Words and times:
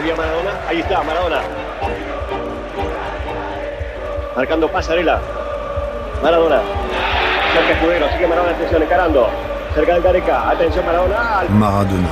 Pedía 0.00 0.16
Maradona. 0.16 0.50
Ahí 0.66 0.80
está, 0.80 1.02
Maradona. 1.02 1.40
Marcando 4.34 4.66
pasarela. 4.68 5.20
Maradona. 6.22 6.62
Cerca 7.52 7.72
Escudero. 7.72 8.08
Sigue 8.12 8.26
Maradona. 8.26 8.52
Atención, 8.54 8.82
encarando. 8.82 9.28
Cerca 9.74 9.92
del 9.92 10.02
Gareca. 10.02 10.48
Atención, 10.48 10.86
Maradona. 10.86 11.42
Maradona. 11.50 12.08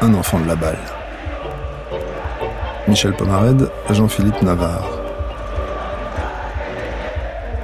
Un 0.00 0.14
enfant 0.14 0.42
de 0.44 0.48
la 0.48 0.54
balle. 0.54 0.78
Michel 2.86 3.12
Pomarède, 3.12 3.70
Jean-Philippe 3.90 4.42
Navarre. 4.42 4.88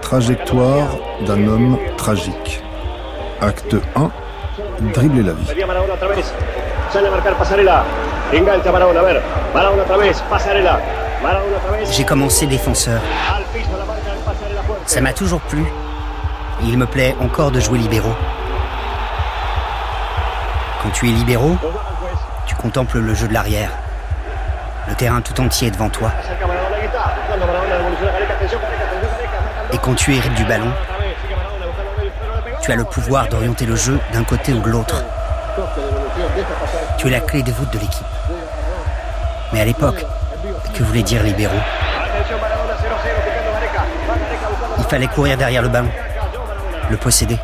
Trajectoire 0.03 0.89
d'un 1.25 1.49
homme 1.49 1.79
tragique. 1.97 2.63
Acte 3.41 3.81
1. 3.97 4.13
Dribbler 4.93 5.25
la 5.25 5.33
vie. 5.33 5.47
Sale 6.93 7.09
a 7.09 7.11
marcar 7.11 7.35
pasarela. 7.39 7.83
Engancha 8.33 8.71
Maradona. 8.73 9.01
A 9.01 9.03
ver. 9.03 9.23
Maradona 9.55 9.83
otra 9.83 9.97
vez. 9.97 10.23
Pasarela. 10.29 10.81
Maradona 11.23 11.57
otra 11.57 11.77
vez. 11.77 11.87
J'ai 11.93 12.05
commencé 12.05 12.47
défenseur. 12.47 13.01
Ça 14.87 15.01
m'a 15.01 15.13
toujours 15.13 15.41
plu. 15.41 15.65
Et 16.63 16.67
il 16.67 16.79
me 16.79 16.87
plaît 16.87 17.17
encore 17.21 17.51
de 17.51 17.61
jouer 17.61 17.79
libéraux. 17.79 18.15
Quand 20.83 20.91
tu 20.91 21.09
es 21.09 21.13
libéraux, 21.13 21.57
tu 22.47 22.55
contemples 22.55 22.99
le 22.99 23.15
jeu 23.15 23.29
de 23.29 23.35
l'arrière. 23.35 23.71
Le 24.89 24.95
terrain 24.95 25.21
tout 25.21 25.39
entier 25.41 25.69
est 25.69 25.71
devant 25.71 25.89
toi. 25.89 26.11
Et 29.73 29.79
quand 29.79 29.95
tu 29.95 30.15
hérite 30.15 30.35
du 30.35 30.45
ballon, 30.45 30.73
tu 32.63 32.73
as 32.73 32.77
le 32.77 32.85
pouvoir 32.85 33.29
d'orienter 33.29 33.67
le 33.67 33.77
jeu 33.77 33.99
d'un 34.13 34.25
côté 34.25 34.53
ou 34.53 34.61
de 34.61 34.69
l'autre. 34.69 35.05
Tu 36.99 37.09
es 37.09 37.11
la 37.11 37.21
clé 37.21 37.43
de 37.43 37.53
voûte 37.53 37.73
de 37.73 37.79
l'équipe. 37.79 38.07
Mais 39.53 39.61
à 39.61 39.65
l'époque, 39.65 40.05
que 40.75 40.83
voulait 40.83 41.03
dire 41.03 41.23
libéraux 41.23 41.55
Atención 42.21 42.39
Maradona 42.41 42.75
0-0. 42.75 42.79
Picando 43.25 43.53
Gareca. 43.53 43.83
Va 44.07 44.15
Gareca 44.15 44.49
buscando 44.49 44.75
Il 44.79 44.85
fallait 44.85 45.09
courir 45.09 45.37
derrière 45.37 45.63
le 45.63 45.69
ballon, 45.69 45.89
le 46.91 46.97
posséder. 46.97 47.39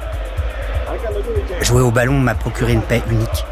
Jouer 1.63 1.83
au 1.83 1.91
ballon 1.91 2.15
m'a 2.15 2.35
procuré 2.35 2.73
une 2.73 2.83
paix 2.83 3.03
unique. 3.11 3.45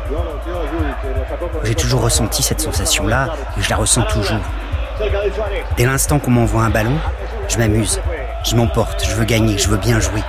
J'ai 1.64 1.74
toujours 1.74 2.02
ressenti 2.02 2.42
cette 2.42 2.60
sensation-là 2.60 3.34
et 3.58 3.62
je 3.62 3.70
la 3.70 3.76
ressens 3.76 4.02
toujours. 4.02 4.40
Dès 5.76 5.86
l'instant 5.86 6.18
qu'on 6.18 6.30
m'envoie 6.30 6.62
un 6.62 6.70
ballon, 6.70 6.96
je 7.48 7.58
m'amuse, 7.58 8.00
je 8.44 8.54
m'emporte, 8.54 9.04
je 9.04 9.14
veux 9.14 9.24
gagner, 9.24 9.58
je 9.58 9.68
veux 9.68 9.76
bien 9.76 9.98
jouer. 9.98 10.22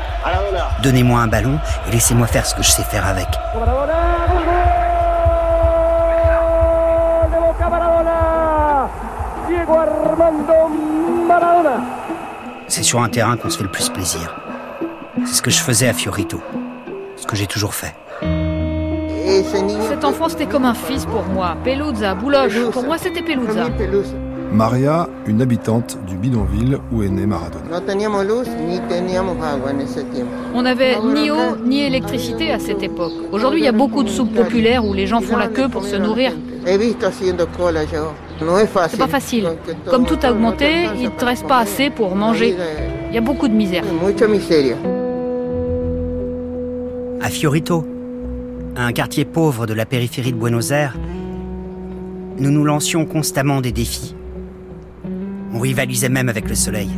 Donnez-moi 0.82 1.20
un 1.20 1.28
ballon 1.28 1.60
et 1.88 1.92
laissez-moi 1.92 2.28
faire 2.28 2.46
ce 2.46 2.56
que 2.56 2.64
je 2.64 2.70
sais 2.70 2.84
faire 2.84 3.06
avec. 3.06 3.28
Sur 12.86 13.02
un 13.02 13.10
terrain 13.10 13.36
qu'on 13.36 13.50
se 13.50 13.58
fait 13.58 13.64
le 13.64 13.72
plus 13.72 13.90
plaisir. 13.90 14.36
C'est 15.26 15.34
ce 15.34 15.42
que 15.42 15.50
je 15.50 15.60
faisais 15.60 15.88
à 15.88 15.94
Fiorito. 15.94 16.40
Ce 17.18 17.26
que 17.26 17.36
j'ai 17.36 17.48
toujours 17.48 17.74
fait. 17.74 17.96
Cet 19.90 20.06
enfant, 20.06 20.30
c'était 20.30 20.46
comme 20.46 20.66
un 20.66 20.76
fils 20.76 21.06
pour 21.06 21.24
moi. 21.24 21.58
Pelusa, 21.64 22.14
Bouloche. 22.14 22.60
Pour 22.72 22.84
moi, 22.84 22.98
c'était 22.98 23.24
Pelusa. 23.24 23.70
Maria, 24.52 25.10
une 25.28 25.42
habitante 25.42 25.98
du 26.08 26.16
bidonville 26.16 26.78
où 26.92 27.04
est 27.04 27.10
né 27.10 27.26
Maradona. 27.26 27.82
On 30.54 30.62
n'avait 30.62 30.96
ni 31.14 31.32
eau 31.32 31.58
ni 31.66 31.82
électricité 31.82 32.52
à 32.52 32.60
cette 32.60 32.84
époque. 32.84 33.12
Aujourd'hui, 33.32 33.62
il 33.62 33.66
y 33.66 33.68
a 33.68 33.72
beaucoup 33.74 34.04
de 34.04 34.10
soupes 34.10 34.34
populaires 34.34 34.86
où 34.86 34.94
les 34.94 35.08
gens 35.08 35.22
font 35.22 35.38
la 35.38 35.48
queue 35.48 35.70
pour 35.70 35.84
se 35.84 35.96
nourrir. 35.96 36.32
C'est 36.66 38.98
pas 38.98 39.08
facile. 39.08 39.50
Comme 39.90 40.06
tout 40.06 40.18
a 40.24 40.32
augmenté, 40.32 40.86
il 40.98 41.04
ne 41.04 41.10
te 41.10 41.26
reste 41.26 41.48
pas 41.48 41.60
assez 41.60 41.90
pour 41.90 42.16
manger. 42.16 42.56
Il 43.10 43.16
y 43.16 43.18
a 43.18 43.22
beaucoup 43.22 43.48
de 43.48 43.54
misère. 43.54 43.84
À 47.22 47.30
Fiorito, 47.30 47.86
un 48.76 48.92
quartier 48.92 49.26
pauvre 49.26 49.66
de 49.66 49.74
la 49.74 49.86
périphérie 49.86 50.32
de 50.32 50.38
Buenos 50.38 50.72
Aires, 50.72 50.96
nous 52.38 52.52
nous 52.52 52.66
lancions 52.66 53.06
constamment 53.06 53.62
des 53.62 53.72
défis. 53.72 54.14
On 55.56 55.60
rivalisait 55.60 56.10
même 56.10 56.28
avec 56.28 56.50
le 56.50 56.56
soleil. 56.56 56.90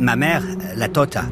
Ma 0.00 0.16
mère, 0.16 0.42
la 0.74 0.88
Tota, 0.88 1.22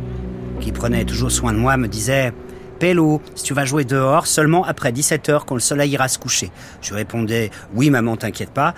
qui 0.60 0.70
prenait 0.70 1.04
toujours 1.04 1.32
soin 1.32 1.52
de 1.52 1.58
moi, 1.58 1.76
me 1.76 1.88
disait 1.88 2.32
Pélo, 2.78 3.20
si 3.34 3.42
tu 3.42 3.52
vas 3.52 3.64
jouer 3.64 3.84
dehors, 3.84 4.28
seulement 4.28 4.64
après 4.64 4.92
17 4.92 5.28
heures 5.28 5.44
quand 5.44 5.56
le 5.56 5.60
soleil 5.60 5.90
ira 5.90 6.06
se 6.06 6.20
coucher. 6.20 6.52
Je 6.82 6.94
répondais 6.94 7.50
Oui, 7.74 7.90
maman, 7.90 8.16
t'inquiète 8.16 8.52
pas. 8.52 8.74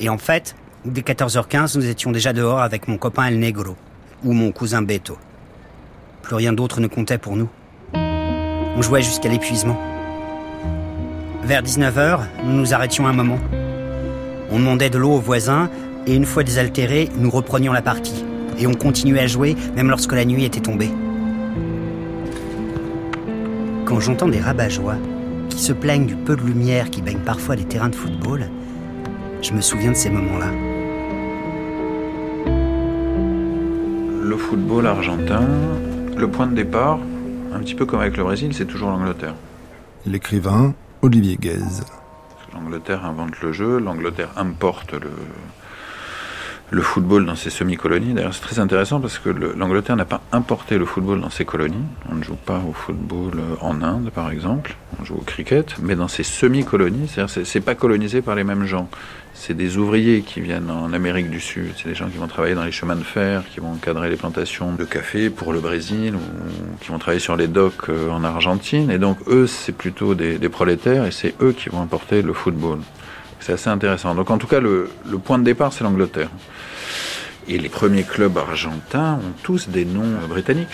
Et 0.00 0.08
en 0.08 0.18
fait, 0.18 0.56
dès 0.84 1.02
14h15, 1.02 1.76
nous 1.78 1.86
étions 1.86 2.10
déjà 2.10 2.32
dehors 2.32 2.60
avec 2.60 2.88
mon 2.88 2.96
copain 2.98 3.26
El 3.26 3.38
Negro, 3.38 3.76
ou 4.24 4.32
mon 4.32 4.50
cousin 4.50 4.82
Beto. 4.82 5.16
Plus 6.22 6.34
rien 6.34 6.52
d'autre 6.52 6.80
ne 6.80 6.88
comptait 6.88 7.18
pour 7.18 7.36
nous. 7.36 7.48
On 7.94 8.82
jouait 8.82 9.02
jusqu'à 9.02 9.28
l'épuisement. 9.28 9.80
Vers 11.44 11.62
19h, 11.62 12.22
nous 12.42 12.54
nous 12.54 12.74
arrêtions 12.74 13.06
un 13.06 13.12
moment. 13.12 13.38
On 14.50 14.58
demandait 14.58 14.90
de 14.90 14.98
l'eau 14.98 15.12
aux 15.12 15.20
voisins 15.20 15.70
et 16.08 16.14
une 16.14 16.24
fois 16.24 16.42
désaltérés, 16.42 17.10
nous 17.18 17.28
reprenions 17.28 17.72
la 17.72 17.82
partie. 17.82 18.24
Et 18.58 18.66
on 18.66 18.72
continuait 18.72 19.20
à 19.20 19.26
jouer 19.26 19.54
même 19.76 19.90
lorsque 19.90 20.12
la 20.12 20.24
nuit 20.24 20.44
était 20.44 20.60
tombée. 20.60 20.90
Quand 23.84 24.00
j'entends 24.00 24.28
des 24.28 24.40
rabat 24.40 24.68
qui 25.50 25.58
se 25.58 25.72
plaignent 25.72 26.06
du 26.06 26.16
peu 26.16 26.34
de 26.34 26.42
lumière 26.42 26.90
qui 26.90 27.02
baigne 27.02 27.18
parfois 27.18 27.56
les 27.56 27.64
terrains 27.64 27.90
de 27.90 27.94
football, 27.94 28.48
je 29.42 29.52
me 29.52 29.60
souviens 29.60 29.92
de 29.92 29.96
ces 29.96 30.08
moments-là. 30.08 30.50
Le 34.24 34.36
football 34.36 34.86
argentin, 34.86 35.46
le 36.16 36.28
point 36.28 36.46
de 36.46 36.54
départ, 36.54 36.98
un 37.52 37.60
petit 37.60 37.74
peu 37.74 37.84
comme 37.84 38.00
avec 38.00 38.16
le 38.16 38.24
Brésil, 38.24 38.54
c'est 38.54 38.66
toujours 38.66 38.90
l'Angleterre. 38.90 39.34
L'écrivain 40.06 40.74
Olivier 41.02 41.36
Guèze. 41.36 41.84
L'Angleterre 42.54 43.04
invente 43.04 43.40
le 43.42 43.52
jeu, 43.52 43.78
l'Angleterre 43.78 44.30
importe 44.36 44.94
le, 44.94 45.10
le 46.70 46.82
football 46.82 47.24
dans 47.24 47.34
ses 47.36 47.50
semi-colonies. 47.50 48.12
D'ailleurs, 48.12 48.34
c'est 48.34 48.42
très 48.42 48.58
intéressant 48.58 49.00
parce 49.00 49.18
que 49.18 49.30
le- 49.30 49.54
l'Angleterre 49.56 49.96
n'a 49.96 50.04
pas 50.04 50.20
importé 50.32 50.76
le 50.76 50.84
football 50.84 51.20
dans 51.20 51.30
ses 51.30 51.44
colonies. 51.46 51.74
On 52.10 52.14
ne 52.14 52.22
joue 52.22 52.36
pas 52.36 52.60
au 52.68 52.72
football 52.72 53.32
euh, 53.38 53.54
en 53.62 53.80
Inde, 53.82 54.10
par 54.14 54.30
exemple. 54.30 54.76
On 55.00 55.04
joue 55.04 55.14
au 55.14 55.22
cricket, 55.24 55.76
mais 55.80 55.96
dans 55.96 56.08
ses 56.08 56.22
semi-colonies, 56.24 57.08
c'est-à-dire 57.08 57.30
c'est- 57.30 57.44
c'est 57.46 57.60
pas 57.62 57.74
colonisé 57.74 58.20
par 58.20 58.34
les 58.34 58.44
mêmes 58.44 58.64
gens. 58.66 58.88
C'est 59.32 59.54
des 59.54 59.76
ouvriers 59.76 60.22
qui 60.22 60.40
viennent 60.40 60.68
en 60.70 60.92
Amérique 60.92 61.30
du 61.30 61.40
Sud. 61.40 61.70
C'est 61.76 61.88
des 61.88 61.94
gens 61.94 62.08
qui 62.08 62.18
vont 62.18 62.26
travailler 62.26 62.54
dans 62.56 62.64
les 62.64 62.72
chemins 62.72 62.96
de 62.96 63.04
fer, 63.04 63.44
qui 63.54 63.60
vont 63.60 63.70
encadrer 63.72 64.10
les 64.10 64.16
plantations 64.16 64.72
de 64.72 64.84
café 64.84 65.30
pour 65.30 65.52
le 65.52 65.60
Brésil, 65.60 66.14
ou 66.16 66.82
qui 66.84 66.88
vont 66.90 66.98
travailler 66.98 67.20
sur 67.20 67.36
les 67.36 67.46
docks 67.46 67.88
euh, 67.88 68.10
en 68.10 68.24
Argentine. 68.24 68.90
Et 68.90 68.98
donc, 68.98 69.18
eux, 69.28 69.46
c'est 69.46 69.72
plutôt 69.72 70.14
des, 70.16 70.38
des 70.38 70.48
prolétaires, 70.48 71.06
et 71.06 71.12
c'est 71.12 71.34
eux 71.40 71.52
qui 71.52 71.68
vont 71.68 71.80
importer 71.80 72.20
le 72.20 72.32
football. 72.32 72.80
C'est 73.40 73.52
assez 73.52 73.70
intéressant. 73.70 74.14
Donc, 74.14 74.30
en 74.30 74.38
tout 74.38 74.46
cas, 74.46 74.60
le, 74.60 74.90
point 75.24 75.38
de 75.38 75.44
départ, 75.44 75.72
c'est 75.72 75.84
l'Angleterre. 75.84 76.30
Et 77.48 77.58
les 77.58 77.68
premiers 77.68 78.02
clubs 78.02 78.36
argentins 78.36 79.14
ont 79.14 79.32
tous 79.42 79.68
des 79.68 79.84
noms 79.84 80.02
euh, 80.22 80.26
britanniques. 80.26 80.68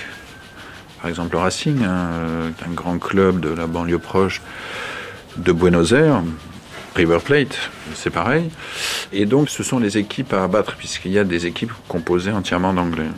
Par 1.01 1.09
exemple, 1.09 1.35
le 1.35 1.39
Racing, 1.39 1.85
hein, 1.85 2.09
euh, 2.13 2.51
un 2.67 2.73
grand 2.73 2.99
club 2.99 3.41
de 3.41 3.51
la 3.51 3.67
banlieue 3.67 3.99
proche 3.99 4.41
de 5.37 5.53
Buenos 5.53 5.93
Aires. 5.93 6.23
River 6.97 7.19
Plate, 7.25 7.71
c'est 7.95 8.11
pareil. 8.11 8.51
Et 9.13 9.27
donc, 9.27 9.51
ce 9.51 9.63
sont 9.63 9.79
les 9.79 9.99
équipes 9.99 10.33
à 10.33 10.45
abattre, 10.45 10.77
puisqu'il 10.77 11.13
y 11.13 11.19
a 11.19 11.25
des 11.25 11.47
équipes 11.47 11.73
composées 11.89 12.31
entièrement 12.31 12.73
d'anglais. 12.73 13.09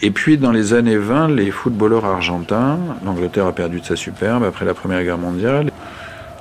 Et 0.00 0.10
puis, 0.10 0.38
dans 0.38 0.52
les 0.52 0.74
années 0.74 0.96
20, 0.96 1.28
les 1.28 1.50
footballeurs 1.50 2.04
argentins, 2.04 2.78
l'Angleterre 3.04 3.46
a 3.46 3.52
perdu 3.52 3.80
de 3.80 3.84
sa 3.84 3.96
superbe 3.96 4.44
après 4.44 4.64
la 4.64 4.72
Première 4.72 5.02
Guerre 5.02 5.18
mondiale, 5.18 5.70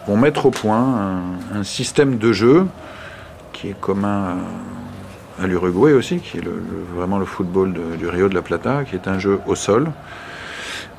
vont 0.07 0.17
mettre 0.17 0.45
au 0.45 0.51
point 0.51 1.21
un, 1.53 1.63
système 1.63 2.17
de 2.17 2.31
jeu 2.31 2.65
qui 3.51 3.69
est 3.69 3.79
commun 3.79 4.37
à, 5.39 5.47
l'Uruguay 5.47 5.93
aussi, 5.93 6.19
qui 6.19 6.37
est 6.37 6.43
vraiment 6.95 7.17
le 7.17 7.25
football 7.25 7.73
du 7.97 8.07
Rio 8.07 8.29
de 8.29 8.33
la 8.33 8.41
Plata, 8.41 8.83
qui 8.85 8.95
est 8.95 9.07
un 9.07 9.19
jeu 9.19 9.39
au 9.45 9.55
sol, 9.55 9.91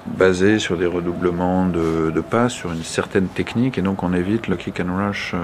basé 0.07 0.59
sur 0.59 0.77
des 0.77 0.87
redoublements 0.87 1.67
de, 1.67 2.11
de 2.11 2.21
passes, 2.21 2.53
sur 2.53 2.73
une 2.73 2.83
certaine 2.83 3.29
technique, 3.29 3.79
et 3.79 3.83
donc 3.83 4.03
on 4.03 4.13
évite 4.13 4.47
le 4.47 4.57
kick 4.57 4.81
and 4.81 4.97
rush, 4.97 5.33
euh, 5.35 5.39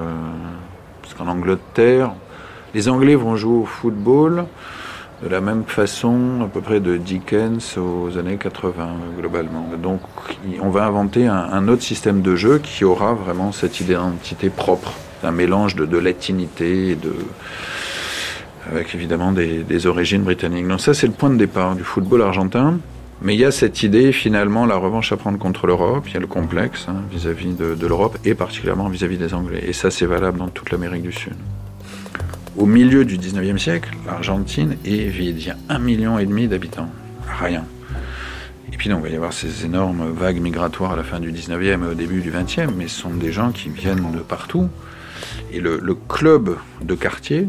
parce 1.02 1.14
qu'en 1.14 1.26
Angleterre, 1.26 2.12
les 2.74 2.88
Anglais 2.88 3.14
vont 3.14 3.36
jouer 3.36 3.58
au 3.58 3.64
football 3.64 4.46
de 5.22 5.28
la 5.28 5.40
même 5.40 5.64
façon 5.64 6.42
à 6.42 6.48
peu 6.48 6.60
près 6.60 6.80
de 6.80 6.96
Dickens 6.96 7.78
aux 7.78 8.18
années 8.18 8.36
80 8.36 8.88
globalement. 9.18 9.66
Donc 9.80 10.00
on 10.60 10.70
va 10.70 10.84
inventer 10.84 11.26
un, 11.26 11.68
autre 11.68 11.82
système 11.82 12.20
de 12.20 12.36
jeu 12.36 12.58
qui 12.58 12.84
aura 12.84 13.14
vraiment 13.14 13.52
cette 13.52 13.80
identité 13.80 14.50
propre, 14.50 14.92
un 15.22 15.30
mélange 15.30 15.76
de, 15.76 15.86
de 15.86 15.98
latinité 15.98 16.90
et 16.90 16.94
de 16.96 17.14
avec 18.70 18.94
évidemment 18.94 19.32
des, 19.32 19.86
origines 19.86 20.22
britanniques. 20.22 20.66
Donc 20.66 20.80
ça 20.80 20.94
c'est 20.94 21.06
le 21.06 21.12
point 21.12 21.30
de 21.30 21.36
départ 21.36 21.74
du 21.74 21.84
football 21.84 22.22
argentin. 22.22 22.78
Mais 23.22 23.34
il 23.34 23.40
y 23.40 23.44
a 23.44 23.52
cette 23.52 23.82
idée, 23.82 24.12
finalement, 24.12 24.66
la 24.66 24.76
revanche 24.76 25.12
à 25.12 25.16
prendre 25.16 25.38
contre 25.38 25.66
l'Europe. 25.66 26.04
Il 26.08 26.14
y 26.14 26.16
a 26.16 26.20
le 26.20 26.26
complexe 26.26 26.86
hein, 26.88 26.96
vis-à-vis 27.10 27.54
de, 27.54 27.74
de 27.74 27.86
l'Europe 27.86 28.18
et 28.24 28.34
particulièrement 28.34 28.88
vis-à-vis 28.88 29.16
des 29.16 29.32
Anglais. 29.32 29.62
Et 29.66 29.72
ça, 29.72 29.90
c'est 29.90 30.04
valable 30.04 30.38
dans 30.38 30.48
toute 30.48 30.70
l'Amérique 30.70 31.02
du 31.02 31.12
Sud. 31.12 31.34
Au 32.56 32.66
milieu 32.66 33.04
du 33.04 33.18
19e 33.18 33.58
siècle, 33.58 33.90
l'Argentine 34.06 34.76
est 34.84 35.08
vide. 35.08 35.40
Il 35.40 35.46
y 35.46 35.50
a 35.50 35.56
un 35.68 35.80
million 35.80 36.20
et 36.20 36.26
demi 36.26 36.46
d'habitants. 36.46 36.88
Rien. 37.40 37.64
Et 38.72 38.76
puis 38.76 38.88
donc, 38.88 39.00
il 39.00 39.02
va 39.02 39.08
y 39.10 39.16
avoir 39.16 39.32
ces 39.32 39.64
énormes 39.64 40.12
vagues 40.12 40.40
migratoires 40.40 40.92
à 40.92 40.96
la 40.96 41.02
fin 41.02 41.18
du 41.18 41.32
19e 41.32 41.82
et 41.82 41.86
au 41.88 41.94
début 41.94 42.20
du 42.20 42.30
20e, 42.30 42.68
mais 42.76 42.86
ce 42.86 43.00
sont 43.00 43.10
des 43.10 43.32
gens 43.32 43.50
qui 43.50 43.70
viennent 43.70 44.12
de 44.12 44.20
partout. 44.20 44.68
Et 45.52 45.60
le, 45.60 45.80
le 45.82 45.94
club 45.94 46.56
de 46.80 46.94
quartier 46.94 47.48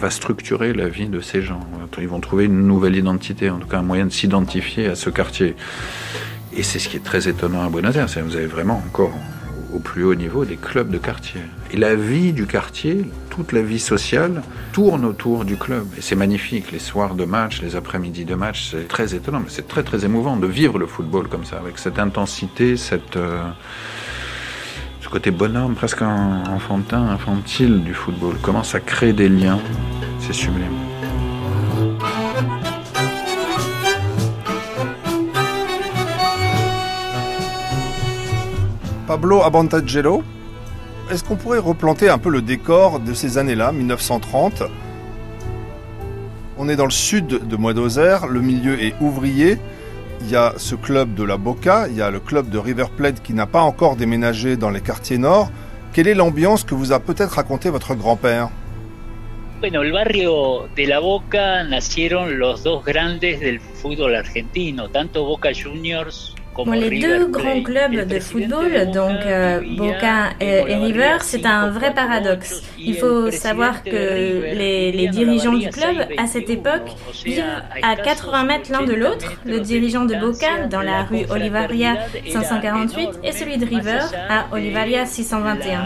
va 0.00 0.08
structurer 0.08 0.72
la 0.72 0.88
vie 0.88 1.08
de 1.08 1.20
ces 1.20 1.42
gens. 1.42 1.60
Ils 1.98 2.08
vont 2.08 2.20
trouver 2.20 2.46
une 2.46 2.66
nouvelle 2.66 2.96
identité, 2.96 3.50
en 3.50 3.58
tout 3.58 3.68
cas 3.68 3.78
un 3.78 3.82
moyen 3.82 4.06
de 4.06 4.12
s'identifier 4.12 4.86
à 4.86 4.94
ce 4.94 5.10
quartier. 5.10 5.54
Et 6.56 6.62
c'est 6.62 6.78
ce 6.78 6.88
qui 6.88 6.96
est 6.96 7.04
très 7.04 7.28
étonnant 7.28 7.62
à 7.62 7.68
Buenos 7.68 7.94
Aires, 7.96 8.06
vous 8.24 8.36
avez 8.36 8.46
vraiment 8.46 8.82
encore 8.86 9.12
au 9.72 9.78
plus 9.78 10.04
haut 10.04 10.14
niveau 10.14 10.44
des 10.44 10.56
clubs 10.56 10.90
de 10.90 10.98
quartier. 10.98 11.40
Et 11.72 11.76
la 11.76 11.94
vie 11.94 12.32
du 12.32 12.46
quartier, 12.46 13.04
toute 13.30 13.52
la 13.52 13.62
vie 13.62 13.78
sociale, 13.78 14.42
tourne 14.72 15.04
autour 15.04 15.44
du 15.44 15.56
club. 15.56 15.86
Et 15.98 16.00
c'est 16.00 16.16
magnifique, 16.16 16.72
les 16.72 16.78
soirs 16.78 17.14
de 17.14 17.24
match, 17.24 17.62
les 17.62 17.76
après-midi 17.76 18.24
de 18.24 18.34
match, 18.34 18.70
c'est 18.70 18.88
très 18.88 19.14
étonnant, 19.14 19.40
mais 19.40 19.48
c'est 19.48 19.68
très 19.68 19.82
très 19.82 20.04
émouvant 20.04 20.36
de 20.36 20.46
vivre 20.46 20.78
le 20.78 20.86
football 20.86 21.28
comme 21.28 21.44
ça, 21.44 21.56
avec 21.56 21.78
cette 21.78 21.98
intensité, 21.98 22.76
cette, 22.76 23.16
euh, 23.16 23.42
ce 25.00 25.08
côté 25.08 25.30
bonhomme, 25.30 25.74
presque 25.74 26.02
enfantin, 26.02 27.08
infantile 27.08 27.82
du 27.82 27.94
football. 27.94 28.36
Comment 28.42 28.62
ça 28.62 28.80
crée 28.80 29.12
des 29.12 29.28
liens, 29.28 29.58
c'est 30.20 30.32
sublime. 30.32 30.93
Pablo 39.06 39.42
Abantagelo, 39.42 40.22
est-ce 41.10 41.22
qu'on 41.22 41.36
pourrait 41.36 41.58
replanter 41.58 42.08
un 42.08 42.16
peu 42.16 42.30
le 42.30 42.40
décor 42.40 43.00
de 43.00 43.12
ces 43.12 43.36
années-là, 43.36 43.70
1930 43.70 44.62
On 46.56 46.70
est 46.70 46.76
dans 46.76 46.86
le 46.86 46.90
sud 46.90 47.26
de 47.26 48.00
Aires, 48.00 48.26
le 48.26 48.40
milieu 48.40 48.82
est 48.82 48.94
ouvrier. 49.02 49.58
Il 50.22 50.30
y 50.30 50.36
a 50.36 50.54
ce 50.56 50.74
club 50.74 51.14
de 51.14 51.22
la 51.22 51.36
Boca, 51.36 51.86
il 51.88 51.96
y 51.96 52.00
a 52.00 52.10
le 52.10 52.18
club 52.18 52.48
de 52.48 52.56
River 52.56 52.86
Plate 52.96 53.22
qui 53.22 53.34
n'a 53.34 53.46
pas 53.46 53.60
encore 53.60 53.96
déménagé 53.96 54.56
dans 54.56 54.70
les 54.70 54.80
quartiers 54.80 55.18
nord. 55.18 55.50
Quelle 55.92 56.08
est 56.08 56.14
l'ambiance 56.14 56.64
que 56.64 56.74
vous 56.74 56.92
a 56.92 56.98
peut-être 56.98 57.32
raconté 57.32 57.68
votre 57.68 57.94
grand-père? 57.94 58.48
Bueno, 59.60 59.82
el 59.82 59.92
barrio 59.92 60.68
de 60.76 60.86
La 60.86 61.00
Boca 61.00 61.62
nacieron 61.64 62.38
los 62.38 62.62
dos 62.62 62.82
grandes 62.82 63.20
del 63.20 63.60
fútbol 63.60 64.14
argentino, 64.14 64.88
tanto 64.88 65.24
Boca 65.24 65.52
Juniors 65.52 66.34
Bon, 66.56 66.70
les 66.70 67.00
deux 67.00 67.26
grands 67.26 67.62
clubs 67.62 68.06
de 68.06 68.20
football, 68.20 68.90
donc 68.92 69.18
euh, 69.26 69.60
Boca 69.76 70.30
et, 70.40 70.62
et 70.68 70.74
River, 70.76 71.16
c'est 71.20 71.44
un 71.46 71.68
vrai 71.70 71.92
paradoxe. 71.92 72.62
Il 72.78 72.96
faut 72.96 73.30
savoir 73.30 73.82
que 73.82 73.90
les, 73.90 74.92
les, 74.92 75.08
dirigeants 75.08 75.54
du 75.54 75.68
club, 75.68 76.06
à 76.16 76.26
cette 76.26 76.50
époque, 76.50 76.92
vivent 77.24 77.42
à 77.82 77.96
80 77.96 78.44
mètres 78.44 78.70
l'un 78.70 78.82
de 78.82 78.94
l'autre. 78.94 79.32
Le 79.44 79.60
dirigeant 79.60 80.04
de 80.04 80.14
Boca, 80.14 80.66
dans 80.70 80.82
la 80.82 81.02
rue 81.02 81.24
Olivaria 81.30 81.96
548, 82.30 83.10
et 83.24 83.32
celui 83.32 83.58
de 83.58 83.66
River, 83.66 84.00
à 84.28 84.46
Olivaria 84.52 85.06
621. 85.06 85.84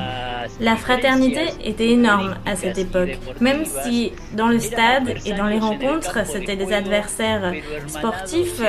La 0.60 0.76
fraternité 0.76 1.42
était 1.64 1.90
énorme 1.90 2.34
à 2.46 2.56
cette 2.56 2.78
époque, 2.78 3.18
même 3.40 3.64
si 3.64 4.12
dans 4.34 4.48
le 4.48 4.58
stade 4.58 5.14
et 5.24 5.32
dans 5.32 5.46
les 5.46 5.58
rencontres, 5.58 6.26
c'était 6.26 6.56
des 6.56 6.72
adversaires 6.72 7.52
sportifs, 7.86 8.60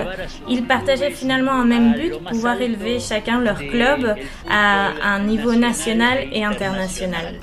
ils 0.49 0.65
partageaient 0.65 1.11
finalement 1.11 1.53
un 1.53 1.65
même 1.65 1.88
but, 1.89 2.13
pouvoir 2.29 2.61
élever 2.61 2.99
chacun 2.99 3.39
leur 3.39 3.57
club 3.57 4.15
à 4.49 4.89
un 5.03 5.19
niveau 5.23 5.53
national 5.53 6.27
et 6.31 6.43
international. 6.43 7.39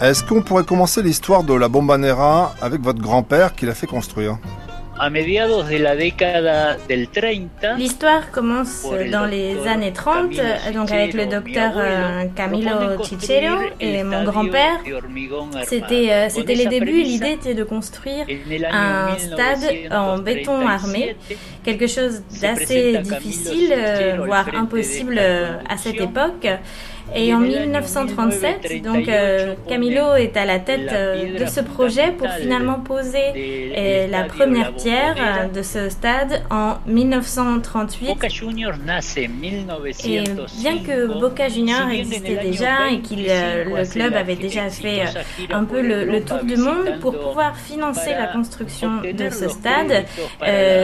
Est-ce 0.00 0.24
qu'on 0.24 0.40
pourrait 0.40 0.64
commencer 0.64 1.02
l'histoire 1.02 1.44
de 1.44 1.52
la 1.52 1.68
Bombanera 1.68 2.54
avec 2.62 2.80
votre 2.80 3.02
grand-père 3.02 3.54
qui 3.54 3.66
l'a 3.66 3.74
fait 3.74 3.86
construire? 3.86 4.38
L'histoire 7.78 8.30
commence 8.30 8.86
dans 9.10 9.24
les 9.24 9.66
années 9.66 9.92
30, 9.92 10.30
donc 10.74 10.90
avec 10.90 11.14
le 11.14 11.26
docteur 11.26 11.72
euh, 11.76 12.24
Camilo 12.36 13.02
Chichero 13.02 13.62
et 13.80 14.02
mon 14.04 14.24
grand-père. 14.24 14.80
C'était 15.64 16.10
euh, 16.10 16.28
c'était 16.28 16.54
les 16.54 16.66
débuts. 16.66 17.02
L'idée 17.02 17.32
était 17.32 17.54
de 17.54 17.64
construire 17.64 18.26
un 18.72 19.16
stade 19.16 19.64
en 19.90 20.18
béton 20.18 20.66
armé, 20.66 21.16
quelque 21.64 21.86
chose 21.86 22.22
d'assez 22.40 22.98
difficile, 22.98 23.72
euh, 23.72 24.18
voire 24.24 24.54
impossible 24.54 25.18
à 25.18 25.76
cette 25.78 26.00
époque. 26.00 26.46
Et 27.14 27.34
en 27.34 27.40
1937, 27.40 28.82
donc 28.82 29.08
euh, 29.08 29.54
Camilo 29.68 30.14
est 30.14 30.36
à 30.36 30.44
la 30.44 30.58
tête 30.60 30.90
euh, 30.92 31.38
de 31.38 31.46
ce 31.46 31.60
projet 31.60 32.12
pour 32.12 32.28
finalement 32.28 32.80
poser 32.80 33.74
euh, 33.76 34.06
la 34.06 34.24
première 34.24 34.74
pierre 34.74 35.50
de 35.52 35.62
ce 35.62 35.88
stade 35.88 36.42
en 36.50 36.76
1938. 36.86 38.10
Et 40.04 40.24
bien 40.58 40.78
que 40.78 41.18
Boca 41.20 41.48
Junior 41.48 41.88
existait 41.90 42.36
déjà 42.36 42.90
et 42.90 43.00
que 43.00 43.14
le 43.14 43.90
club 43.90 44.14
avait 44.14 44.36
déjà 44.36 44.68
fait 44.70 45.02
un 45.50 45.64
peu 45.64 45.80
le, 45.82 46.04
le, 46.04 46.22
tour 46.22 46.44
du 46.44 46.56
monde 46.56 46.98
pour 47.00 47.18
pouvoir 47.18 47.56
financer 47.56 48.10
la 48.10 48.26
construction 48.26 49.00
de 49.02 49.30
ce 49.30 49.48
stade, 49.48 50.04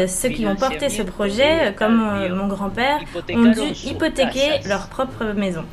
ceux 0.09 0.29
qui 0.31 0.47
ont 0.47 0.57
porté 0.57 0.89
ce 0.89 1.03
projet, 1.03 1.75
comme 1.77 1.97
mon 2.35 2.49
grand-père, 2.49 2.99
ont 3.33 3.51
dû 3.53 3.69
hypothéquer 3.85 4.61
leur 4.67 4.89
propre 4.89 5.25
maison. 5.37 5.65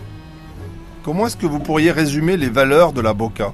Comment 1.04 1.28
est-ce 1.28 1.36
que 1.36 1.46
vous 1.46 1.60
pourriez 1.60 1.92
résumer 1.92 2.38
les 2.38 2.48
valeurs 2.48 2.94
de 2.94 3.02
la 3.02 3.14
Boca? 3.14 3.52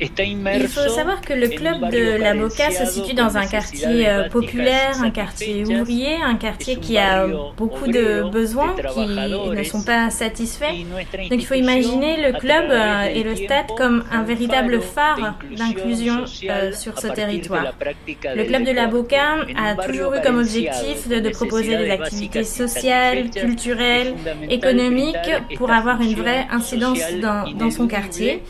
Il 0.00 0.68
faut 0.68 0.88
savoir 0.88 1.20
que 1.20 1.32
le 1.32 1.48
club 1.48 1.90
de 1.90 2.16
la 2.18 2.34
Boca 2.34 2.70
se 2.70 2.84
situe 2.86 3.14
dans 3.14 3.36
un 3.36 3.46
quartier 3.46 4.08
euh, 4.08 4.28
populaire, 4.28 5.00
un 5.02 5.10
quartier 5.10 5.64
ouvrier, 5.64 6.16
un 6.22 6.36
quartier 6.36 6.76
qui 6.76 6.98
a 6.98 7.26
beaucoup 7.56 7.86
de 7.86 8.28
besoins 8.30 8.74
qui 8.94 9.06
ne 9.06 9.62
sont 9.62 9.82
pas 9.82 10.10
satisfaits. 10.10 10.84
Donc 11.30 11.40
il 11.40 11.46
faut 11.46 11.54
imaginer 11.54 12.30
le 12.30 12.38
club 12.38 12.66
euh, 12.70 13.04
et 13.04 13.22
le 13.22 13.34
stade 13.36 13.66
comme 13.76 14.04
un 14.10 14.22
véritable 14.22 14.80
phare 14.80 15.38
d'inclusion 15.56 16.24
euh, 16.48 16.72
sur 16.72 16.98
ce 16.98 17.08
territoire. 17.08 17.74
Le 18.06 18.44
club 18.44 18.64
de 18.64 18.72
la 18.72 18.86
Boca 18.86 19.36
a 19.56 19.74
toujours 19.86 20.14
eu 20.14 20.20
comme 20.22 20.38
objectif 20.38 21.08
de, 21.08 21.20
de 21.20 21.30
proposer 21.30 21.76
des 21.76 21.90
activités 21.90 22.44
sociales, 22.44 23.30
culturelles, 23.30 24.14
économiques 24.50 25.30
pour 25.56 25.70
avoir 25.70 26.00
une 26.00 26.14
vraie 26.14 26.46
incidence 26.50 27.00
dans, 27.20 27.50
dans 27.52 27.70
son 27.70 27.86
quartier. 27.86 28.42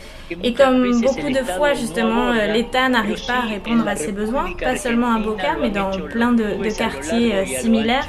Et 0.43 0.55
comme 0.55 1.01
beaucoup 1.01 1.31
de 1.31 1.45
fois, 1.45 1.75
justement, 1.75 2.31
euh, 2.31 2.53
l'État 2.53 2.89
n'arrive 2.89 3.25
pas 3.27 3.39
à 3.45 3.49
répondre 3.49 3.87
à 3.87 3.95
ses 3.95 4.13
besoins, 4.13 4.53
pas 4.61 4.77
seulement 4.77 5.15
à 5.15 5.19
Boca, 5.19 5.57
mais 5.61 5.71
dans 5.71 5.91
plein 5.91 6.33
de, 6.33 6.63
de 6.63 6.77
quartiers 6.77 7.35
euh, 7.35 7.45
similaires, 7.45 8.09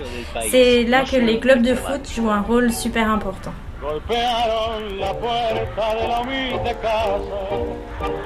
c'est 0.49 0.83
là 0.83 1.03
que 1.03 1.17
les 1.17 1.39
clubs 1.39 1.61
de 1.61 1.75
foot 1.75 2.09
jouent 2.15 2.31
un 2.31 2.41
rôle 2.41 2.71
super 2.71 3.09
important. 3.09 3.53
Golpearon 3.79 4.97
la 4.99 5.13
puerta 5.13 5.93
de 5.93 6.07
la 6.09 6.21
humilde 6.21 6.75
casa, 6.81 7.41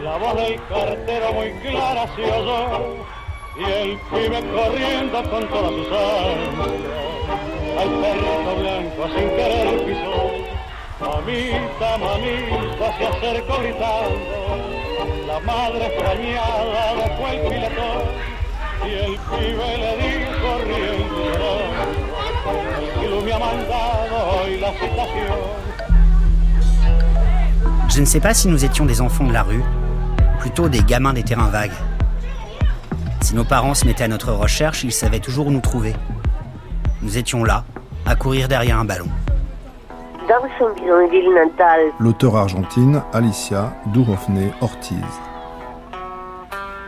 la 0.02 0.18
voz 0.18 0.36
del 0.36 0.56
cartero 0.70 1.34
muy 1.34 1.52
clara 1.62 2.06
se 2.16 2.24
oyó, 2.24 2.96
y 3.60 3.64
el 3.64 3.98
pibe 4.10 4.42
corriendo 4.56 5.22
con 5.30 5.48
toda 5.50 5.70
su 5.70 5.84
sangre, 5.92 6.80
al 7.78 7.90
perrito 8.02 8.56
blanco 8.62 9.04
sin 9.14 9.30
querer 9.36 9.86
pisó. 9.86 10.52
Mamita, 11.02 11.98
mamita, 11.98 12.61
Je 27.90 28.00
ne 28.00 28.06
sais 28.06 28.20
pas 28.20 28.34
si 28.34 28.48
nous 28.48 28.64
étions 28.64 28.86
des 28.86 29.02
enfants 29.02 29.26
de 29.26 29.34
la 29.34 29.44
rue, 29.44 29.64
plutôt 30.40 30.70
des 30.70 30.82
gamins 30.82 31.14
des 31.14 31.24
terrains 31.24 31.50
vagues. 31.50 31.72
Si 33.22 33.36
nos 33.36 33.44
parents 33.44 33.74
se 33.74 33.86
mettaient 33.86 34.06
à 34.06 34.08
notre 34.08 34.32
recherche, 34.32 34.84
ils 34.84 34.92
savaient 34.92 35.20
toujours 35.20 35.48
où 35.48 35.52
nous 35.52 35.62
trouver. 35.62 35.94
Nous 37.02 37.18
étions 37.18 37.44
là, 37.44 37.66
à 38.06 38.16
courir 38.16 38.48
derrière 38.48 38.80
un 38.80 38.86
ballon. 38.86 39.10
L'auteur 42.00 42.38
argentine 42.38 43.02
Alicia 43.12 43.74
Durovne 43.88 44.54
Ortiz. 44.62 45.04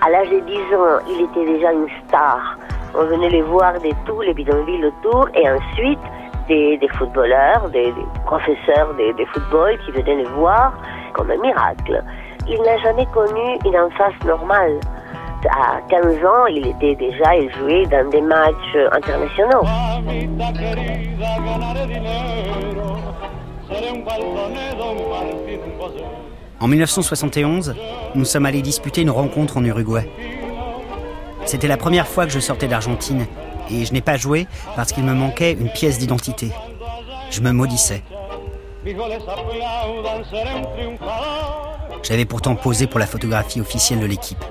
à 0.02 0.10
l'âge 0.10 0.30
de 0.30 0.40
10 0.40 0.56
ans, 0.76 1.00
il 1.10 1.26
était 1.26 1.46
déjà 1.54 1.74
une 1.74 1.88
star. 2.08 2.58
On 2.96 3.04
venait 3.04 3.28
les 3.30 3.42
voir 3.42 3.74
de 3.74 3.90
tous 4.06 4.22
les 4.22 4.34
bidonvilles 4.34 4.86
autour 4.86 5.28
et 5.36 5.50
ensuite 5.50 6.00
des, 6.48 6.78
des 6.78 6.88
footballeurs, 6.88 7.70
des, 7.72 7.92
des 7.92 8.06
professeurs 8.26 8.94
de, 8.94 9.12
de 9.18 9.26
football 9.34 9.78
qui 9.86 9.92
venaient 9.92 10.24
le 10.24 10.30
voir 10.30 10.72
comme 11.14 11.30
un 11.30 11.38
miracle. 11.38 12.02
Il 12.48 12.62
n'a 12.62 12.78
jamais 12.78 13.06
connu 13.08 13.58
une 13.66 13.76
enfance 13.78 14.14
normale. 14.26 14.80
À 15.50 15.82
15 15.90 16.06
ans, 16.26 16.46
il 16.48 16.68
était 16.68 16.96
déjà, 16.96 17.36
il 17.36 17.52
jouait 17.58 17.86
dans 17.86 18.10
des 18.10 18.22
matchs 18.22 18.78
internationaux. 18.92 19.64
En 26.60 26.68
1971, 26.68 27.76
nous 28.16 28.26
sommes 28.26 28.46
allés 28.46 28.62
disputer 28.62 29.02
une 29.02 29.10
rencontre 29.10 29.58
en 29.58 29.66
Uruguay. 29.66 30.10
C'était 31.46 31.68
la 31.68 31.78
première 31.78 32.08
fois 32.08 32.26
que 32.26 32.32
je 32.32 32.40
sortais 32.40 32.68
d'Argentine 32.68 33.26
et 33.70 33.86
je 33.86 33.94
n'ai 33.94 34.02
pas 34.02 34.18
joué 34.18 34.48
parce 34.76 34.92
qu'il 34.92 35.04
me 35.04 35.14
manquait 35.14 35.54
une 35.54 35.70
pièce 35.70 35.98
d'identité. 35.98 36.52
Je 37.32 37.42
me 37.42 37.52
maudissais. 37.52 38.02
J'avais 42.04 42.26
pourtant 42.26 42.56
posé 42.56 42.88
pour 42.88 43.00
la 43.00 43.08
photographie 43.08 43.62
officielle 43.62 44.00
de 44.00 44.06
l'équipe, 44.06 44.44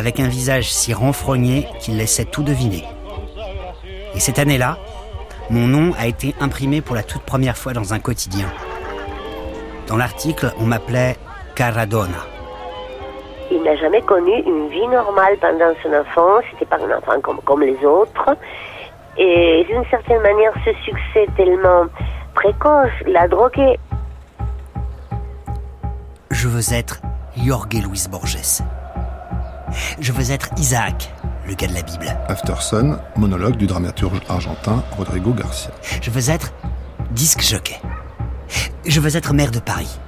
avec 0.00 0.18
un 0.18 0.28
visage 0.28 0.72
si 0.72 0.94
renfrogné 0.94 1.68
qu'il 1.78 1.98
laissait 1.98 2.24
tout 2.24 2.42
deviner. 2.42 2.84
Et 4.14 4.18
cette 4.18 4.38
année-là, 4.38 4.78
mon 5.50 5.66
nom 5.66 5.92
a 5.98 6.06
été 6.06 6.34
imprimé 6.40 6.80
pour 6.80 6.96
la 6.96 7.02
toute 7.02 7.20
première 7.20 7.58
fois 7.58 7.74
dans 7.74 7.92
un 7.92 7.98
quotidien. 7.98 8.46
Dans 9.88 9.98
l'article, 9.98 10.54
on 10.58 10.64
m'appelait 10.64 11.16
Caradona. 11.54 12.24
Il 13.50 13.62
n'a 13.62 13.76
jamais 13.76 14.00
connu 14.00 14.32
une 14.46 14.70
vie 14.70 14.88
normale 14.88 15.36
pendant 15.38 15.74
son 15.82 15.92
enfance, 15.92 16.44
c'était 16.50 16.64
pas 16.64 16.78
un 16.78 16.96
enfant 16.96 17.20
comme, 17.20 17.40
comme 17.44 17.60
les 17.60 17.76
autres. 17.84 18.36
Et 19.18 19.66
d'une 19.68 19.84
certaine 19.90 20.22
manière, 20.22 20.54
ce 20.64 20.72
succès 20.82 21.26
tellement 21.36 21.84
précoce 22.34 22.88
l'a 23.06 23.28
drogué. 23.28 23.78
Je 26.30 26.48
veux 26.48 26.72
être 26.72 27.02
Jorge 27.36 27.82
Luis 27.86 28.06
Borges. 28.10 28.62
Je 30.00 30.12
veux 30.12 30.30
être 30.30 30.48
Isaac, 30.58 31.12
le 31.46 31.54
gars 31.54 31.66
de 31.66 31.74
la 31.74 31.82
Bible. 31.82 32.16
Afterson, 32.28 32.98
monologue 33.16 33.56
du 33.56 33.66
dramaturge 33.66 34.20
argentin 34.28 34.82
Rodrigo 34.96 35.32
Garcia. 35.32 35.70
Je 36.00 36.10
veux 36.10 36.30
être 36.30 36.52
disque 37.10 37.42
jockey. 37.42 37.80
Je 38.86 39.00
veux 39.00 39.16
être 39.16 39.32
maire 39.32 39.50
de 39.50 39.60
Paris. 39.60 39.98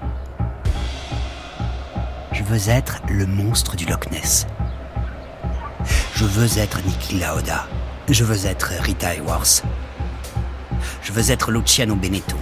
Je 2.32 2.42
veux 2.42 2.68
être 2.68 3.00
le 3.08 3.26
monstre 3.26 3.76
du 3.76 3.84
Loch 3.86 4.10
Ness. 4.10 4.46
Je 6.14 6.24
veux 6.24 6.58
être 6.58 6.82
Niki 6.84 7.18
Lauda. 7.18 7.66
Je 8.08 8.24
veux 8.24 8.46
être 8.46 8.72
Rita 8.80 9.14
Hayworth. 9.14 9.62
Je 11.02 11.12
veux 11.12 11.30
être 11.30 11.50
Luciano 11.50 11.94
Beneteau. 11.94 12.38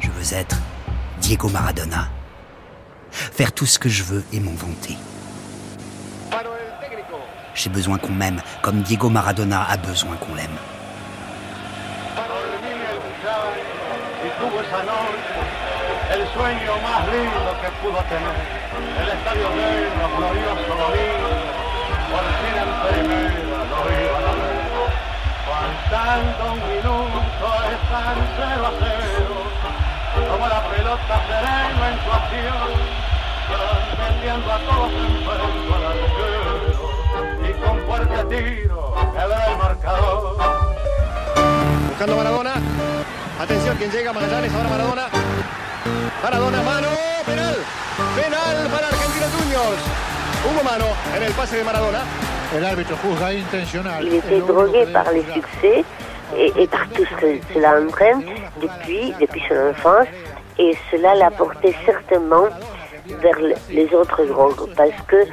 Je 0.00 0.08
veux 0.08 0.34
être 0.34 0.56
Diego 1.20 1.48
Maradona. 1.48 2.08
Faire 3.32 3.52
tout 3.52 3.66
ce 3.66 3.78
que 3.78 3.88
je 3.88 4.02
veux 4.02 4.24
et 4.32 4.40
m'en 4.40 4.52
vanter. 4.52 4.96
J'ai 7.54 7.70
besoin 7.70 7.98
qu'on 7.98 8.12
m'aime 8.12 8.40
comme 8.62 8.80
Diego 8.82 9.08
Maradona 9.08 9.66
a 9.68 9.76
besoin 9.76 10.16
qu'on 10.16 10.34
l'aime. 10.34 10.48
la 30.48 30.60
pelota 30.60 31.16
en 32.52 33.09
metiendo 33.98 34.52
a 34.52 34.58
todos 34.58 34.92
enfrente 34.92 35.74
al 35.74 35.84
arquero, 35.86 36.54
y 37.48 37.52
con 37.60 37.76
fuerte 37.86 38.18
tiro 38.36 38.94
queda 39.12 39.46
el 39.50 39.56
marcador. 39.58 40.36
Buscando 41.88 42.16
Maradona, 42.16 42.54
atención, 43.40 43.76
quien 43.76 43.90
llega, 43.90 44.12
Magallanes, 44.12 44.54
ahora 44.54 44.68
Maradona, 44.68 45.08
Maradona, 46.22 46.62
mano, 46.62 46.88
penal. 47.26 47.56
Penal 48.16 48.68
para 48.72 48.86
Argentinos 48.88 49.30
Juniors. 49.38 49.82
Hubo 50.42 50.62
mano 50.64 50.86
en 51.14 51.22
el 51.22 51.32
pase 51.32 51.58
de 51.58 51.64
Maradona. 51.64 52.00
El 52.56 52.64
árbitro 52.64 52.96
juzga 52.96 53.32
intencional. 53.32 54.04
Il 54.04 54.14
était 54.14 54.40
drogué 54.40 54.86
par 54.86 55.12
les 55.12 55.22
succès 55.34 55.84
et, 56.36 56.52
et 56.56 56.66
par 56.66 56.88
tout 56.88 57.04
ce 57.04 57.14
que 57.14 57.40
cela 57.52 57.78
entraîne 57.78 58.24
depuis, 58.60 59.14
depuis 59.20 59.42
son 59.48 59.70
enfance. 59.70 60.08
Et 60.58 60.76
cela 60.90 61.14
l'a 61.14 61.30
porté 61.30 61.76
certainement 61.84 62.48
vers 63.20 63.38
les 63.70 63.94
autres 63.94 64.24
drogues 64.24 64.68
parce 64.76 64.90
que 65.06 65.24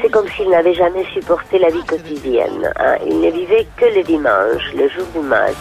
c'est 0.00 0.10
comme 0.10 0.28
s'il 0.28 0.48
n'avait 0.50 0.74
jamais 0.74 1.04
supporté 1.12 1.58
la 1.58 1.70
vie 1.70 1.84
quotidienne. 1.84 2.70
Hein. 2.76 2.96
Il 3.06 3.20
ne 3.20 3.30
vivait 3.30 3.66
que 3.76 3.84
le 3.86 4.02
dimanche, 4.02 4.72
le 4.74 4.88
jour 4.88 5.06
du 5.14 5.20
match. 5.20 5.54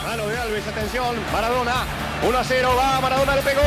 Maradona, 1.34 1.72
1 2.24 2.44
0, 2.44 2.72
va, 2.72 3.02
Maradona 3.02 3.36
le 3.36 3.42
pegó, 3.42 3.62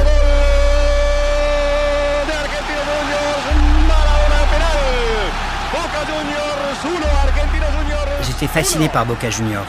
J'étais 8.22 8.46
fasciné 8.46 8.88
par 8.88 9.04
Boca 9.04 9.28
Juniors. 9.28 9.66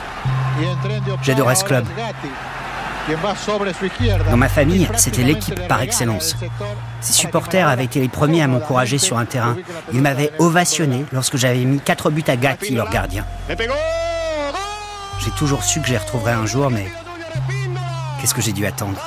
J'adorais 1.23 1.55
ce 1.55 1.65
club. 1.65 1.85
Dans 4.29 4.37
ma 4.37 4.49
famille, 4.49 4.87
c'était 4.95 5.23
l'équipe 5.23 5.67
par 5.67 5.81
excellence. 5.81 6.35
Ses 7.01 7.13
supporters 7.13 7.67
avaient 7.67 7.85
été 7.85 7.99
les 7.99 8.09
premiers 8.09 8.43
à 8.43 8.47
m'encourager 8.47 8.97
sur 8.97 9.17
un 9.17 9.25
terrain. 9.25 9.55
Ils 9.91 10.01
m'avaient 10.01 10.31
ovationné 10.39 11.05
lorsque 11.11 11.37
j'avais 11.37 11.65
mis 11.65 11.79
4 11.79 12.09
buts 12.11 12.23
à 12.27 12.35
Gatti, 12.35 12.75
leur 12.75 12.89
gardien. 12.89 13.25
J'ai 15.19 15.31
toujours 15.31 15.63
su 15.63 15.81
que 15.81 15.87
j'y 15.87 15.97
retrouverais 15.97 16.33
un 16.33 16.45
jour, 16.45 16.69
mais 16.69 16.87
qu'est-ce 18.19 18.33
que 18.33 18.41
j'ai 18.41 18.53
dû 18.53 18.65
attendre? 18.65 18.99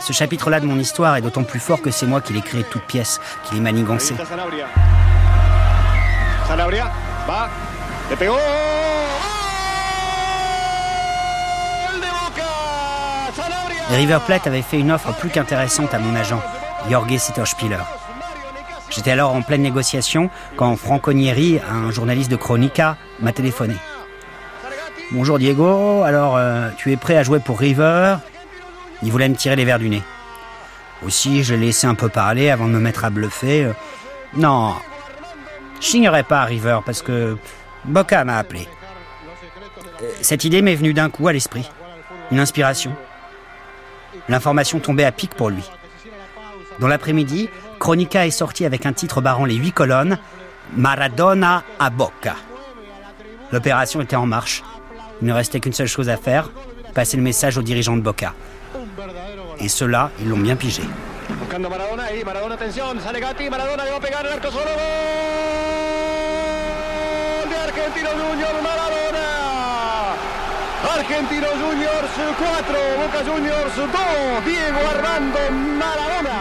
Ce 0.00 0.12
chapitre-là 0.12 0.60
de 0.60 0.66
mon 0.66 0.78
histoire 0.78 1.16
est 1.16 1.22
d'autant 1.22 1.44
plus 1.44 1.60
fort 1.60 1.80
que 1.80 1.90
c'est 1.90 2.06
moi 2.06 2.20
qui 2.20 2.32
l'ai 2.32 2.42
créé 2.42 2.62
de 2.62 2.66
toutes 2.68 2.84
pièces, 2.84 3.20
qui 3.44 3.54
l'ai 3.54 3.60
manigancé. 3.60 4.14
River 13.90 14.18
Plate 14.26 14.46
avait 14.46 14.62
fait 14.62 14.78
une 14.78 14.90
offre 14.90 15.12
plus 15.14 15.30
qu'intéressante 15.30 15.94
à 15.94 15.98
mon 15.98 16.14
agent, 16.16 16.42
Jorge 16.90 17.16
Sitterspieler. 17.18 17.78
J'étais 18.90 19.10
alors 19.10 19.34
en 19.34 19.42
pleine 19.42 19.62
négociation 19.62 20.30
quand 20.56 20.74
Franco 20.76 21.12
Nieri, 21.12 21.60
un 21.70 21.90
journaliste 21.90 22.30
de 22.30 22.36
Chronica, 22.36 22.96
m'a 23.20 23.32
téléphoné. 23.32 23.74
Bonjour 25.12 25.38
Diego, 25.38 26.02
alors 26.02 26.36
euh, 26.36 26.70
tu 26.76 26.92
es 26.92 26.96
prêt 26.96 27.16
à 27.16 27.22
jouer 27.22 27.40
pour 27.40 27.58
River? 27.58 28.16
Il 29.02 29.12
voulait 29.12 29.28
me 29.28 29.34
tirer 29.36 29.56
les 29.56 29.64
verres 29.64 29.78
du 29.78 29.90
nez. 29.90 30.02
Aussi, 31.04 31.44
je 31.44 31.54
l'ai 31.54 31.66
laissé 31.66 31.86
un 31.86 31.94
peu 31.94 32.08
parler 32.08 32.50
avant 32.50 32.66
de 32.66 32.72
me 32.72 32.80
mettre 32.80 33.04
à 33.04 33.10
bluffer. 33.10 33.64
Euh, 33.64 33.72
non, 34.34 34.74
je 35.80 35.86
signerai 35.86 36.22
pas 36.22 36.40
à 36.40 36.44
River 36.44 36.78
parce 36.86 37.02
que 37.02 37.36
Boca 37.84 38.24
m'a 38.24 38.38
appelé. 38.38 38.66
Euh, 40.02 40.10
cette 40.22 40.44
idée 40.44 40.62
m'est 40.62 40.74
venue 40.74 40.94
d'un 40.94 41.10
coup 41.10 41.28
à 41.28 41.32
l'esprit. 41.32 41.70
Une 42.30 42.40
inspiration. 42.40 42.94
L'information 44.28 44.80
tombait 44.80 45.04
à 45.04 45.12
pic 45.12 45.34
pour 45.34 45.50
lui. 45.50 45.62
Dans 46.80 46.88
l'après-midi, 46.88 47.48
Chronica 47.78 48.26
est 48.26 48.30
sorti 48.30 48.64
avec 48.64 48.86
un 48.86 48.92
titre 48.92 49.20
barrant 49.20 49.44
les 49.44 49.54
huit 49.54 49.72
colonnes 49.72 50.18
Maradona 50.76 51.62
a 51.78 51.90
Boca. 51.90 52.36
L'opération 53.52 54.00
était 54.00 54.16
en 54.16 54.26
marche. 54.26 54.62
Il 55.20 55.28
ne 55.28 55.32
restait 55.32 55.60
qu'une 55.60 55.72
seule 55.72 55.86
chose 55.86 56.08
à 56.08 56.16
faire 56.16 56.50
passer 56.94 57.16
le 57.16 57.22
message 57.22 57.58
aux 57.58 57.62
dirigeants 57.62 57.96
de 57.96 58.02
Boca. 58.02 58.34
Et 59.58 59.68
ceux-là, 59.68 60.10
ils 60.20 60.28
l'ont 60.28 60.38
bien 60.38 60.56
pigé. 60.56 60.82
Argentinos 70.84 71.56
Juniors 71.56 72.14
4, 72.38 72.76
Boca 72.98 73.24
Juniors 73.24 73.74
2, 73.74 74.44
Diego 74.44 74.80
Armando 74.94 75.38
Maradona. 75.78 76.40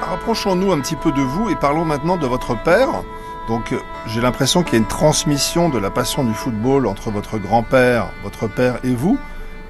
Rapprochons-nous 0.00 0.70
un 0.72 0.80
petit 0.80 0.94
peu 0.94 1.10
de 1.10 1.20
vous 1.20 1.50
et 1.50 1.56
parlons 1.56 1.84
maintenant 1.84 2.16
de 2.16 2.26
votre 2.26 2.54
père. 2.62 3.02
Donc 3.48 3.74
j'ai 4.06 4.20
l'impression 4.20 4.62
qu'il 4.62 4.74
y 4.74 4.76
a 4.76 4.78
une 4.78 4.86
transmission 4.86 5.68
de 5.68 5.78
la 5.78 5.90
passion 5.90 6.22
du 6.22 6.34
football 6.34 6.86
entre 6.86 7.10
votre 7.10 7.38
grand-père, 7.38 8.10
votre 8.22 8.46
père 8.46 8.78
et 8.84 8.94
vous. 8.94 9.18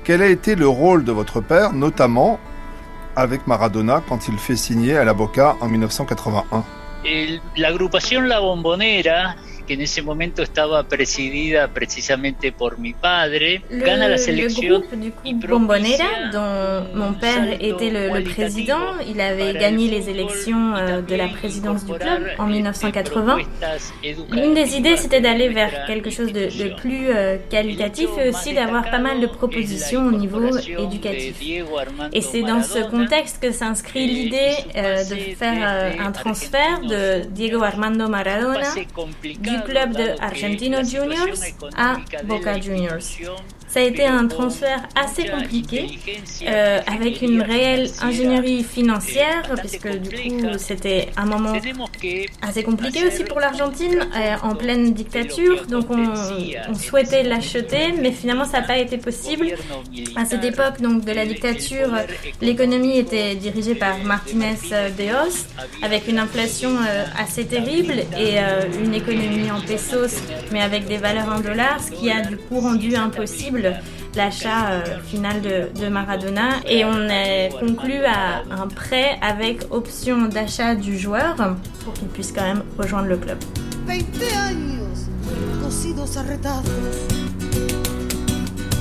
Quel 0.05 0.21
a 0.21 0.27
été 0.27 0.55
le 0.55 0.69
rôle 0.69 1.05
de 1.05 1.13
votre 1.13 1.41
père, 1.41 1.73
notamment 1.73 2.39
avec 3.17 3.47
Maradona 3.47 4.03
quand 4.07 4.29
il 4.29 4.39
fait 4.39 4.57
signer 4.57 4.99
à 4.99 5.05
la 5.05 5.15
Boca 5.15 5.57
en 5.63 5.69
1981 5.69 6.63
L'agrupación 7.57 8.23
La 8.23 8.41
Bombonera 8.41 9.35
que 9.71 9.75
en 9.75 9.83
ese 9.83 10.03
momento 10.03 10.43
estaba 10.43 10.83
presidida 10.83 11.69
precisamente 11.69 12.51
por 12.51 12.77
mi 12.81 12.93
padre, 12.93 13.63
le, 13.71 13.85
gana 13.85 14.09
la 14.09 14.17
coup 14.17 15.47
Bombonera, 15.49 16.11
dont 16.33 16.99
mon 16.99 17.13
père 17.13 17.57
était 17.61 17.91
le, 17.91 18.19
le, 18.19 18.25
président, 18.25 18.99
il 19.09 19.21
avait 19.21 19.53
gagné 19.55 19.87
les 19.89 20.11
élections 20.11 20.75
euh, 20.75 21.03
de 21.03 21.15
la 21.15 21.29
présidence 21.29 21.85
du 21.85 21.93
club 21.93 22.23
en 22.39 22.47
1980. 22.47 23.39
L'une 24.33 24.55
des 24.55 24.77
idées, 24.77 24.97
c'était 24.97 25.21
d'aller 25.21 25.49
vers 25.51 25.87
quelque 25.87 26.11
chose 26.11 26.33
de, 26.33 26.47
de 26.47 26.75
plus 26.75 27.07
euh, 27.11 27.37
qualitatif 27.49 28.09
et 28.19 28.31
aussi 28.31 28.53
d'avoir 28.53 28.91
pas 28.91 28.99
mal 28.99 29.21
de 29.21 29.29
propositions 29.29 30.05
au 30.05 30.11
niveau 30.11 30.49
éducatif. 30.79 31.41
Et 32.13 32.23
c'est 32.23 32.43
dans 32.43 32.65
ce 32.65 32.81
contexte 32.91 33.41
que 33.41 33.53
s'inscrit 33.53 34.09
l'idée 34.09 34.51
euh, 34.75 35.05
de 35.05 35.15
faire 35.37 35.59
euh, 35.63 36.07
un 36.07 36.11
transfert 36.11 36.81
de 36.81 37.25
Diego 37.29 37.63
Armando 37.63 38.09
Maradona 38.09 38.75
du 39.23 39.60
club 39.61 39.97
de 39.97 40.21
Argentino 40.21 40.83
Juniors 40.85 41.39
à 41.77 41.99
Boca 42.25 42.61
Juniors. 42.61 43.03
Ça 43.71 43.79
a 43.79 43.83
été 43.85 44.05
un 44.05 44.27
transfert 44.27 44.83
assez 44.97 45.29
compliqué, 45.29 45.87
euh, 46.43 46.81
avec 46.89 47.23
une 47.23 47.41
réelle 47.41 47.89
ingénierie 48.03 48.65
financière, 48.65 49.43
puisque 49.59 49.89
du 49.89 50.11
coup 50.11 50.49
c'était 50.59 51.11
un 51.17 51.27
moment 51.27 51.53
assez 52.43 52.65
compliqué 52.65 53.07
aussi 53.07 53.23
pour 53.23 53.39
l'Argentine, 53.39 54.01
euh, 54.17 54.35
en 54.43 54.57
pleine 54.57 54.93
dictature. 54.93 55.67
Donc 55.67 55.87
on, 55.89 56.75
souhaitait 56.75 57.23
l'acheter, 57.23 57.93
mais 57.97 58.11
finalement 58.11 58.45
ça 58.45 58.61
n'a 58.61 58.67
pas 58.67 58.79
été 58.79 58.99
possible. 58.99 59.55
À 60.17 60.25
cette 60.25 60.43
époque 60.43 60.81
donc 60.81 61.05
de 61.05 61.13
la 61.13 61.25
dictature, 61.25 61.91
l'économie 62.41 62.99
était 62.99 63.37
dirigée 63.37 63.77
par 63.77 63.99
Martinez 63.99 64.59
de 64.99 65.05
Hoz, 65.05 65.47
avec 65.83 66.09
une 66.09 66.19
inflation 66.19 66.71
euh, 66.71 67.05
assez 67.17 67.47
terrible 67.47 67.95
et 68.19 68.39
une 68.83 68.95
économie 68.95 69.49
en 69.53 69.61
pesos, 69.61 70.21
mais 70.51 70.61
avec 70.61 70.89
des 70.89 70.97
valeurs 70.97 71.29
en 71.29 71.39
dollars, 71.39 71.81
ce 71.81 71.93
qui 71.93 72.11
a 72.11 72.23
du 72.23 72.37
coup 72.37 72.59
rendu 72.59 72.97
impossible 72.97 73.60
l'achat 74.15 74.71
euh, 74.71 74.99
final 75.05 75.41
de, 75.41 75.89
Maradona 75.89 76.61
et 76.69 76.85
on 76.85 77.09
est 77.09 77.51
conclu 77.59 78.05
à 78.05 78.43
un 78.51 78.69
prêt 78.69 79.19
avec 79.23 79.63
option 79.71 80.23
d'achat 80.27 80.75
du 80.75 80.99
joueur 80.99 81.37
pour 81.85 81.93
qu'il 81.95 82.09
puisse 82.09 82.33
quand 82.33 82.43
même 82.43 82.63
rejoindre 82.79 83.09
le 83.09 83.17
club. 83.17 83.39
20 83.87 83.95
años 84.49 84.81
a 86.17 86.23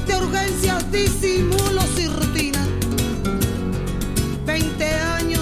de 0.05 0.13
urgencias, 0.13 0.83
disimulos 0.91 1.99
y 1.99 2.07
rutina. 2.07 2.59
20 4.45 4.81
años 5.17 5.39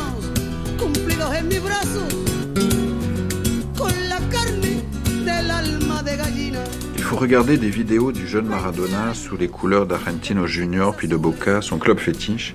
cumplidos 0.77 1.29
en 1.33 1.47
mi 1.47 1.59
brazo 1.59 2.26
Il 6.95 7.03
faut 7.03 7.15
regarder 7.15 7.57
des 7.57 7.69
vidéos 7.69 8.11
du 8.11 8.27
jeune 8.27 8.47
Maradona 8.47 9.13
sous 9.13 9.37
les 9.37 9.47
couleurs 9.47 9.85
d'Argentino 9.85 10.45
Junior 10.45 10.95
puis 10.95 11.07
de 11.07 11.15
Boca, 11.15 11.61
son 11.61 11.77
club 11.77 11.99
fétiche, 11.99 12.53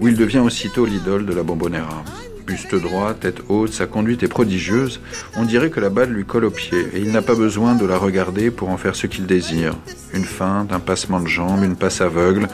où 0.00 0.08
il 0.08 0.16
devient 0.16 0.38
aussitôt 0.38 0.86
l'idole 0.86 1.26
de 1.26 1.34
la 1.34 1.42
Bombonera. 1.42 2.02
Buste 2.46 2.74
droit, 2.74 3.14
tête 3.14 3.42
haute, 3.48 3.72
sa 3.72 3.86
conduite 3.86 4.22
est 4.22 4.28
prodigieuse, 4.28 5.00
on 5.36 5.44
dirait 5.44 5.70
que 5.70 5.78
la 5.78 5.90
balle 5.90 6.10
lui 6.10 6.24
colle 6.24 6.46
au 6.46 6.50
pied, 6.50 6.86
et 6.94 7.00
il 7.00 7.12
n'a 7.12 7.22
pas 7.22 7.34
besoin 7.34 7.74
de 7.74 7.86
la 7.86 7.98
regarder 7.98 8.50
pour 8.50 8.70
en 8.70 8.76
faire 8.76 8.96
ce 8.96 9.06
qu'il 9.06 9.26
désire. 9.26 9.74
Une 10.12 10.24
feinte, 10.24 10.72
un 10.72 10.80
passement 10.80 11.20
de 11.20 11.28
jambe, 11.28 11.62
une 11.62 11.76
passe 11.76 12.00
aveugle, 12.00 12.48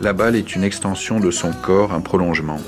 la 0.00 0.12
balle 0.12 0.36
est 0.36 0.54
une 0.54 0.64
extension 0.64 1.20
de 1.20 1.30
son 1.30 1.52
corps, 1.52 1.92
un 1.92 2.00
prolongement. 2.00 2.60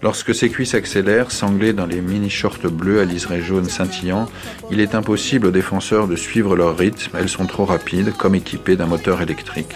Lorsque 0.00 0.32
ses 0.32 0.48
cuisses 0.48 0.74
accélèrent, 0.74 1.32
sanglées 1.32 1.72
dans 1.72 1.86
les 1.86 2.00
mini-shorts 2.00 2.70
bleus 2.70 3.00
à 3.00 3.04
liseré 3.04 3.42
jaune 3.42 3.68
scintillant, 3.68 4.28
il 4.70 4.80
est 4.80 4.94
impossible 4.94 5.48
aux 5.48 5.50
défenseurs 5.50 6.06
de 6.06 6.14
suivre 6.14 6.54
leur 6.54 6.76
rythme, 6.76 7.16
elles 7.18 7.28
sont 7.28 7.46
trop 7.46 7.64
rapides, 7.64 8.12
comme 8.16 8.36
équipées 8.36 8.76
d'un 8.76 8.86
moteur 8.86 9.20
électrique. 9.22 9.74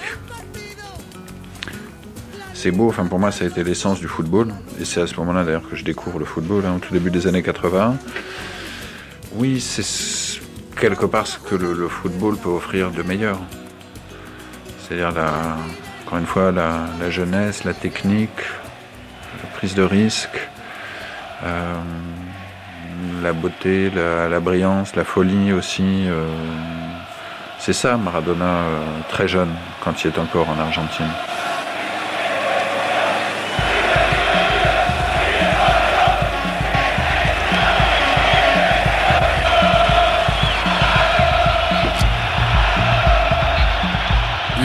C'est 2.55 2.71
beau, 2.71 2.89
enfin 2.89 3.07
pour 3.07 3.19
moi 3.19 3.33
ça 3.33 3.45
a 3.45 3.49
été 3.49 3.65
l'essence 3.65 3.99
du 3.99 4.07
football, 4.07 4.55
et 4.81 4.85
c'est 4.85 5.01
à 5.01 5.09
ce 5.09 5.17
moment-là 5.17 5.43
d'ailleurs 5.43 5.69
que 5.69 5.75
je 5.75 5.83
découvre 5.83 6.21
le 6.21 6.25
football, 6.25 6.65
hein, 6.67 6.75
au 6.77 6.79
tout 6.79 6.93
début 6.93 7.11
des 7.11 7.27
années 7.27 7.43
80. 7.43 7.97
Oui, 9.35 9.61
c'est 9.61 10.41
quelque 10.81 11.07
part 11.07 11.27
ce 11.27 11.41
que 11.41 11.57
le, 11.57 11.89
football 11.89 12.37
peut 12.37 12.51
offrir 12.51 12.93
de 12.93 13.03
meilleur. 13.03 13.41
C'est-à-dire, 14.79 15.09
encore 16.07 16.19
une 16.19 16.27
fois, 16.27 16.53
la 16.53 17.11
jeunesse, 17.11 17.65
la 17.65 17.75
technique, 17.75 18.31
de 19.63 19.83
risque, 19.83 20.49
euh, 21.45 21.75
la 23.23 23.33
beauté, 23.33 23.91
la, 23.91 24.41
brillance, 24.41 24.97
la 24.97 25.05
folie 25.05 25.53
aussi. 25.53 26.05
Euh, 26.09 26.27
c'est 27.61 27.73
ça 27.73 27.97
Maradona 27.97 28.45
euh, 28.45 28.81
très 29.09 29.29
jeune 29.29 29.51
quand 29.85 30.05
il 30.05 30.09
est 30.09 30.19
encore 30.19 30.51
en 30.51 30.59
Argentine. 30.59 31.07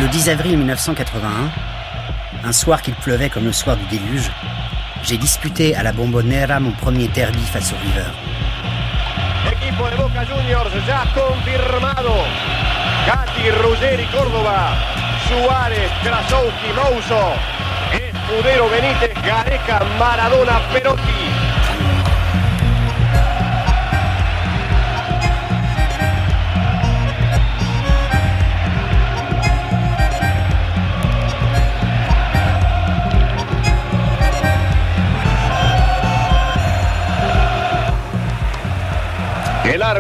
Le 0.02 0.08
10 0.08 0.30
avril 0.30 0.58
1981, 0.58 1.30
un 2.44 2.52
soir 2.52 2.82
qu'il 2.82 2.96
pleuvait 2.96 3.30
comme 3.30 3.46
le 3.46 3.52
soir 3.52 3.78
du 3.78 3.86
déluge, 3.86 4.32
j'ai 5.08 5.18
disputé 5.18 5.74
à 5.74 5.84
la 5.84 5.94
Bombonera 5.94 6.60
mon 6.60 6.72
premier 6.72 7.08
derby 7.08 7.40
face 7.40 7.72
au 7.72 7.78
River. 7.78 8.12
Equipo 9.50 9.90
de 9.90 9.96
Boca 9.96 10.26
Juniors 10.26 10.74
ya 10.86 11.06
confirmado. 11.16 12.12
Gatti, 13.06 13.50
Ruggeri, 13.64 14.06
Córdoba, 14.08 14.76
Suárez, 15.28 15.90
Krasowski, 16.04 16.70
Mouso, 16.76 17.24
Escudero, 17.94 18.68
Benítez, 18.68 19.14
Gareca, 19.26 19.80
Maradona, 19.98 20.60
Perotti. 20.74 21.37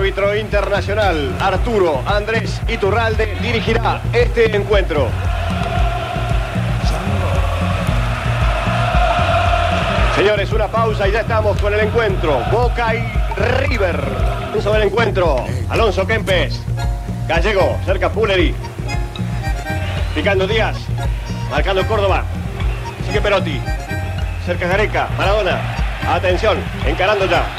Árbitro 0.08 0.38
internacional 0.38 1.36
Arturo 1.38 2.02
Andrés 2.06 2.62
Iturralde 2.70 3.36
dirigirá 3.41 4.00
este 4.13 4.56
encuentro. 4.56 5.10
Señores, 10.15 10.50
una 10.54 10.70
pausa 10.70 11.10
y 11.10 11.12
ya 11.12 11.20
estamos 11.20 11.60
con 11.60 11.74
el 11.74 11.82
encuentro. 11.82 12.39
Boca 12.50 12.96
y 12.96 13.04
River. 13.67 14.02
Uso 14.56 14.72
del 14.72 14.84
encuentro. 14.84 15.43
Alonso 15.67 16.08
Kempes. 16.08 16.62
Gallego, 17.28 17.78
cerca 17.84 18.10
Pulleri. 18.10 18.56
Picando 20.15 20.48
Díaz. 20.48 20.78
Marcando 21.52 21.86
Córdoba. 21.86 22.24
Sigue 23.06 23.20
Perotti. 23.20 23.60
Cerca 24.46 24.70
Gareca. 24.70 25.10
Maradona. 25.17 25.60
Atención. 26.08 26.58
Encarando 26.86 27.26
ya. 27.26 27.57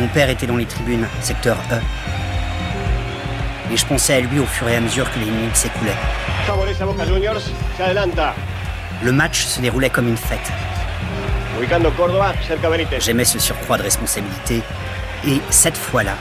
Mon 0.00 0.08
père 0.08 0.30
était 0.30 0.46
dans 0.46 0.56
les 0.56 0.64
tribunes, 0.64 1.06
secteur 1.20 1.58
E. 1.70 1.78
Et 3.70 3.76
je 3.76 3.84
pensais 3.84 4.14
à 4.14 4.20
lui 4.20 4.38
au 4.38 4.46
fur 4.46 4.66
et 4.66 4.76
à 4.76 4.80
mesure 4.80 5.12
que 5.12 5.18
les 5.18 5.26
minutes 5.26 5.54
s'écoulaient. 5.54 5.90
Le 9.02 9.12
match 9.12 9.44
se 9.44 9.60
déroulait 9.60 9.90
comme 9.90 10.08
une 10.08 10.16
fête. 10.16 10.50
J'aimais 12.98 13.26
ce 13.26 13.38
surcroît 13.38 13.76
de 13.76 13.82
responsabilité. 13.82 14.62
Et 15.28 15.38
cette 15.50 15.76
fois-là, 15.76 16.14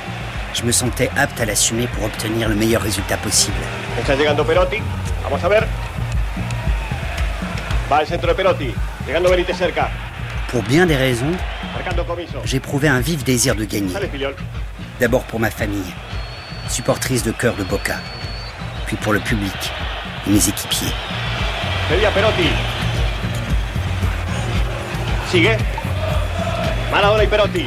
je 0.53 0.63
me 0.63 0.73
sentais 0.73 1.09
apte 1.15 1.39
à 1.39 1.45
l'assumer 1.45 1.87
pour 1.87 2.03
obtenir 2.03 2.49
le 2.49 2.55
meilleur 2.55 2.81
résultat 2.81 3.15
possible. 3.15 3.55
Pour 10.49 10.63
bien 10.63 10.85
des 10.85 10.97
raisons, 10.97 11.31
j'éprouvais 12.45 12.87
un 12.87 12.99
vif 12.99 13.23
désir 13.23 13.55
de 13.55 13.65
gagner. 13.65 13.93
D'abord 14.99 15.23
pour 15.23 15.39
ma 15.39 15.49
famille, 15.49 15.93
supportrice 16.67 17.23
de 17.23 17.31
cœur 17.31 17.55
de 17.55 17.63
Boca, 17.63 17.95
puis 18.85 18.97
pour 18.97 19.13
le 19.13 19.19
public 19.19 19.71
et 20.27 20.31
mes 20.31 20.49
équipiers. 20.49 20.93
Perotti. 21.89 22.49
Sigue. 25.29 25.57
Maradona 26.91 27.23
et 27.23 27.27
Perotti. 27.27 27.65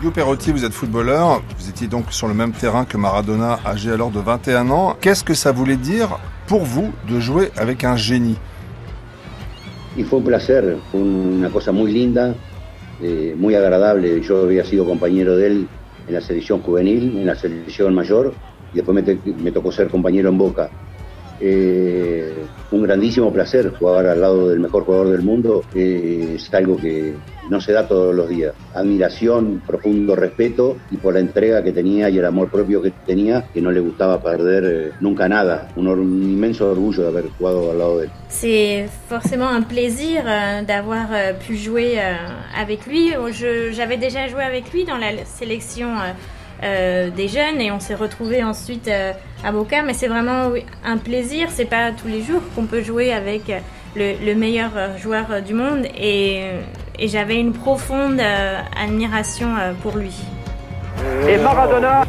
Hugo 0.00 0.12
Perotti, 0.12 0.52
vous 0.52 0.64
êtes 0.64 0.72
footballeur, 0.72 1.42
vous 1.58 1.68
étiez 1.68 1.88
donc 1.88 2.06
sur 2.10 2.28
le 2.28 2.34
même 2.34 2.52
terrain 2.52 2.84
que 2.84 2.96
Maradona, 2.96 3.58
âgé 3.66 3.90
alors 3.90 4.10
de 4.10 4.20
21 4.20 4.70
ans. 4.70 4.96
Qu'est-ce 5.00 5.24
que 5.24 5.34
ça 5.34 5.50
voulait 5.50 5.76
dire 5.76 6.18
pour 6.46 6.64
vous 6.64 6.92
de 7.08 7.18
jouer 7.18 7.50
avec 7.56 7.82
un 7.82 7.96
génie? 7.96 8.38
Y 9.98 10.04
fue 10.04 10.20
un 10.20 10.24
placer, 10.24 10.76
fue 10.92 11.00
una 11.00 11.50
cosa 11.50 11.72
muy 11.72 11.92
linda 11.92 12.34
eh, 13.00 13.34
muy 13.36 13.54
agradable. 13.54 14.20
Yo 14.20 14.42
había 14.42 14.64
sido 14.64 14.84
compañero 14.84 15.36
de 15.36 15.46
él 15.46 15.68
en 16.06 16.14
la 16.14 16.20
selección 16.20 16.60
juvenil, 16.60 17.18
en 17.18 17.26
la 17.26 17.34
selección 17.34 17.94
mayor, 17.94 18.34
y 18.72 18.76
después 18.76 19.04
me, 19.24 19.52
tocó 19.52 19.72
ser 19.72 19.88
compañero 19.88 20.28
en 20.28 20.38
Boca. 20.38 20.70
Eh, 21.40 22.34
un 22.70 22.82
grandísimo 22.82 23.32
placer 23.32 23.72
jugar 23.78 24.06
al 24.06 24.20
lado 24.20 24.48
del 24.48 24.60
mejor 24.60 24.84
jugador 24.84 25.10
del 25.10 25.22
mundo, 25.22 25.62
eh, 25.74 26.34
es 26.36 26.52
algo 26.52 26.76
que 26.76 27.14
no 27.48 27.60
se 27.60 27.72
da 27.72 27.86
todos 27.86 28.14
los 28.14 28.28
días. 28.28 28.54
Admiración, 28.74 29.62
profundo 29.66 30.14
respeto 30.14 30.76
y 30.90 30.96
por 30.96 31.14
la 31.14 31.20
entrega 31.20 31.62
que 31.62 31.72
tenía 31.72 32.10
y 32.10 32.18
el 32.18 32.24
amor 32.24 32.50
propio 32.50 32.82
que 32.82 32.92
tenía, 33.06 33.44
que 33.52 33.60
no 33.60 33.70
le 33.70 33.80
gustaba 33.80 34.22
perder 34.22 34.64
eh, 34.64 34.92
nunca 35.00 35.28
nada. 35.28 35.68
Un, 35.76 35.88
un, 35.88 36.22
inmenso 36.22 36.70
orgullo 36.70 37.08
haber 37.08 37.28
jugado 37.38 37.70
al 37.70 37.78
lado 37.78 37.98
de 37.98 38.04
él. 38.04 38.10
C'est 38.28 38.88
forcément 39.08 39.48
un 39.48 39.62
plaisir 39.62 40.22
euh, 40.26 40.62
d'avoir 40.62 41.08
euh, 41.12 41.32
pu 41.32 41.56
jouer 41.56 41.98
euh, 41.98 42.14
avec 42.56 42.86
lui. 42.86 43.12
J'avais 43.72 43.96
déjà 43.96 44.28
joué 44.28 44.42
avec 44.42 44.72
lui 44.72 44.84
dans 44.84 44.98
la 44.98 45.24
sélection. 45.24 45.88
Euh, 46.60 47.10
des 47.10 47.28
jeunes 47.28 47.60
et 47.60 47.70
on 47.70 47.78
s'est 47.78 47.94
retrouvé 47.94 48.42
ensuite 48.42 48.90
euh, 49.44 49.50
Boca. 49.50 49.82
Mais 49.82 49.94
c'est 49.94 50.08
vraiment 50.08 50.50
un 50.84 50.96
plaisir. 50.98 51.48
C'est 51.50 51.64
pas 51.64 51.92
tous 51.92 52.08
les 52.08 52.22
jours 52.22 52.42
qu'on 52.54 52.64
peut 52.64 52.82
jouer 52.82 53.12
avec 53.12 53.42
le, 53.96 54.14
le 54.24 54.34
meilleur 54.34 54.70
joueur 54.98 55.42
du 55.42 55.54
monde 55.54 55.86
et, 55.96 56.50
j'avais 57.00 57.38
une 57.38 57.52
profonde 57.52 58.18
euh, 58.18 58.60
admiration 58.76 59.54
euh, 59.56 59.72
pour 59.82 59.96
lui. 59.96 60.14
Et 61.28 61.36
Maradona, 61.36 62.02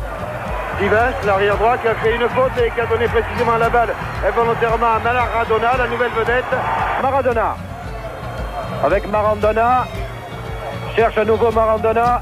Divas, 0.82 1.12
l'arrière 1.28 1.58
droit, 1.58 1.78
qui 1.78 1.88
a 1.88 1.96
fait 1.96 2.16
une 2.16 2.28
faute 2.30 2.52
et 2.58 2.72
qui 2.72 2.82
a 2.82 2.88
donné 2.88 3.08
précisément 3.08 3.58
la 3.58 3.70
balle 3.70 3.94
involontairement 4.28 4.94
à 4.96 5.00
Maradona, 5.00 5.78
la 5.78 5.88
nouvelle 5.88 6.12
vedette. 6.18 6.46
Maradona. 7.04 7.56
Avec 8.84 9.12
Maradona, 9.12 9.86
cherche 10.96 11.18
à 11.20 11.26
nouveau 11.26 11.52
Maradona 11.52 12.22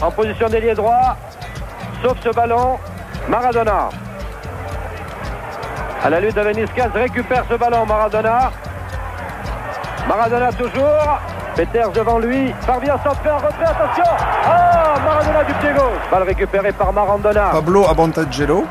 en 0.00 0.10
position 0.10 0.48
d'ailier 0.48 0.74
droit. 0.74 1.16
Sauf 2.02 2.16
ce 2.24 2.30
ballon, 2.30 2.78
Maradona. 3.28 3.90
À 6.04 6.10
la 6.10 6.20
lutte 6.20 6.36
de 6.36 6.40
Veniscas, 6.40 6.88
récupère 6.94 7.44
ce 7.50 7.56
ballon, 7.56 7.84
Maradona. 7.86 8.50
Maradona 10.08 10.52
toujours. 10.52 11.20
Peters 11.56 11.90
devant 11.90 12.18
lui, 12.18 12.52
parvient 12.66 12.98
sans 13.02 13.14
faire 13.14 13.36
retrait, 13.36 13.64
attention 13.64 14.04
Ah 14.44 14.94
Maradona 15.02 15.44
du 15.44 15.54
pied 15.54 15.70
gauche 15.72 16.10
Balle 16.10 16.22
récupérée 16.24 16.72
par 16.72 16.92
Maradona. 16.92 17.48
Pablo 17.50 17.86
Abantagelo, 17.88 18.66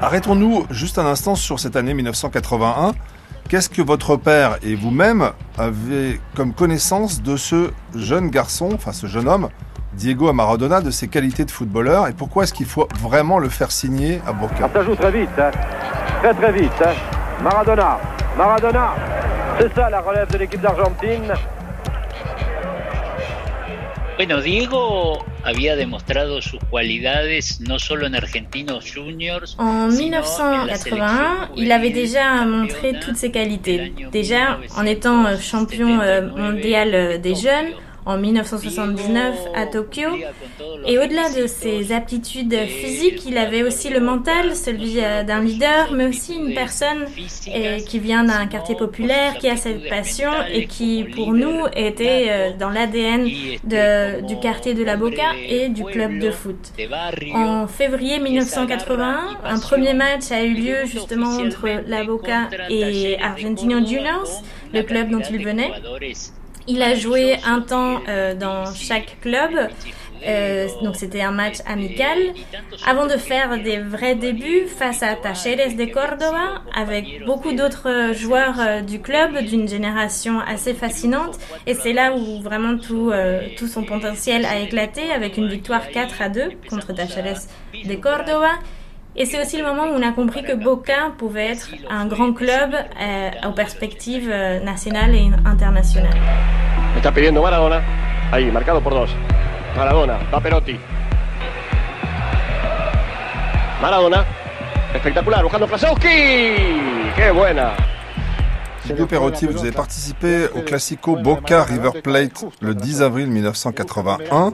arrêtons-nous 0.00 0.66
juste 0.70 0.98
un 0.98 1.04
instant 1.04 1.34
sur 1.34 1.60
cette 1.60 1.76
année 1.76 1.92
1981. 1.92 2.92
Qu'est-ce 3.50 3.68
que 3.68 3.82
votre 3.82 4.16
père 4.16 4.56
et 4.62 4.74
vous-même 4.74 5.32
avez 5.58 6.18
comme 6.34 6.54
connaissance 6.54 7.22
de 7.22 7.36
ce 7.36 7.72
jeune 7.94 8.30
garçon, 8.30 8.70
enfin 8.74 8.92
ce 8.92 9.06
jeune 9.06 9.28
homme, 9.28 9.50
Diego 9.92 10.32
Maradona, 10.32 10.80
de 10.80 10.90
ses 10.90 11.08
qualités 11.08 11.44
de 11.44 11.50
footballeur 11.50 12.08
et 12.08 12.12
pourquoi 12.12 12.44
est-ce 12.44 12.54
qu'il 12.54 12.66
faut 12.66 12.88
vraiment 13.00 13.38
le 13.38 13.50
faire 13.50 13.70
signer 13.70 14.22
à 14.26 14.32
Boca? 14.32 14.70
Ça 14.72 14.82
joue 14.82 14.94
très 14.94 15.10
vite, 15.10 15.28
hein. 15.38 15.50
Très 16.20 16.34
très 16.34 16.52
vite. 16.52 16.82
Hein. 16.84 16.94
Maradona, 17.42 17.98
Maradona, 18.36 18.94
c'est 19.58 19.74
ça 19.74 19.88
la 19.88 20.00
relève 20.00 20.30
de 20.30 20.38
l'équipe 20.38 20.60
d'Argentine. 20.60 21.32
Bueno, 24.16 24.42
Diego 24.42 25.24
había 25.44 25.76
demostrado 25.76 26.42
sus 26.42 26.60
cualidades 26.68 27.62
no 27.62 27.78
solo 27.78 28.06
en 28.06 28.14
Argentinos 28.14 28.84
Juniors. 28.84 29.56
En 29.58 29.88
1981, 29.88 31.52
il 31.56 31.72
avait 31.72 31.88
déjà 31.88 32.44
montré 32.44 33.00
toutes 33.00 33.16
ses 33.16 33.30
qualités. 33.30 33.94
Déjà, 34.12 34.58
en 34.76 34.84
étant 34.84 35.24
champion 35.38 36.00
euh, 36.02 36.28
mondial 36.36 36.94
euh, 36.94 37.16
des 37.16 37.34
jeunes, 37.34 37.72
en 38.06 38.18
1979 38.18 39.36
à 39.54 39.66
Tokyo. 39.66 40.08
Et 40.86 40.98
au-delà 40.98 41.30
de 41.30 41.46
ses 41.46 41.92
aptitudes 41.92 42.54
physiques, 42.54 43.24
il 43.26 43.36
avait 43.36 43.62
aussi 43.62 43.90
le 43.90 44.00
mental, 44.00 44.56
celui 44.56 44.94
euh, 44.98 45.22
d'un 45.22 45.40
leader, 45.40 45.92
mais 45.92 46.06
aussi 46.06 46.36
une 46.36 46.54
personne 46.54 47.06
euh, 47.48 47.78
qui 47.80 47.98
vient 47.98 48.24
d'un 48.24 48.46
quartier 48.46 48.74
populaire, 48.74 49.36
qui 49.38 49.48
a 49.48 49.56
cette 49.56 49.88
passion 49.88 50.30
et 50.50 50.66
qui, 50.66 51.04
pour 51.14 51.32
nous, 51.32 51.66
était 51.76 52.26
euh, 52.28 52.50
dans 52.58 52.70
l'ADN 52.70 53.24
du 53.24 54.38
quartier 54.40 54.74
de 54.74 54.84
la 54.84 54.96
Boca 54.96 55.34
et 55.48 55.68
du 55.68 55.84
club 55.84 56.18
de 56.18 56.30
foot. 56.30 56.72
En 57.34 57.66
février 57.66 58.18
1981, 58.18 59.38
un 59.44 59.58
premier 59.58 59.94
match 59.94 60.30
a 60.30 60.42
eu 60.42 60.54
lieu 60.54 60.86
justement 60.86 61.28
entre 61.28 61.68
la 61.86 62.04
Boca 62.04 62.48
et 62.68 63.18
Argentino 63.20 63.84
Juniors, 63.86 64.42
le 64.72 64.82
club 64.82 65.10
dont 65.10 65.22
il 65.30 65.44
venait. 65.44 65.72
Il 66.72 66.82
a 66.82 66.94
joué 66.94 67.36
un 67.44 67.62
temps 67.62 68.00
euh, 68.08 68.32
dans 68.36 68.72
chaque 68.72 69.18
club. 69.20 69.50
Euh, 70.24 70.68
donc 70.82 70.94
c'était 70.94 71.22
un 71.22 71.32
match 71.32 71.56
amical, 71.66 72.18
avant 72.86 73.06
de 73.06 73.16
faire 73.16 73.60
des 73.60 73.78
vrais 73.78 74.14
débuts 74.14 74.66
face 74.68 75.02
à 75.02 75.16
Tacheres 75.16 75.74
de 75.76 75.86
Córdoba, 75.86 76.62
avec 76.72 77.24
beaucoup 77.24 77.52
d'autres 77.52 78.12
joueurs 78.14 78.60
euh, 78.60 78.80
du 78.82 79.00
club 79.00 79.38
d'une 79.38 79.66
génération 79.66 80.38
assez 80.38 80.74
fascinante. 80.74 81.40
Et 81.66 81.74
c'est 81.74 81.92
là 81.92 82.14
où 82.14 82.40
vraiment 82.40 82.78
tout, 82.78 83.10
tout 83.58 83.66
son 83.66 83.82
potentiel 83.82 84.44
a 84.44 84.60
éclaté, 84.60 85.10
avec 85.10 85.38
une 85.38 85.48
victoire 85.48 85.88
4 85.88 86.22
à 86.22 86.28
2 86.28 86.50
contre 86.68 86.92
Tacheres 86.94 87.48
de 87.84 87.94
Córdoba. 87.96 88.50
Et 89.16 89.26
c'est 89.26 89.40
aussi 89.40 89.56
le 89.58 89.64
moment 89.64 89.84
où 89.84 89.94
on 89.96 90.02
a 90.02 90.12
compris 90.12 90.42
que 90.42 90.52
Boca 90.54 91.12
pouvait 91.18 91.48
être 91.48 91.68
un 91.90 92.06
grand 92.06 92.32
club 92.32 92.74
euh, 92.74 93.30
aux 93.48 93.52
perspectives 93.52 94.30
euh, 94.30 94.60
nationales 94.60 95.14
et 95.14 95.30
internationales. 95.44 96.16
Está 96.96 97.12
pidiendo 97.12 97.42
Maradona. 97.42 97.82
Ahí, 98.30 98.50
marcado 98.52 98.80
por 98.80 98.94
dos. 98.94 99.10
Maradona, 99.76 100.18
va 100.32 100.40
Perotti. 100.40 100.78
Maradona. 103.82 104.24
Espectacular, 104.94 105.42
buscando 105.42 105.66
Krasowski. 105.66 106.08
¡Qué 107.16 107.30
buena! 107.32 107.72
Perotti, 108.94 109.46
vous 109.46 109.60
avez 109.60 109.72
participé 109.72 110.46
au 110.54 110.60
Classico 110.60 111.16
Boca 111.16 111.64
River 111.64 111.90
Plate 112.02 112.44
le 112.60 112.74
10 112.74 113.02
avril 113.02 113.28
1981. 113.28 114.52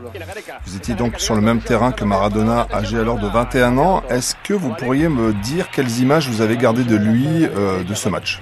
Vous 0.65 0.77
étiez 0.77 0.95
donc 0.95 1.21
sur 1.21 1.35
le 1.35 1.41
même 1.41 1.61
terrain 1.61 1.93
que 1.93 2.05
Maradona, 2.05 2.67
âgé 2.73 2.99
alors 2.99 3.19
de 3.19 3.27
21 3.29 3.79
ans. 3.79 4.03
Est-ce 4.09 4.35
que 4.45 4.55
vous 4.55 4.71
pourriez 4.75 5.09
me 5.09 5.33
dire 5.33 5.71
quelles 5.71 5.99
images 6.01 6.29
vous 6.29 6.41
avez 6.41 6.57
gardées 6.57 6.85
de 6.85 6.97
lui 6.97 7.45
euh, 7.45 7.83
de 7.85 7.95
ce 7.95 8.09
match? 8.09 8.41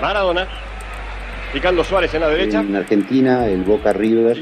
Maradona. 0.00 0.46
Ricardo 1.52 1.82
Suárez 1.82 2.14
en 2.14 2.20
la 2.20 2.28
derecha. 2.28 2.60
En 2.60 2.76
Argentina, 2.76 3.48
el 3.48 3.62
Boca 3.62 3.92
River 3.92 4.40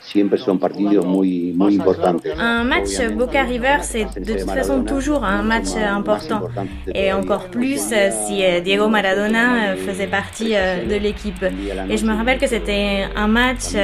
siempre 0.00 0.38
son 0.38 0.58
partidos 0.58 1.04
muy, 1.04 1.52
muy 1.52 1.74
importantes. 1.74 2.24
Un 2.38 2.64
match 2.64 3.00
Boca 3.12 3.42
River, 3.42 3.78
c'est 3.82 4.06
de 4.20 4.34
toute 4.34 4.50
façon 4.50 4.84
toujours 4.84 5.24
un 5.24 5.42
match 5.42 5.74
important. 5.74 6.48
Et 6.94 7.12
encore 7.12 7.48
plus 7.48 7.90
euh, 7.92 8.10
si 8.10 8.44
euh, 8.44 8.60
Diego 8.60 8.88
Maradona 8.88 9.72
euh, 9.72 9.76
faisait 9.76 10.06
partie 10.06 10.50
de 10.52 10.94
l'équipe. 10.94 11.44
Et 11.90 11.96
je 11.96 12.06
me 12.06 12.14
rappelle 12.14 12.38
que 12.38 12.46
c'était 12.46 13.06
un 13.16 13.26
match, 13.26 13.74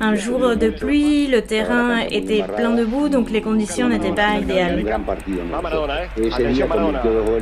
un 0.00 0.14
jour 0.16 0.56
de 0.56 0.68
pluie, 0.70 1.28
le 1.28 1.42
terrain 1.42 2.00
était 2.10 2.42
plein 2.42 2.70
de 2.70 2.84
boue, 2.84 3.08
donc 3.08 3.30
les 3.30 3.42
conditions 3.42 3.88
n'étaient 3.88 4.14
pas 4.14 4.38
idéales. 4.42 4.84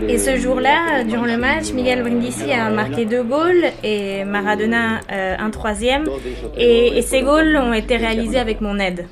Et 0.08 0.18
ce 0.18 0.36
jour-là, 0.36 1.04
durant 1.04 1.24
le 1.24 1.38
match, 1.38 1.72
Miguel 1.72 2.02
Brindisi 2.02 2.52
a 2.52 2.68
marqué 2.70 3.06
deux 3.06 3.22
goals 3.22 3.64
et 3.82 4.24
Maradona 4.24 4.57
Maradona 4.58 5.00
euh, 5.12 5.36
un 5.38 5.50
troisième. 5.50 6.08
Et, 6.56 6.98
et, 6.98 7.02
ces 7.02 7.22
goals 7.22 7.56
ont 7.56 7.72
été 7.72 7.96
réalisés 7.96 8.38
avec 8.38 8.60
mon 8.60 8.78
aide. 8.78 9.06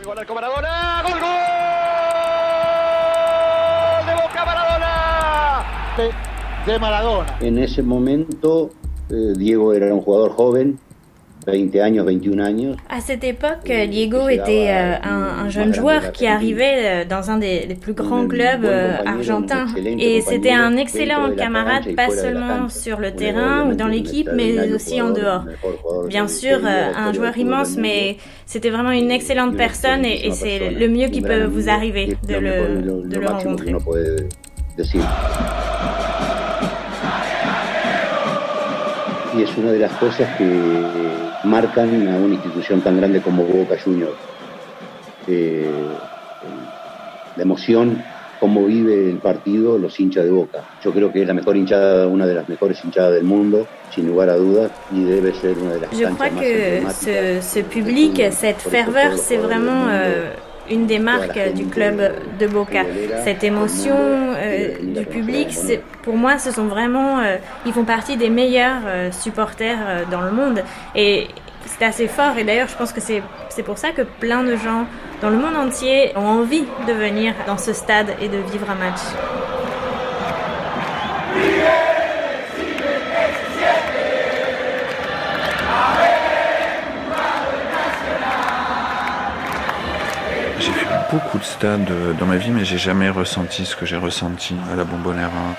En 7.43 7.57
ese 7.59 7.83
momento, 7.83 8.71
eh, 9.11 9.33
Diego 9.37 9.73
era 9.73 9.87
un 9.87 10.01
jugador 10.01 10.37
joven, 10.37 10.77
20 11.47 11.77
años, 11.77 12.05
21 12.05 12.39
años. 12.41 12.77
À 12.89 13.01
cette 13.01 13.23
époque, 13.23 13.71
Diego 13.89 14.29
était 14.29 14.69
euh, 14.71 14.97
un, 15.03 15.45
un, 15.45 15.49
jeune 15.49 15.73
joueur 15.73 16.11
qui 16.11 16.27
arrivait 16.27 17.05
euh, 17.05 17.05
dans 17.09 17.31
un 17.31 17.39
des, 17.39 17.67
des 17.67 17.77
plus 17.77 17.93
grands 17.93 18.27
clubs 18.27 18.65
euh, 18.65 18.97
argentins. 19.07 19.67
Et 19.77 20.21
c'était 20.23 20.53
un 20.53 20.77
excellent 20.77 21.31
camarade, 21.37 21.95
pas 21.95 22.11
seulement 22.11 22.69
sur 22.69 22.99
le 22.99 23.13
terrain 23.13 23.71
ou 23.71 23.75
dans 23.75 23.87
l'équipe, 23.87 24.29
mais 24.35 24.73
aussi 24.73 25.01
en 25.01 25.11
dehors. 25.11 25.45
Bien 26.09 26.27
sûr, 26.27 26.59
un 26.65 27.13
joueur 27.13 27.37
immense, 27.39 27.77
mais 27.77 28.17
c'était 28.45 28.71
vraiment 28.71 28.91
une 28.91 29.11
excellente 29.11 29.57
personne 29.57 30.05
et, 30.05 30.27
et 30.27 30.33
c'est 30.33 30.71
le 30.71 30.89
mieux 30.89 31.09
qui 31.09 31.21
peut 31.21 31.45
vous 31.45 31.69
arriver 31.69 32.17
de 32.29 32.35
le, 32.35 33.09
de 33.09 33.19
le 33.19 33.27
rencontrer. 33.27 33.75
Y 39.37 39.43
es 39.43 39.59
una 39.59 39.71
de 39.71 39.79
las 39.79 39.93
cosas 39.99 40.29
que 40.39 40.45
marcan 41.47 42.09
a 42.09 42.17
una 42.17 42.35
institución 42.35 42.81
tan 42.81 42.99
grande 42.99 43.21
como 43.23 43.45
Boca 43.45 43.77
Juniors. 43.83 44.17
Eh, 45.27 45.71
la 47.37 47.43
emoción 47.43 48.03
cómo 48.39 48.65
vive 48.67 49.11
el 49.11 49.19
partido 49.19 49.79
los 49.79 49.99
hinchas 49.99 50.25
de 50.25 50.31
Boca. 50.31 50.65
Yo 50.85 50.93
creo 50.93 51.13
que 51.13 51.23
es 51.23 51.27
la 51.27 51.35
mejor 51.35 51.57
hinchada, 51.57 52.07
una 52.07 52.27
de 52.27 52.35
las 52.35 52.49
mejores 52.49 52.83
hinchadas 52.85 53.15
del 53.15 53.25
mundo, 53.25 53.67
sin 53.95 54.07
lugar 54.07 54.31
a 54.31 54.37
dudas, 54.37 54.71
y 54.93 55.05
debe 55.05 55.33
ser 55.35 55.59
una 55.59 55.75
de 55.75 55.81
las 55.81 55.91
Je 55.91 56.05
crois 56.05 56.31
que 56.31 56.83
ce, 56.93 57.41
ce 57.43 57.63
public, 57.63 58.21
cette 58.31 58.61
ferveur, 58.61 59.17
c'est 59.17 59.39
vraiment 59.39 59.89
euh, 59.89 60.33
une 60.71 60.87
des 60.87 60.99
marques 60.99 61.39
du 61.55 61.67
club 61.67 62.15
de 62.39 62.47
Boca. 62.47 62.83
Cette 63.25 63.45
émotion 63.45 63.97
euh, 63.97 64.69
du 64.83 65.05
public, 65.07 65.49
pour 66.03 66.17
moi, 66.17 66.39
ce 66.39 66.53
sont 66.53 66.67
vraiment, 66.67 67.19
euh, 67.19 67.37
ils 67.67 67.73
font 67.73 67.85
partie 67.85 68.17
des 68.17 68.31
meilleurs 68.31 68.83
euh, 68.87 69.11
supporters 69.11 69.79
euh, 69.87 70.05
dans 70.11 70.21
le 70.21 70.31
monde. 70.31 70.63
Et 70.95 71.29
c'est 71.67 71.85
assez 71.85 72.09
fort. 72.09 72.39
Et 72.39 72.45
d'ailleurs, 72.45 72.69
je 72.69 72.77
pense 72.77 72.93
que 72.93 73.01
c'est 73.01 73.63
pour 73.65 73.79
ça 73.79 73.91
que 73.91 74.03
plein 74.03 74.45
de 74.45 74.57
gens 74.57 74.87
dans 75.21 75.31
le 75.31 75.37
monde 75.37 75.57
entier 75.57 76.13
ont 76.17 76.27
envie 76.27 76.65
de 76.87 76.93
venir 76.93 77.35
dans 77.47 77.59
ce 77.59 77.73
stade 77.73 78.15
et 78.21 78.29
de 78.29 78.39
vivre 78.53 78.71
un 78.71 78.77
match. 78.77 79.01
Beaucoup 91.11 91.39
de 91.39 91.45
stades 91.45 91.91
dans 92.19 92.27
ma 92.27 92.37
vie, 92.37 92.51
mais 92.51 92.65
j'ai 92.65 92.79
jamais 92.79 93.11
ressenti 93.11 93.65
ce 93.65 93.77
que 93.77 93.87
j'ai 93.87 93.97
ressenti 93.97 94.55
à 94.73 94.77
la 94.77 94.85
Bombonera. 94.85 95.55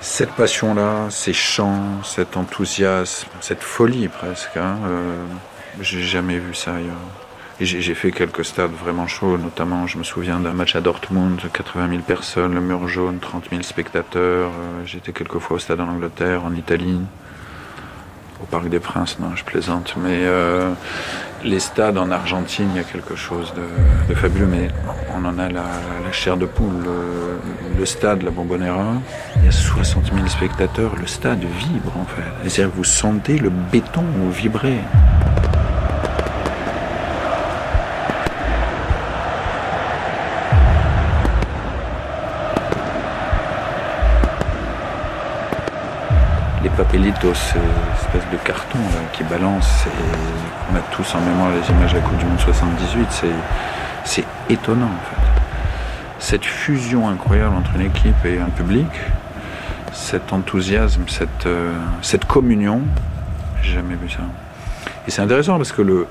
Cette 0.00 0.32
passion-là, 0.32 1.08
ces 1.10 1.32
chants, 1.32 2.02
cet 2.02 2.36
enthousiasme, 2.36 3.28
cette 3.40 3.62
folie 3.62 4.08
presque, 4.08 4.56
hein, 4.56 4.78
euh, 4.86 5.24
j'ai 5.80 6.02
jamais 6.02 6.38
vu 6.38 6.54
ça 6.54 6.74
ailleurs. 6.76 6.96
J'ai 7.60 7.94
fait 7.94 8.10
quelques 8.10 8.42
stades 8.42 8.72
vraiment 8.72 9.06
chauds, 9.06 9.36
notamment 9.36 9.86
je 9.86 9.98
me 9.98 10.02
souviens 10.02 10.40
d'un 10.40 10.54
match 10.54 10.74
à 10.76 10.80
Dortmund, 10.80 11.38
80 11.52 11.90
000 11.90 12.00
personnes, 12.00 12.54
le 12.54 12.62
mur 12.62 12.88
jaune, 12.88 13.18
30 13.18 13.50
000 13.50 13.60
spectateurs. 13.62 14.48
Euh, 14.48 14.86
J'étais 14.86 15.12
quelques 15.12 15.38
fois 15.38 15.56
au 15.56 15.58
stade 15.58 15.80
en 15.80 15.88
Angleterre, 15.88 16.42
en 16.46 16.54
Italie, 16.54 17.00
au 18.42 18.46
Parc 18.46 18.68
des 18.68 18.80
Princes, 18.80 19.18
non, 19.18 19.34
je 19.36 19.44
plaisante. 19.44 19.94
Mais 19.96 20.20
euh, 20.22 20.72
les 21.44 21.60
stades 21.60 21.98
en 21.98 22.10
Argentine, 22.10 22.68
il 22.74 22.76
y 22.76 22.80
a 22.80 22.84
quelque 22.84 23.16
chose 23.16 23.52
de, 24.08 24.14
fabuleux, 24.14 24.46
mais 24.46 24.68
on 25.16 25.24
en 25.24 25.38
a 25.38 25.48
la, 25.48 25.64
chair 26.12 26.36
de 26.36 26.46
poule. 26.46 26.82
Le, 26.82 27.78
le, 27.78 27.86
stade, 27.86 28.22
la 28.22 28.30
Bombonera, 28.30 28.94
il 29.36 29.44
y 29.44 29.48
a 29.48 29.52
60 29.52 30.12
000 30.14 30.26
spectateurs, 30.28 30.96
le 30.96 31.06
stade 31.06 31.40
vibre 31.40 31.92
en 31.96 32.04
fait. 32.04 32.48
C'est-à-dire 32.48 32.74
vous 32.76 32.84
sentez 32.84 33.38
le 33.38 33.50
béton 33.50 34.04
vibrer. 34.30 34.78
Papelitos, 46.84 47.32
espèce 47.32 48.30
de 48.32 48.38
carton 48.42 48.78
qui 49.12 49.22
balance. 49.24 49.84
Et 49.84 50.72
on 50.72 50.76
a 50.76 50.80
tous 50.90 51.14
en 51.14 51.20
mémoire 51.20 51.50
les 51.50 51.68
images 51.68 51.92
de 51.92 51.98
la 51.98 52.02
Coupe 52.02 52.16
du 52.16 52.24
Monde 52.24 52.40
78. 52.40 53.26
C'est 54.04 54.24
étonnant 54.48 54.86
en 54.86 55.04
fait. 55.10 55.42
Cette 56.18 56.46
fusion 56.46 57.06
incroyable 57.06 57.54
entre 57.54 57.74
une 57.74 57.82
équipe 57.82 58.24
et 58.24 58.38
un 58.38 58.48
public, 58.48 58.86
cet 59.92 60.32
enthousiasme, 60.32 61.02
cette, 61.06 61.44
euh, 61.44 61.74
cette 62.00 62.24
communion, 62.24 62.80
j'ai 63.62 63.74
jamais 63.74 63.96
vu 63.96 64.08
ça. 64.08 64.22
Et 65.06 65.10
c'est 65.10 65.20
intéressant 65.20 65.58
parce 65.58 65.72
que 65.72 65.82
le, 65.82 66.06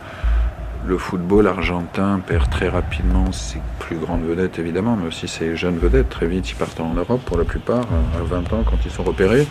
le 0.85 0.97
football 0.99 1.47
argentin 1.47 2.21
perd 2.23 2.47
très 2.51 2.69
rapidement 2.69 3.31
ses 3.31 3.59
plus 3.79 3.97
grandes 3.97 4.23
vedettes 4.23 4.59
évidemment, 4.59 4.95
mais 5.01 5.07
aussi 5.07 5.27
ses 5.27 5.55
jeunes 5.55 5.79
vedettes. 5.79 6.09
Très 6.09 6.27
vite, 6.27 6.51
ils 6.51 6.55
partent 6.55 6.79
en 6.79 6.93
Europe 6.93 7.21
pour 7.25 7.39
la 7.39 7.43
plupart, 7.43 7.87
à 8.15 8.23
20 8.23 8.53
ans 8.53 8.63
quand 8.63 8.77
ils 8.85 8.91
sont 8.91 9.03
repérés. 9.03 9.47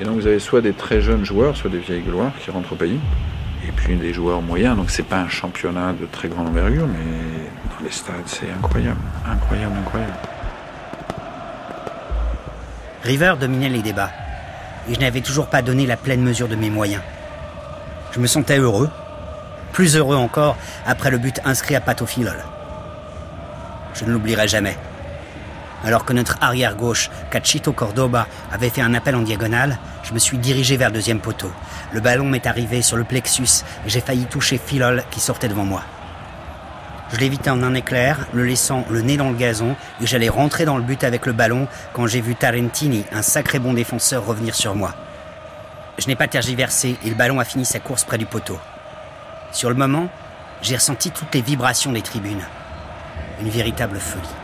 Et 0.00 0.04
donc 0.04 0.16
vous 0.16 0.26
avez 0.26 0.40
soit 0.40 0.60
des 0.60 0.72
très 0.72 1.00
jeunes 1.00 1.24
joueurs, 1.24 1.56
soit 1.56 1.70
des 1.70 1.78
vieilles 1.78 2.02
gloires 2.02 2.32
qui 2.40 2.50
rentrent 2.50 2.72
au 2.72 2.76
pays, 2.76 2.98
et 3.66 3.72
puis 3.72 3.96
des 3.96 4.12
joueurs 4.12 4.42
moyens. 4.42 4.76
Donc 4.76 4.90
c'est 4.90 5.04
pas 5.04 5.18
un 5.18 5.28
championnat 5.28 5.92
de 5.92 6.06
très 6.06 6.28
grande 6.28 6.48
envergure, 6.48 6.86
mais 6.86 7.04
dans 7.76 7.84
les 7.84 7.92
stades 7.92 8.16
c'est 8.26 8.50
incroyable, 8.50 9.00
incroyable, 9.26 9.74
incroyable. 9.78 10.14
River 13.04 13.34
dominait 13.38 13.68
les 13.68 13.82
débats, 13.82 14.10
et 14.88 14.94
je 14.94 15.00
n'avais 15.00 15.20
toujours 15.20 15.46
pas 15.46 15.62
donné 15.62 15.86
la 15.86 15.96
pleine 15.96 16.22
mesure 16.22 16.48
de 16.48 16.56
mes 16.56 16.70
moyens. 16.70 17.02
Je 18.12 18.18
me 18.18 18.26
sentais 18.26 18.58
heureux, 18.58 18.90
plus 19.72 19.96
heureux 19.96 20.16
encore 20.16 20.56
après 20.86 21.10
le 21.10 21.18
but 21.18 21.40
inscrit 21.44 21.76
à 21.76 21.80
Pato 21.80 22.06
Filol. 22.06 22.38
Je 23.94 24.04
ne 24.04 24.10
l'oublierai 24.10 24.48
jamais. 24.48 24.76
Alors 25.84 26.06
que 26.06 26.14
notre 26.14 26.38
arrière-gauche, 26.40 27.10
Cachito 27.30 27.72
Cordoba, 27.72 28.26
avait 28.50 28.70
fait 28.70 28.80
un 28.80 28.94
appel 28.94 29.14
en 29.14 29.20
diagonale, 29.20 29.78
je 30.02 30.14
me 30.14 30.18
suis 30.18 30.38
dirigé 30.38 30.78
vers 30.78 30.90
deuxième 30.90 31.20
poteau. 31.20 31.52
Le 31.92 32.00
ballon 32.00 32.24
m'est 32.24 32.46
arrivé 32.46 32.80
sur 32.80 32.96
le 32.96 33.04
plexus 33.04 33.64
et 33.86 33.90
j'ai 33.90 34.00
failli 34.00 34.24
toucher 34.24 34.58
Filol 34.58 35.04
qui 35.10 35.20
sortait 35.20 35.48
devant 35.48 35.66
moi. 35.66 35.82
Je 37.12 37.18
l'évitais 37.18 37.50
en 37.50 37.62
un 37.62 37.74
éclair, 37.74 38.26
le 38.32 38.44
laissant 38.44 38.86
le 38.88 39.02
nez 39.02 39.18
dans 39.18 39.28
le 39.28 39.36
gazon, 39.36 39.76
et 40.00 40.06
j'allais 40.06 40.30
rentrer 40.30 40.64
dans 40.64 40.78
le 40.78 40.82
but 40.82 41.04
avec 41.04 41.26
le 41.26 41.32
ballon 41.32 41.68
quand 41.92 42.06
j'ai 42.06 42.22
vu 42.22 42.34
Tarentini, 42.34 43.04
un 43.12 43.22
sacré 43.22 43.58
bon 43.58 43.74
défenseur, 43.74 44.24
revenir 44.24 44.54
sur 44.54 44.74
moi. 44.74 44.94
Je 45.98 46.06
n'ai 46.08 46.16
pas 46.16 46.28
tergiversé 46.28 46.96
et 47.04 47.08
le 47.10 47.14
ballon 47.14 47.38
a 47.38 47.44
fini 47.44 47.66
sa 47.66 47.78
course 47.78 48.04
près 48.04 48.18
du 48.18 48.26
poteau. 48.26 48.58
Sur 49.52 49.68
le 49.68 49.76
moment, 49.76 50.08
j'ai 50.62 50.76
ressenti 50.76 51.10
toutes 51.10 51.34
les 51.34 51.42
vibrations 51.42 51.92
des 51.92 52.02
tribunes. 52.02 52.42
Une 53.40 53.50
véritable 53.50 53.98
folie. 54.00 54.43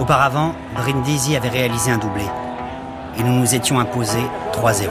Auparavant, 0.00 0.54
Brindisi 0.74 1.36
avait 1.36 1.50
réalisé 1.50 1.90
un 1.90 1.98
doublé. 1.98 2.24
Et 3.18 3.22
nous 3.22 3.34
nous 3.34 3.54
étions 3.54 3.78
imposés 3.78 4.24
3-0. 4.52 4.88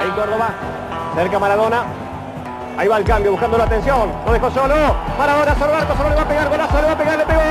Ahí 0.00 0.10
Córdoba, 0.16 0.48
cerca 1.14 1.38
Maradona. 1.38 1.84
Ahí 2.76 2.88
va 2.88 2.98
el 2.98 3.04
cambio, 3.04 3.30
buscando 3.30 3.56
la 3.56 3.64
atención. 3.64 4.10
Lo 4.26 4.32
dejó 4.32 4.50
solo. 4.50 4.74
Maradona, 5.16 5.54
Sorbarco, 5.54 5.96
solo 5.96 6.08
le 6.08 6.16
va 6.16 6.22
a 6.22 6.28
pegar, 6.28 6.48
golazo, 6.48 6.74
le 6.74 6.86
va 6.86 6.92
a 6.92 6.98
pegar, 6.98 7.18
le 7.18 7.24
pegó. 7.24 7.41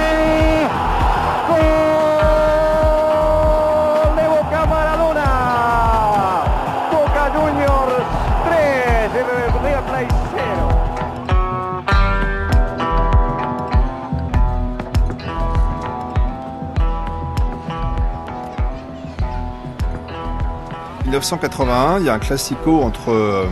1981, 21.11 21.99
il 21.99 22.05
y 22.05 22.09
a 22.09 22.13
un 22.13 22.19
classico 22.19 22.81
entre 22.83 23.11
euh, 23.11 23.45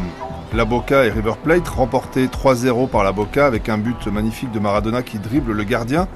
la 0.54 0.64
Boca 0.64 1.04
et 1.04 1.10
River 1.10 1.34
Plate, 1.44 1.68
remporté 1.68 2.28
3-0 2.28 2.88
par 2.88 3.04
la 3.04 3.12
Boca 3.12 3.46
avec 3.46 3.68
un 3.68 3.78
but 3.78 4.08
magnifique 4.08 4.50
de 4.54 4.60
Maradona 4.60 5.04
qui 5.04 5.20
dribble 5.20 5.52
le 5.52 5.66
gardien. 5.66 6.08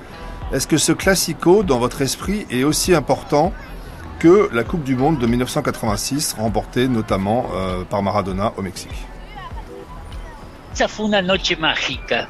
Est-ce 0.54 0.68
que 0.68 0.78
ce 0.78 0.94
classico, 0.94 1.64
dans 1.64 1.80
votre 1.80 2.02
esprit, 2.02 2.46
est 2.50 2.64
aussi 2.64 2.96
important 2.96 3.52
que 4.20 4.50
la 4.54 4.64
Coupe 4.64 4.86
du 4.86 4.96
Monde 4.96 5.20
de 5.20 5.28
1986, 5.28 6.38
remportée 6.40 6.88
notamment 6.88 7.48
euh, 7.54 7.84
par 7.84 8.02
Maradona 8.02 8.54
au 8.56 8.62
Mexique? 8.62 9.06
Esa 10.74 10.88
fue 10.88 11.08
una 11.08 11.22
noche 11.22 11.58
mágica. 11.58 12.30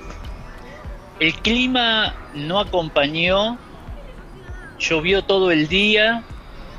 El 1.20 1.36
clima 1.36 2.16
no 2.34 2.58
acompañó, 2.58 3.60
llovió 4.80 5.24
todo 5.24 5.52
el 5.52 5.68
día, 5.68 6.24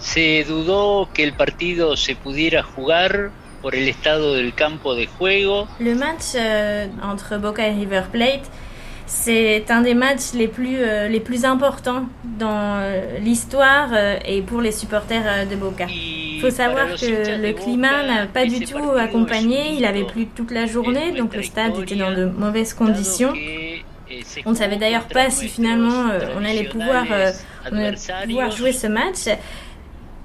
se 0.05 0.45
dudó 0.45 1.09
que 1.15 1.25
el 1.25 1.33
partido 1.33 1.97
se 1.97 2.15
pudiera 2.15 2.63
jugar 2.63 3.31
por 3.63 3.75
el 3.75 3.89
estado 3.89 4.35
del 4.35 4.53
campo 4.55 4.95
de 4.95 5.07
juego. 5.07 5.67
Le 5.81 5.95
match 5.95 6.35
euh, 6.35 6.87
entre 7.03 7.39
Boca 7.39 7.67
et 7.67 7.73
River 7.73 8.03
Plate, 8.13 8.51
c'est 9.07 9.65
un 9.71 9.81
des 9.81 9.95
matchs 9.95 10.35
les 10.35 10.47
plus, 10.47 10.77
euh, 10.79 11.09
les 11.09 11.21
plus 11.21 11.47
importants 11.47 12.07
dans 12.23 12.81
euh, 12.81 13.19
l'histoire 13.19 13.89
et 14.27 14.43
pour 14.43 14.61
les 14.61 14.73
supporters 14.73 15.49
de 15.49 15.57
Boca. 15.57 15.87
Il 15.89 16.41
faut 16.43 16.51
savoir 16.51 16.89
que 16.89 17.41
le 17.41 17.53
climat 17.55 18.07
n'a 18.07 18.27
pas 18.27 18.45
du 18.45 18.61
tout 18.61 18.91
accompagné, 18.99 19.73
il 19.79 19.87
avait 19.87 20.05
plu 20.05 20.27
toute 20.27 20.51
la 20.51 20.67
journée, 20.67 21.13
donc 21.13 21.35
le 21.35 21.43
stade 21.43 21.79
était 21.81 21.97
dans 21.97 22.13
de 22.13 22.27
mauvaises 22.27 22.75
conditions. 22.75 23.33
On 24.45 24.51
ne 24.51 24.55
savait 24.55 24.77
d'ailleurs 24.77 25.09
pas 25.09 25.31
si 25.31 25.49
finalement 25.49 26.11
on 26.37 26.45
allait 26.45 26.65
pouvoir, 26.65 27.07
on 27.73 27.79
allait 27.79 27.97
pouvoir 28.27 28.51
jouer 28.51 28.73
ce 28.73 28.87
match. 28.87 29.27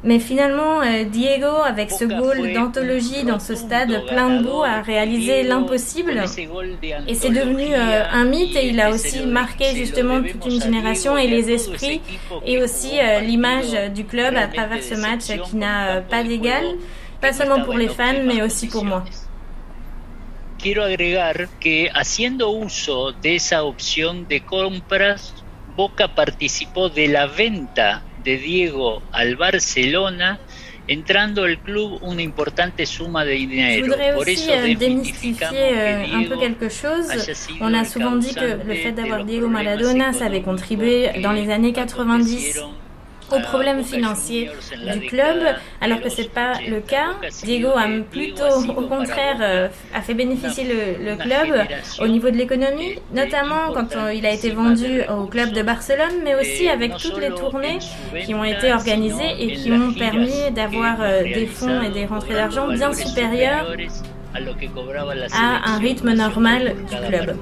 Mais 0.01 0.19
finalement, 0.19 0.81
euh, 0.81 1.03
Diego, 1.03 1.57
avec 1.65 1.91
ce 1.91 2.05
goal 2.05 2.53
d'anthologie 2.53 3.23
dans 3.25 3.39
ce 3.39 3.53
stade 3.53 4.05
plein 4.07 4.29
de 4.29 4.43
boue, 4.43 4.63
a 4.63 4.81
réalisé 4.81 5.43
l'impossible. 5.43 6.23
Et 7.07 7.15
c'est 7.15 7.31
devenu 7.31 7.73
euh, 7.73 8.03
un 8.09 8.23
mythe 8.23 8.55
et 8.55 8.69
il 8.69 8.79
a 8.79 8.91
aussi 8.91 9.25
marqué 9.25 9.75
justement 9.75 10.21
toute 10.23 10.45
une 10.45 10.61
génération 10.61 11.17
et 11.17 11.27
les 11.27 11.51
esprits 11.51 12.01
et 12.45 12.63
aussi 12.63 12.91
euh, 12.97 13.19
l'image 13.19 13.91
du 13.93 14.05
club 14.05 14.35
à 14.37 14.47
travers 14.47 14.81
ce 14.81 14.95
match 14.95 15.25
qui 15.49 15.57
n'a 15.57 15.99
pas 16.01 16.23
d'égal, 16.23 16.63
pas 17.19 17.33
seulement 17.33 17.61
pour 17.61 17.73
les 17.73 17.89
fans, 17.89 18.23
mais 18.25 18.41
aussi 18.41 18.67
pour 18.67 18.85
moi. 18.85 19.03
Quiero 20.59 20.83
agregar 20.83 21.47
que 21.61 21.89
haciendo 21.93 22.51
uso 22.51 23.13
de 23.13 23.35
esa 23.35 23.63
opción 23.63 24.27
de 24.27 24.41
compras, 24.41 25.33
Boca 25.77 26.09
participó 26.09 26.89
de 26.89 27.07
la 27.07 27.27
venta 27.27 28.03
de 28.23 28.37
Diego 28.37 29.01
al 29.11 29.35
Barcelona 29.35 30.39
entrando 30.87 31.45
el 31.45 31.59
club 31.59 31.99
una 32.01 32.21
importante 32.21 32.85
suma 32.85 33.23
de 33.23 33.31
dinero. 33.31 33.85
Je 33.85 33.91
voudrais 33.91 34.15
aussi 34.15 34.49
euh, 34.49 34.75
démystifier 34.75 35.47
euh, 35.53 36.15
un 36.15 36.23
peu 36.23 36.37
quelque 36.37 36.67
chose. 36.67 37.07
On 37.61 37.73
a 37.73 37.85
souvent 37.85 38.15
dit 38.15 38.33
que 38.33 38.59
le 38.67 38.73
fait 38.73 38.91
d'avoir 38.91 39.23
Diego 39.23 39.47
Maradona, 39.47 40.13
ça 40.13 40.25
avait 40.25 40.41
contribué 40.41 41.21
dans 41.21 41.31
les 41.31 41.51
années 41.51 41.73
90 41.73 42.59
aux 43.31 43.39
problèmes 43.41 43.83
financiers 43.83 44.49
du 44.93 45.01
club, 45.07 45.37
alors 45.81 46.01
que 46.01 46.09
c'est 46.09 46.31
pas 46.31 46.53
le 46.67 46.79
cas. 46.79 47.09
Diego 47.43 47.69
a 47.75 47.87
plutôt, 48.09 48.43
au 48.69 48.87
contraire, 48.87 49.37
euh, 49.41 49.67
a 49.93 50.01
fait 50.01 50.13
bénéficier 50.13 50.65
le, 50.65 51.15
club 51.19 51.67
au 52.01 52.07
niveau 52.07 52.29
de 52.29 52.37
l'économie, 52.37 52.95
notamment 53.13 53.73
quand 53.73 53.95
euh, 53.95 54.13
il 54.13 54.25
a 54.25 54.31
été 54.31 54.51
vendu 54.51 55.01
au 55.09 55.25
club 55.25 55.51
de 55.51 55.61
Barcelone, 55.61 56.21
mais 56.23 56.35
aussi 56.35 56.69
avec 56.69 56.95
toutes 56.97 57.19
les 57.19 57.29
tournées 57.29 57.79
qui 58.23 58.33
ont 58.33 58.43
été 58.43 58.71
organisées 58.73 59.35
et 59.39 59.53
qui 59.53 59.71
ont 59.71 59.93
permis 59.93 60.51
d'avoir 60.51 60.97
euh, 61.01 61.23
des 61.23 61.45
fonds 61.45 61.81
et 61.81 61.89
des 61.89 62.05
rentrées 62.05 62.35
d'argent 62.35 62.67
bien 62.67 62.93
supérieurs 62.93 63.75
à 65.33 65.71
un 65.71 65.79
rythme 65.79 66.13
normal 66.13 66.75
du 66.89 66.95
club. 67.07 67.35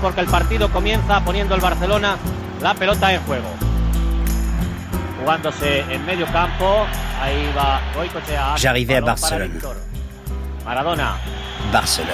Porque 0.00 0.20
el 0.20 0.26
partido 0.26 0.70
comienza 0.70 1.20
poniendo 1.24 1.54
el 1.54 1.60
Barcelona 1.60 2.16
la 2.60 2.74
pelota 2.74 3.12
en 3.12 3.20
juego. 3.22 3.48
Jugándose 5.20 5.80
en 5.90 6.04
medio 6.06 6.26
campo, 6.26 6.86
ahí 7.20 7.52
va 7.56 7.80
Goicochea. 7.94 8.54
J'arrivais 8.56 8.96
à 8.96 9.00
Barcelone. 9.00 9.58
Maradona. 10.64 11.16
Barcelone. 11.72 12.10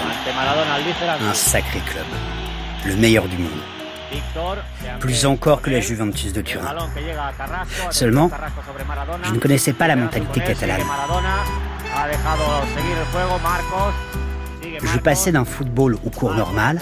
Un 1.20 1.35
sacré 1.35 1.81
club. 1.81 2.07
Le 2.87 2.96
meilleur 2.96 3.26
du 3.28 3.38
monde. 3.38 3.61
Plus 5.00 5.26
encore 5.26 5.61
que 5.61 5.70
la 5.70 5.81
Juventus 5.81 6.33
de 6.33 6.40
Turin. 6.40 6.74
Seulement, 7.90 8.31
je 9.24 9.33
ne 9.33 9.38
connaissais 9.38 9.74
pas 9.74 9.87
la 9.87 9.96
mentalité 9.96 10.40
catalane. 10.40 10.81
Je 14.83 14.98
passais 14.98 15.33
d'un 15.33 15.44
football 15.44 15.98
au 16.04 16.11
cours 16.11 16.35
normal 16.35 16.81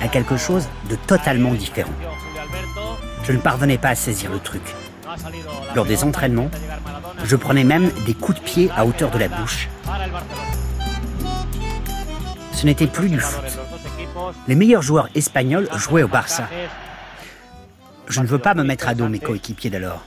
à 0.00 0.08
quelque 0.08 0.36
chose 0.36 0.68
de 0.88 0.96
totalement 0.96 1.52
différent. 1.54 1.92
Je 3.24 3.32
ne 3.32 3.38
parvenais 3.38 3.78
pas 3.78 3.90
à 3.90 3.94
saisir 3.94 4.30
le 4.30 4.38
truc. 4.38 4.62
Lors 5.74 5.84
des 5.84 6.04
entraînements, 6.04 6.50
je 7.24 7.36
prenais 7.36 7.64
même 7.64 7.90
des 8.06 8.14
coups 8.14 8.38
de 8.38 8.44
pied 8.44 8.70
à 8.76 8.86
hauteur 8.86 9.10
de 9.10 9.18
la 9.18 9.28
bouche. 9.28 9.68
Ce 12.52 12.64
n'était 12.64 12.86
plus 12.86 13.08
du 13.08 13.20
foot. 13.20 13.44
Les 14.48 14.54
meilleurs 14.54 14.82
joueurs 14.82 15.08
espagnols 15.14 15.68
jouaient 15.76 16.02
au 16.02 16.08
Barça. 16.08 16.48
Je 18.08 18.20
ne 18.20 18.26
veux 18.26 18.38
pas 18.38 18.54
me 18.54 18.64
mettre 18.64 18.88
à 18.88 18.94
dos 18.94 19.08
mes 19.08 19.18
coéquipiers 19.18 19.70
d'alors, 19.70 20.02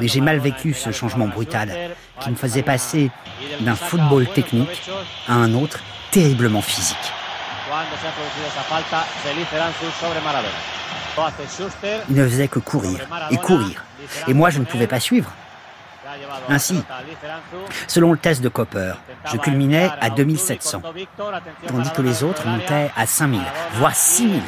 mais 0.00 0.08
j'ai 0.08 0.20
mal 0.20 0.38
vécu 0.38 0.74
ce 0.74 0.90
changement 0.90 1.28
brutal 1.28 1.70
qui 2.20 2.30
me 2.30 2.34
faisait 2.34 2.62
passer 2.62 3.10
d'un 3.60 3.76
football 3.76 4.26
technique 4.26 4.90
à 5.28 5.34
un 5.34 5.54
autre 5.54 5.80
terriblement 6.10 6.62
physique. 6.62 7.12
Il 12.08 12.16
ne 12.16 12.28
faisait 12.28 12.48
que 12.48 12.58
courir 12.58 13.00
et 13.30 13.36
courir. 13.36 13.84
Et 14.26 14.34
moi, 14.34 14.50
je 14.50 14.58
ne 14.58 14.64
pouvais 14.64 14.86
pas 14.86 15.00
suivre. 15.00 15.30
Ainsi, 16.48 16.82
selon 17.86 18.12
le 18.12 18.18
test 18.18 18.40
de 18.40 18.48
Copper, 18.48 18.94
je 19.30 19.36
culminais 19.36 19.90
à 20.00 20.08
2700, 20.10 20.80
tandis 21.66 21.90
que 21.92 22.02
les 22.02 22.22
autres 22.22 22.46
montaient 22.46 22.90
à 22.96 23.06
5000, 23.06 23.42
voire 23.74 23.94
6000. 23.94 24.42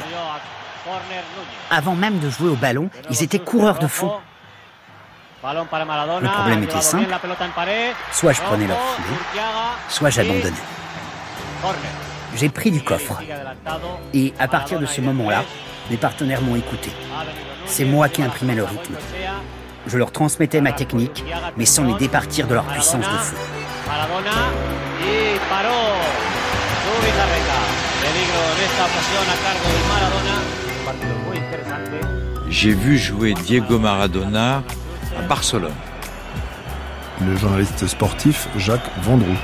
Avant 1.69 1.95
même 1.95 2.19
de 2.19 2.29
jouer 2.29 2.49
au 2.49 2.55
ballon, 2.55 2.89
ils 3.09 3.23
étaient 3.23 3.39
coureurs 3.39 3.77
de 3.79 3.87
fond. 3.87 4.11
Le 5.43 6.27
problème 6.27 6.63
était 6.63 6.81
simple, 6.81 7.15
soit 8.11 8.33
je 8.33 8.41
prenais 8.41 8.67
leur 8.67 8.77
filet, 8.95 9.17
soit 9.89 10.09
j'abandonnais. 10.09 10.55
J'ai 12.35 12.49
pris 12.49 12.71
du 12.71 12.81
coffre. 12.81 13.21
Et 14.13 14.33
à 14.39 14.47
partir 14.47 14.79
de 14.79 14.85
ce 14.85 15.01
moment-là, 15.01 15.43
mes 15.89 15.97
partenaires 15.97 16.41
m'ont 16.41 16.55
écouté. 16.55 16.91
C'est 17.65 17.85
moi 17.85 18.09
qui 18.09 18.21
imprimais 18.23 18.55
le 18.55 18.63
rythme. 18.63 18.95
Je 19.87 19.97
leur 19.97 20.11
transmettais 20.11 20.61
ma 20.61 20.71
technique, 20.71 21.23
mais 21.57 21.65
sans 21.65 21.83
les 21.83 21.95
départir 21.95 22.47
de 22.47 22.53
leur 22.53 22.65
puissance 22.65 23.05
de 23.05 23.17
feu. 23.17 23.35
J'ai 32.49 32.73
vu 32.73 32.97
jouer 32.97 33.33
Diego 33.33 33.79
Maradona 33.79 34.63
à 35.17 35.21
Barcelone. 35.23 35.73
Le 37.25 37.35
journaliste 37.35 37.87
sportif 37.87 38.47
Jacques 38.57 38.89
Vendroux. 39.01 39.37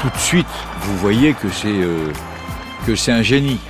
Tout 0.00 0.08
de 0.08 0.18
suite, 0.18 0.46
vous 0.80 0.96
voyez 0.96 1.34
que 1.34 1.50
c'est 1.50 1.68
euh, 1.68 2.12
que 2.86 2.96
c'est 2.96 3.12
un 3.12 3.22
génie. 3.22 3.60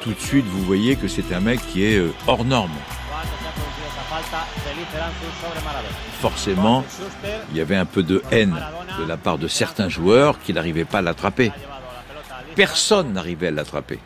Tout 0.00 0.12
de 0.12 0.20
suite, 0.20 0.46
vous 0.46 0.62
voyez 0.62 0.96
que 0.96 1.08
c'est 1.08 1.32
un 1.32 1.40
mec 1.40 1.60
qui 1.68 1.84
est 1.84 1.96
euh, 1.96 2.12
hors 2.26 2.44
norme. 2.44 2.70
Forcément, 6.20 6.84
il 7.50 7.56
y 7.56 7.60
avait 7.60 7.76
un 7.76 7.84
peu 7.84 8.02
de 8.02 8.22
haine 8.30 8.56
de 8.98 9.04
la 9.04 9.16
part 9.16 9.38
de 9.38 9.48
certains 9.48 9.88
joueurs 9.88 10.38
qui 10.40 10.52
n'arrivaient 10.52 10.84
pas 10.84 10.98
à 10.98 11.02
l'attraper. 11.02 11.52
Personne 12.54 13.12
n'arrivait 13.12 13.48
à 13.48 13.50
l'attraper. 13.50 13.98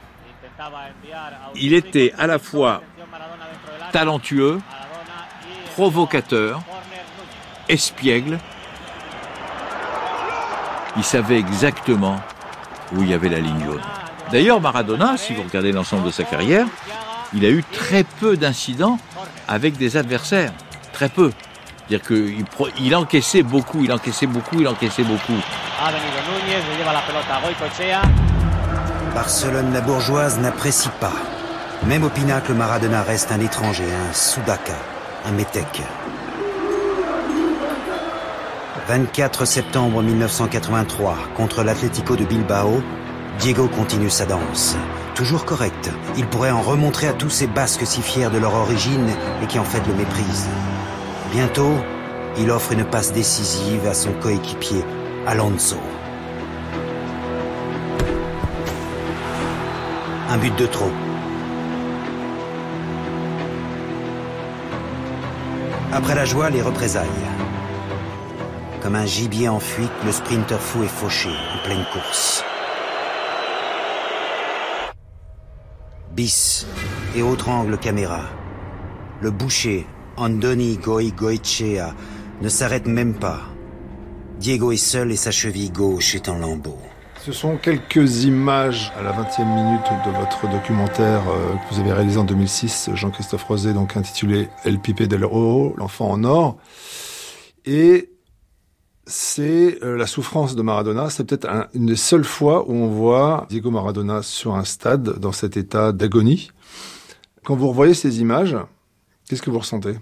Il 1.54 1.74
était 1.74 2.14
à 2.18 2.26
la 2.26 2.38
fois 2.38 2.82
talentueux, 3.92 4.60
provocateur, 5.74 6.62
espiègle, 7.68 8.38
il 10.96 11.04
savait 11.04 11.38
exactement 11.38 12.20
où 12.94 13.02
il 13.02 13.10
y 13.10 13.14
avait 13.14 13.28
la 13.28 13.40
ligne 13.40 13.64
jaune. 13.64 13.80
D'ailleurs, 14.32 14.60
Maradona, 14.60 15.16
si 15.16 15.34
vous 15.34 15.42
regardez 15.42 15.72
l'ensemble 15.72 16.04
de 16.04 16.10
sa 16.10 16.24
carrière, 16.24 16.66
il 17.34 17.44
a 17.44 17.48
eu 17.48 17.62
très 17.62 18.04
peu 18.04 18.36
d'incidents 18.36 18.98
avec 19.48 19.76
des 19.76 19.96
adversaires. 19.96 20.52
Très 20.92 21.08
peu. 21.08 21.32
C'est-à-dire 21.88 22.06
qu'il 22.06 22.44
il 22.80 22.96
encaissait 22.96 23.42
beaucoup, 23.42 23.84
il 23.84 23.92
encaissait 23.92 24.26
beaucoup, 24.26 24.60
il 24.60 24.66
encaissait 24.66 25.04
beaucoup. 25.04 25.36
Barcelone, 29.14 29.72
la 29.72 29.80
bourgeoise, 29.80 30.38
n'apprécie 30.40 30.90
pas. 31.00 31.12
Même 31.84 32.02
au 32.04 32.08
pinacle, 32.08 32.54
Maradona 32.54 33.02
reste 33.02 33.30
un 33.30 33.40
étranger, 33.40 33.84
un 33.84 34.12
Soudaka, 34.12 34.74
un 35.26 35.32
métèque. 35.32 35.82
24 38.88 39.44
septembre 39.46 40.00
1983, 40.00 41.16
contre 41.36 41.64
l'Atlético 41.64 42.14
de 42.14 42.24
Bilbao, 42.24 42.80
Diego 43.40 43.66
continue 43.66 44.10
sa 44.10 44.26
danse. 44.26 44.76
Toujours 45.16 45.44
correct, 45.44 45.90
il 46.16 46.24
pourrait 46.28 46.52
en 46.52 46.62
remontrer 46.62 47.08
à 47.08 47.12
tous 47.12 47.28
ces 47.28 47.48
Basques 47.48 47.84
si 47.84 48.00
fiers 48.00 48.30
de 48.30 48.38
leur 48.38 48.54
origine 48.54 49.08
et 49.42 49.46
qui 49.48 49.58
en 49.58 49.64
fait 49.64 49.84
le 49.88 49.94
méprisent. 49.94 50.46
Bientôt, 51.32 51.74
il 52.38 52.48
offre 52.48 52.70
une 52.70 52.84
passe 52.84 53.12
décisive 53.12 53.88
à 53.88 53.94
son 53.94 54.12
coéquipier, 54.12 54.84
Alonso. 55.26 55.78
Un 60.30 60.36
but 60.36 60.56
de 60.56 60.66
trop. 60.66 60.92
Après 65.92 66.14
la 66.14 66.24
joie, 66.24 66.50
les 66.50 66.62
représailles. 66.62 67.08
Comme 68.86 68.94
un 68.94 69.04
gibier 69.04 69.48
en 69.48 69.58
fuite, 69.58 69.90
le 70.04 70.12
sprinter 70.12 70.60
fou 70.60 70.84
est 70.84 70.86
fauché 70.86 71.28
en 71.28 71.64
pleine 71.64 71.84
course. 71.92 72.44
Bis 76.14 76.68
et 77.16 77.22
autre 77.22 77.48
angle 77.48 77.78
caméra. 77.78 78.20
Le 79.20 79.32
boucher, 79.32 79.88
Andoni 80.16 80.76
Goi 80.76 81.10
Goichea, 81.10 81.96
ne 82.40 82.48
s'arrête 82.48 82.86
même 82.86 83.14
pas. 83.14 83.40
Diego 84.38 84.70
est 84.70 84.76
seul 84.76 85.10
et 85.10 85.16
sa 85.16 85.32
cheville 85.32 85.72
gauche 85.72 86.14
est 86.14 86.28
en 86.28 86.38
lambeaux. 86.38 86.78
Ce 87.24 87.32
sont 87.32 87.56
quelques 87.56 88.22
images 88.22 88.92
à 88.96 89.02
la 89.02 89.10
20e 89.10 89.52
minute 89.52 89.90
de 90.06 90.16
votre 90.16 90.48
documentaire 90.48 91.22
euh, 91.28 91.54
que 91.54 91.74
vous 91.74 91.80
avez 91.80 91.92
réalisé 91.92 92.18
en 92.18 92.24
2006, 92.24 92.90
Jean-Christophe 92.94 93.42
Rosé, 93.42 93.72
donc 93.72 93.96
intitulé 93.96 94.48
El 94.62 94.78
Pipe 94.78 95.02
del 95.02 95.24
Oro, 95.24 95.74
l'enfant 95.76 96.08
en 96.08 96.22
or. 96.22 96.58
Et 97.64 98.10
c'est 99.06 99.82
euh, 99.84 99.96
la 99.96 100.06
souffrance 100.06 100.56
de 100.56 100.62
Maradona. 100.62 101.10
C'est 101.10 101.24
peut-être 101.24 101.48
une 101.74 101.86
des 101.86 101.96
seules 101.96 102.24
fois 102.24 102.68
où 102.68 102.74
on 102.74 102.88
voit 102.88 103.46
Diego 103.48 103.70
Maradona 103.70 104.22
sur 104.22 104.54
un 104.56 104.64
stade 104.64 105.18
dans 105.18 105.32
cet 105.32 105.56
état 105.56 105.92
d'agonie. 105.92 106.50
Quand 107.44 107.54
vous 107.54 107.68
revoyez 107.68 107.94
ces 107.94 108.20
images, 108.20 108.56
qu'est-ce 109.28 109.42
que 109.42 109.50
vous 109.50 109.60
ressentez? 109.60 109.94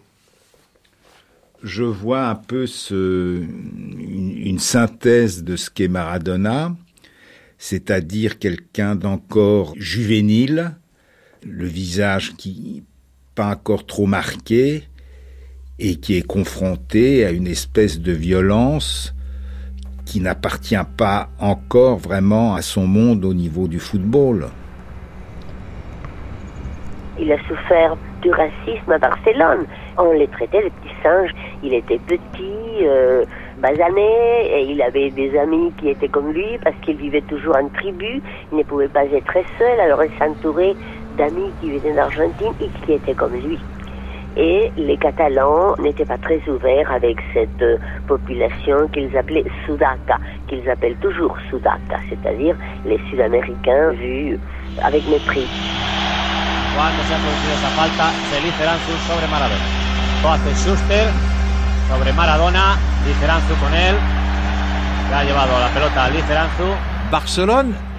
Je 1.63 1.85
vois 1.85 2.29
un 2.29 2.35
peu 2.35 2.67
ce, 2.67 3.43
une, 3.43 4.59
synthèse 4.59 5.45
de 5.45 5.57
ce 5.57 5.71
qu'est 5.71 5.89
Maradona, 5.89 6.75
c'est-à-dire 7.59 8.39
quelqu'un 8.39 8.97
d'encore 8.97 9.75
juvénile, 9.77 10.77
le 11.43 11.67
visage 11.67 12.35
qui 12.37 12.83
pas 13.35 13.51
encore 13.51 13.87
trop 13.87 14.07
marqué 14.07 14.85
et 15.79 15.97
qui 15.97 16.17
est 16.17 16.27
confronté 16.27 17.25
à 17.25 17.31
une 17.31 17.47
espèce 17.47 18.01
de 18.01 18.13
violence 18.13 19.15
qui 20.05 20.21
n'appartient 20.21 20.77
pas 20.97 21.29
encore 21.39 21.97
vraiment 21.97 22.55
à 22.55 22.63
son 22.63 22.87
monde 22.87 23.25
au 23.25 23.35
niveau 23.35 23.69
du 23.69 23.81
football. 23.81 24.49
Il 27.19 27.31
a 27.33 27.39
souffert 27.49 27.97
du 28.23 28.31
racisme 28.31 28.91
à 28.91 28.99
Barcelone. 28.99 29.67
On 29.97 30.13
les 30.13 30.29
traitait 30.29 30.65
de 30.65 30.69
petits 30.69 30.95
singes. 31.03 31.31
Il 31.63 31.73
était 31.73 31.99
petit, 31.99 32.83
euh, 32.83 33.25
basané, 33.59 34.11
et 34.51 34.67
il 34.69 34.83
avait 34.83 35.11
des 35.11 35.39
amis 35.39 35.73
qui 35.79 35.91
étaient 35.91 36.09
comme 36.09 36.33
lui 36.33 36.59
parce 36.63 36.77
qu'il 36.83 36.97
vivait 36.97 37.23
toujours 37.23 37.57
en 37.57 37.69
tribu. 37.69 38.21
Il 38.53 38.59
ne 38.59 38.63
pouvait 38.65 38.89
pas 38.89 39.05
être 39.05 39.35
seul, 39.59 39.81
alors 39.81 40.03
il 40.05 40.11
s'entourait 40.19 40.75
d'amis 41.17 41.51
qui 41.61 41.79
venaient 41.79 41.95
d'Argentine 41.95 42.53
et 42.61 42.69
qui 42.85 42.93
étaient 42.93 43.15
comme 43.15 43.35
lui. 43.35 43.59
Et 44.37 44.73
les 44.77 44.97
Catalans 44.97 45.77
n'étaient 45.79 46.05
pas 46.05 46.19
très 46.19 46.41
ouverts 46.49 46.91
avec 46.91 47.19
cette 47.33 47.63
euh, 47.63 47.79
population 48.09 48.89
qu'ils 48.93 49.17
appelaient 49.17 49.45
Sudaca, 49.65 50.19
qu'ils 50.49 50.69
appellent 50.69 50.97
toujours 50.97 51.37
Sudaca, 51.49 51.99
c'est-à-dire 52.09 52.57
les 52.85 52.99
Sud-Américains 53.11 53.91
vus 53.93 54.39
avec 54.83 55.07
mépris. 55.09 55.47
Cuando 56.75 57.03
se 57.05 57.15
ha 57.15 57.19
producido 57.19 57.55
esa 57.55 57.69
falta, 57.79 58.11
Felice 58.31 58.65
sobre 59.07 59.29
Maradona. 59.29 59.65
Lo 60.23 60.29
hace 60.31 60.55
Schuster 60.57 61.07
sobre 61.89 62.13
Maradona, 62.13 62.77
Liceranzu 63.07 63.55
con 63.63 63.73
él. 63.73 63.95
Le 65.11 65.15
ha 65.15 65.23
llevado 65.23 65.61
la 65.61 65.69
pelota 65.69 66.07
a 66.07 66.11
Liceranzu. 66.11 66.65
Barcelone 67.13 67.94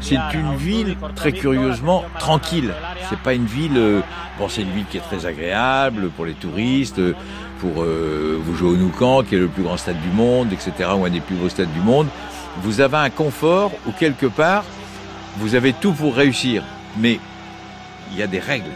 c'est 0.00 0.18
une 0.34 0.56
ville 0.56 0.96
très 1.14 1.32
curieusement 1.32 2.04
tranquille. 2.18 2.72
C'est 3.08 3.18
pas 3.18 3.34
une 3.34 3.46
ville. 3.46 3.76
Euh, 3.76 4.00
bon, 4.38 4.48
c'est 4.48 4.62
une 4.62 4.70
ville 4.70 4.86
qui 4.90 4.96
est 4.96 5.00
très 5.00 5.26
agréable 5.26 6.10
pour 6.10 6.24
les 6.24 6.34
touristes, 6.34 7.00
pour 7.60 7.82
euh, 7.82 8.38
vous 8.42 8.54
jouer 8.54 8.70
au 8.70 8.76
Nou 8.76 8.90
Camp, 8.90 9.22
qui 9.22 9.34
est 9.34 9.38
le 9.38 9.48
plus 9.48 9.62
grand 9.62 9.76
stade 9.76 10.00
du 10.00 10.10
monde, 10.10 10.52
etc., 10.52 10.90
ou 10.96 11.04
un 11.04 11.10
des 11.10 11.20
plus 11.20 11.36
beaux 11.36 11.48
stades 11.48 11.72
du 11.72 11.80
monde. 11.80 12.08
Vous 12.62 12.80
avez 12.80 12.96
un 12.96 13.10
confort 13.10 13.72
où 13.86 13.92
quelque 13.92 14.26
part 14.26 14.64
vous 15.38 15.54
avez 15.54 15.72
tout 15.72 15.92
pour 15.92 16.14
réussir, 16.14 16.62
mais 16.98 17.18
il 18.12 18.18
y 18.18 18.22
a 18.22 18.26
des 18.26 18.38
règles. 18.38 18.70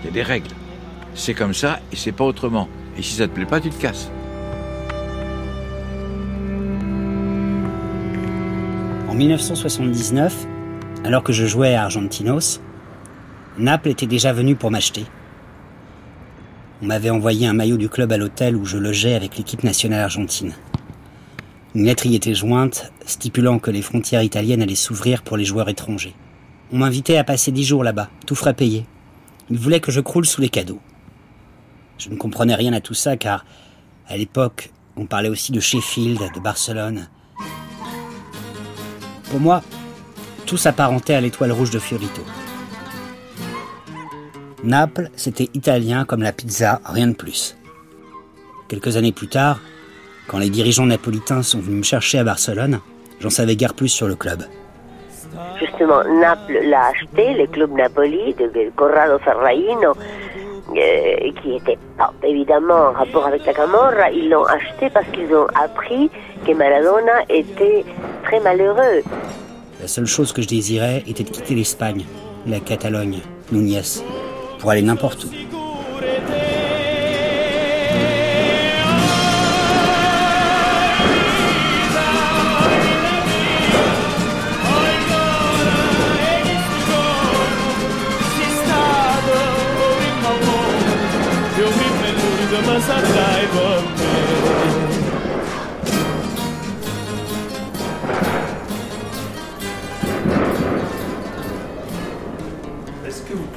Il 0.00 0.06
y 0.06 0.08
a 0.08 0.12
des 0.12 0.22
règles. 0.22 0.50
C'est 1.14 1.34
comme 1.34 1.54
ça 1.54 1.80
et 1.92 1.96
c'est 1.96 2.12
pas 2.12 2.24
autrement. 2.24 2.68
Et 2.96 3.02
si 3.02 3.14
ça 3.14 3.26
te 3.26 3.32
plaît 3.32 3.46
pas, 3.46 3.60
tu 3.60 3.70
te 3.70 3.80
casses. 3.80 4.10
1979, 9.18 10.46
alors 11.02 11.24
que 11.24 11.32
je 11.32 11.44
jouais 11.44 11.74
à 11.74 11.82
Argentinos, 11.82 12.60
Naples 13.58 13.88
était 13.88 14.06
déjà 14.06 14.32
venu 14.32 14.54
pour 14.54 14.70
m'acheter. 14.70 15.06
On 16.80 16.86
m'avait 16.86 17.10
envoyé 17.10 17.48
un 17.48 17.52
maillot 17.52 17.78
du 17.78 17.88
club 17.88 18.12
à 18.12 18.16
l'hôtel 18.16 18.54
où 18.54 18.64
je 18.64 18.78
logeais 18.78 19.14
avec 19.14 19.36
l'équipe 19.36 19.64
nationale 19.64 20.02
argentine. 20.02 20.54
Une 21.74 21.84
lettre 21.84 22.06
y 22.06 22.14
était 22.14 22.32
jointe, 22.32 22.92
stipulant 23.06 23.58
que 23.58 23.72
les 23.72 23.82
frontières 23.82 24.22
italiennes 24.22 24.62
allaient 24.62 24.76
s'ouvrir 24.76 25.24
pour 25.24 25.36
les 25.36 25.44
joueurs 25.44 25.68
étrangers. 25.68 26.14
On 26.72 26.78
m'invitait 26.78 27.16
à 27.16 27.24
passer 27.24 27.50
dix 27.50 27.64
jours 27.64 27.82
là-bas, 27.82 28.10
tout 28.24 28.36
frais 28.36 28.54
payé. 28.54 28.86
Ils 29.50 29.58
voulaient 29.58 29.80
que 29.80 29.90
je 29.90 30.00
croule 30.00 30.26
sous 30.26 30.40
les 30.40 30.48
cadeaux. 30.48 30.80
Je 31.98 32.08
ne 32.08 32.14
comprenais 32.14 32.54
rien 32.54 32.72
à 32.72 32.80
tout 32.80 32.94
ça 32.94 33.16
car, 33.16 33.44
à 34.06 34.16
l'époque, 34.16 34.70
on 34.96 35.06
parlait 35.06 35.28
aussi 35.28 35.50
de 35.50 35.58
Sheffield, 35.58 36.20
de 36.32 36.38
Barcelone, 36.38 37.08
pour 39.30 39.40
moi, 39.40 39.62
tout 40.46 40.56
s'apparentait 40.56 41.14
à 41.14 41.20
l'étoile 41.20 41.52
rouge 41.52 41.70
de 41.70 41.78
Fiorito. 41.78 42.22
Naples, 44.64 45.10
c'était 45.14 45.48
italien 45.54 46.04
comme 46.04 46.22
la 46.22 46.32
pizza, 46.32 46.80
rien 46.84 47.08
de 47.08 47.14
plus. 47.14 47.56
Quelques 48.68 48.96
années 48.96 49.12
plus 49.12 49.28
tard, 49.28 49.60
quand 50.26 50.38
les 50.38 50.50
dirigeants 50.50 50.86
napolitains 50.86 51.42
sont 51.42 51.60
venus 51.60 51.78
me 51.78 51.82
chercher 51.82 52.18
à 52.18 52.24
Barcelone, 52.24 52.80
j'en 53.20 53.30
savais 53.30 53.56
guère 53.56 53.74
plus 53.74 53.88
sur 53.88 54.08
le 54.08 54.14
club. 54.14 54.42
Justement, 55.60 56.02
Naples 56.04 56.60
l'a 56.64 56.88
acheté, 56.88 57.34
le 57.34 57.46
club 57.46 57.72
Napoli 57.72 58.34
de 58.34 58.70
Corrado 58.76 59.18
Ferraino, 59.18 59.94
euh, 60.76 61.32
qui 61.42 61.56
était 61.56 61.78
pas 61.96 62.12
évidemment 62.22 62.88
en 62.88 62.92
rapport 62.92 63.26
avec 63.26 63.44
la 63.46 63.54
Camorra, 63.54 64.10
ils 64.12 64.28
l'ont 64.28 64.44
acheté 64.44 64.90
parce 64.90 65.06
qu'ils 65.08 65.34
ont 65.34 65.46
appris 65.54 66.10
que 66.46 66.52
Maradona 66.52 67.22
était 67.28 67.84
très 68.24 68.40
malheureux. 68.40 69.02
La 69.80 69.88
seule 69.88 70.06
chose 70.06 70.32
que 70.32 70.42
je 70.42 70.48
désirais 70.48 71.02
était 71.06 71.24
de 71.24 71.30
quitter 71.30 71.54
l'Espagne, 71.54 72.04
la 72.46 72.60
Catalogne, 72.60 73.20
Núñez, 73.52 74.02
pour 74.58 74.70
aller 74.70 74.82
n'importe 74.82 75.24
où. 75.24 75.28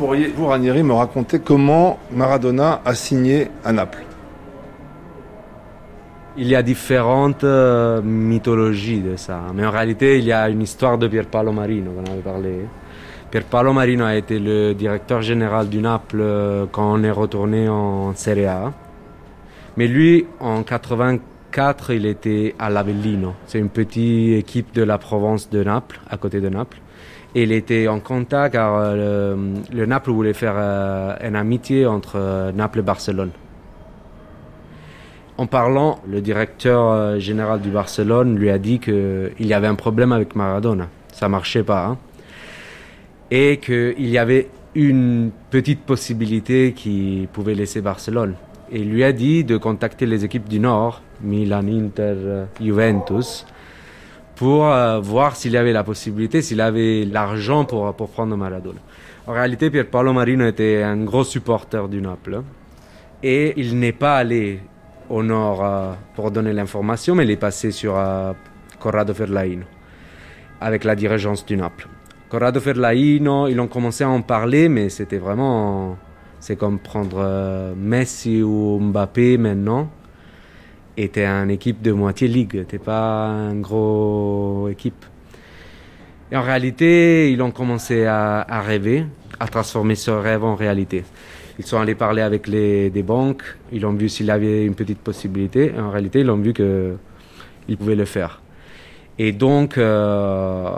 Pourriez, 0.02 0.28
vous 0.36 0.48
Ranieri, 0.48 0.82
me 0.82 0.94
raconter 0.94 1.40
comment 1.40 2.00
Maradona 2.12 2.82
a 2.84 2.96
signé 2.96 3.50
à 3.64 3.72
Naples 3.72 4.04
il 6.38 6.48
y 6.48 6.56
a 6.56 6.64
différentes 6.64 7.44
euh, 7.44 8.02
mythologies 8.02 9.02
de 9.02 9.18
ça, 9.18 9.42
mais 9.54 9.66
en 9.66 9.70
réalité, 9.70 10.18
il 10.18 10.24
y 10.24 10.32
a 10.32 10.48
une 10.50 10.62
histoire 10.62 10.98
de 10.98 11.08
Pierpaolo 11.10 11.52
Marino, 11.52 11.92
on 11.98 12.10
avait 12.10 12.22
parlé. 12.22 12.66
Pierpaolo 13.30 13.74
Marino 13.74 14.06
a 14.06 14.16
été 14.16 14.40
le 14.40 14.74
directeur 14.74 15.22
général 15.22 15.68
du 15.68 15.82
Naples 15.82 16.20
euh, 16.22 16.66
quand 16.72 16.94
on 16.94 17.04
est 17.04 17.12
retourné 17.12 17.68
en 17.68 18.16
Serie 18.16 18.46
A. 18.46 18.72
Mais 19.78 19.88
lui, 19.88 20.26
en 20.40 20.64
84, 20.64 21.92
il 21.92 22.06
était 22.06 22.56
à 22.58 22.70
l'Avellino. 22.70 23.34
C'est 23.46 23.60
une 23.60 23.70
petite 23.70 24.40
équipe 24.40 24.74
de 24.74 24.84
la 24.84 24.98
province 24.98 25.50
de 25.50 25.64
Naples, 25.64 26.00
à 26.10 26.18
côté 26.18 26.40
de 26.40 26.50
Naples. 26.50 26.81
Il 27.34 27.54
était 27.54 27.88
en 27.88 28.00
contact 28.00 28.54
car 28.54 28.76
euh, 28.76 29.36
le, 29.72 29.86
Naples 29.86 30.12
voulait 30.12 30.34
faire 30.34 30.56
euh, 30.58 31.16
une 31.24 31.38
amitié 31.38 31.86
entre 31.86 32.18
euh, 32.18 32.52
Naples 32.52 32.80
et 32.80 32.82
Barcelone. 32.82 33.32
En 35.38 35.48
parlant, 35.48 36.00
le 36.08 36.20
directeur 36.22 37.20
général 37.20 37.62
du 37.62 37.70
Barcelone 37.70 38.36
lui 38.38 38.50
a 38.52 38.60
dit 38.60 38.80
qu'il 38.80 39.34
y 39.40 39.54
avait 39.54 39.68
un 39.68 39.76
problème 39.76 40.12
avec 40.12 40.36
Maradona. 40.36 40.88
Ça 41.14 41.30
marchait 41.30 41.64
pas. 41.64 41.86
Hein. 41.86 41.98
Et 43.32 43.58
qu'il 43.58 44.08
y 44.08 44.18
avait 44.18 44.50
une 44.76 45.32
petite 45.50 45.82
possibilité 45.82 46.74
qui 46.74 47.28
pouvait 47.34 47.56
laisser 47.56 47.82
Barcelone 47.82 48.36
et 48.72 48.80
lui 48.80 49.04
a 49.04 49.14
dit 49.14 49.44
de 49.44 49.58
contacter 49.58 50.06
les 50.06 50.26
équipes 50.26 50.48
du 50.48 50.60
Nord, 50.60 51.02
Milan, 51.22 51.66
Inter, 51.68 52.46
Juventus, 52.62 53.46
pour 54.42 54.66
euh, 54.66 55.00
voir 55.00 55.36
s'il 55.36 55.52
y 55.52 55.58
avait 55.58 55.72
la 55.72 55.84
possibilité, 55.84 56.42
s'il 56.42 56.62
avait 56.62 57.06
l'argent 57.06 57.64
pour, 57.64 57.94
pour 57.94 58.10
prendre 58.10 58.36
Maradona. 58.36 58.80
En 59.28 59.34
réalité, 59.34 59.70
Pierpaolo 59.70 60.14
Marino 60.14 60.48
était 60.48 60.82
un 60.82 60.98
gros 61.04 61.24
supporter 61.24 61.88
du 61.88 62.02
Naples 62.02 62.42
et 63.22 63.54
il 63.58 63.78
n'est 63.78 63.92
pas 63.92 64.18
allé 64.18 64.62
au 65.12 65.22
Nord 65.22 65.64
euh, 65.64 65.94
pour 66.16 66.32
donner 66.32 66.54
l'information, 66.54 67.14
mais 67.14 67.24
il 67.26 67.30
est 67.30 67.36
passé 67.36 67.70
sur 67.70 67.96
euh, 67.96 68.34
Corrado 68.80 69.14
Ferlaino 69.14 69.66
avec 70.60 70.86
la 70.86 70.96
dirigeance 70.96 71.46
du 71.46 71.56
Naples. 71.56 71.88
Corrado 72.28 72.60
Ferlaino, 72.60 73.48
ils 73.48 73.60
ont 73.60 73.68
commencé 73.68 74.04
à 74.04 74.10
en 74.10 74.24
parler, 74.24 74.70
mais 74.70 74.90
c'était 74.90 75.20
vraiment 75.20 76.00
c'est 76.40 76.56
comme 76.56 76.80
prendre 76.80 77.76
Messi 77.78 78.42
ou 78.42 78.80
Mbappé 78.80 79.38
maintenant. 79.38 79.88
Et 80.98 81.10
t'es 81.10 81.26
une 81.26 81.50
équipe 81.50 81.82
de 81.82 81.92
moitié 81.92 82.28
ligue, 82.28 82.66
t'es 82.68 82.78
pas 82.78 83.28
une 83.52 83.62
grosse 83.62 84.72
équipe. 84.72 85.06
Et 86.32 86.36
en 86.38 86.42
réalité, 86.42 87.32
ils 87.32 87.42
ont 87.42 87.52
commencé 87.52 88.06
à, 88.06 88.62
rêver, 88.66 89.06
à 89.40 89.48
transformer 89.48 89.96
ce 89.96 90.12
rêve 90.12 90.44
en 90.44 90.56
réalité. 90.56 91.04
Ils 91.60 91.66
sont 91.66 91.80
allés 91.80 91.96
parler 91.96 92.22
avec 92.22 92.48
les 92.48 92.90
des 92.90 93.04
banques, 93.04 93.44
ils 93.72 93.86
ont 93.86 93.94
vu 93.94 94.10
s'il 94.10 94.32
avait 94.32 94.66
une 94.66 94.76
petite 94.76 95.00
possibilité. 95.00 95.74
Et 95.76 95.80
en 95.80 95.92
réalité, 95.92 96.22
ils 96.22 96.30
ont 96.30 96.38
vu 96.38 96.54
qu'ils 96.54 97.78
pouvaient 97.78 97.96
le 97.96 98.06
faire. 98.06 98.42
Et 99.20 99.32
donc, 99.34 99.78
euh, 99.78 100.72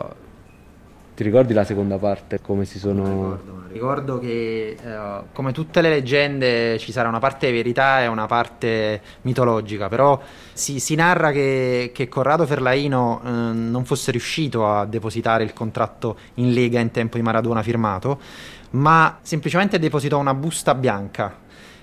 Ti 1.16 1.22
ricordi 1.22 1.54
la 1.54 1.64
seconda 1.64 2.00
parte? 2.00 2.42
Come 2.42 2.66
si 2.66 2.80
sono... 2.80 3.40
Ricordo 3.72 4.18
che 4.18 4.76
eh, 4.82 4.98
come 5.32 5.52
tutte 5.52 5.82
le 5.82 5.90
leggende 5.90 6.80
ci 6.80 6.92
sarà 6.92 7.08
una 7.08 7.20
parte 7.20 7.52
verità 7.52 8.02
e 8.02 8.08
una 8.08 8.26
parte 8.26 9.00
mitologica, 9.22 9.90
però 9.90 10.20
si, 10.54 10.80
si 10.80 10.96
narra 10.96 11.32
che, 11.32 11.92
che, 11.94 12.08
Corrado 12.08 12.48
Ferlaino 12.48 13.22
eh, 13.24 13.30
non 13.30 13.86
fosse 13.86 14.10
riuscito 14.10 14.68
a 14.68 14.86
depositare 14.86 15.44
il 15.44 15.54
contratto 15.54 16.18
in 16.36 16.52
Lega 16.52 16.80
in 16.80 16.90
tempo 16.90 17.18
di 17.18 17.24
Maradona 17.24 17.62
firmato, 17.62 18.20
ma 18.72 19.20
semplicemente 19.22 19.78
depositò 19.78 20.18
una 20.18 20.34
busta 20.34 20.74
bianca, 20.74 21.36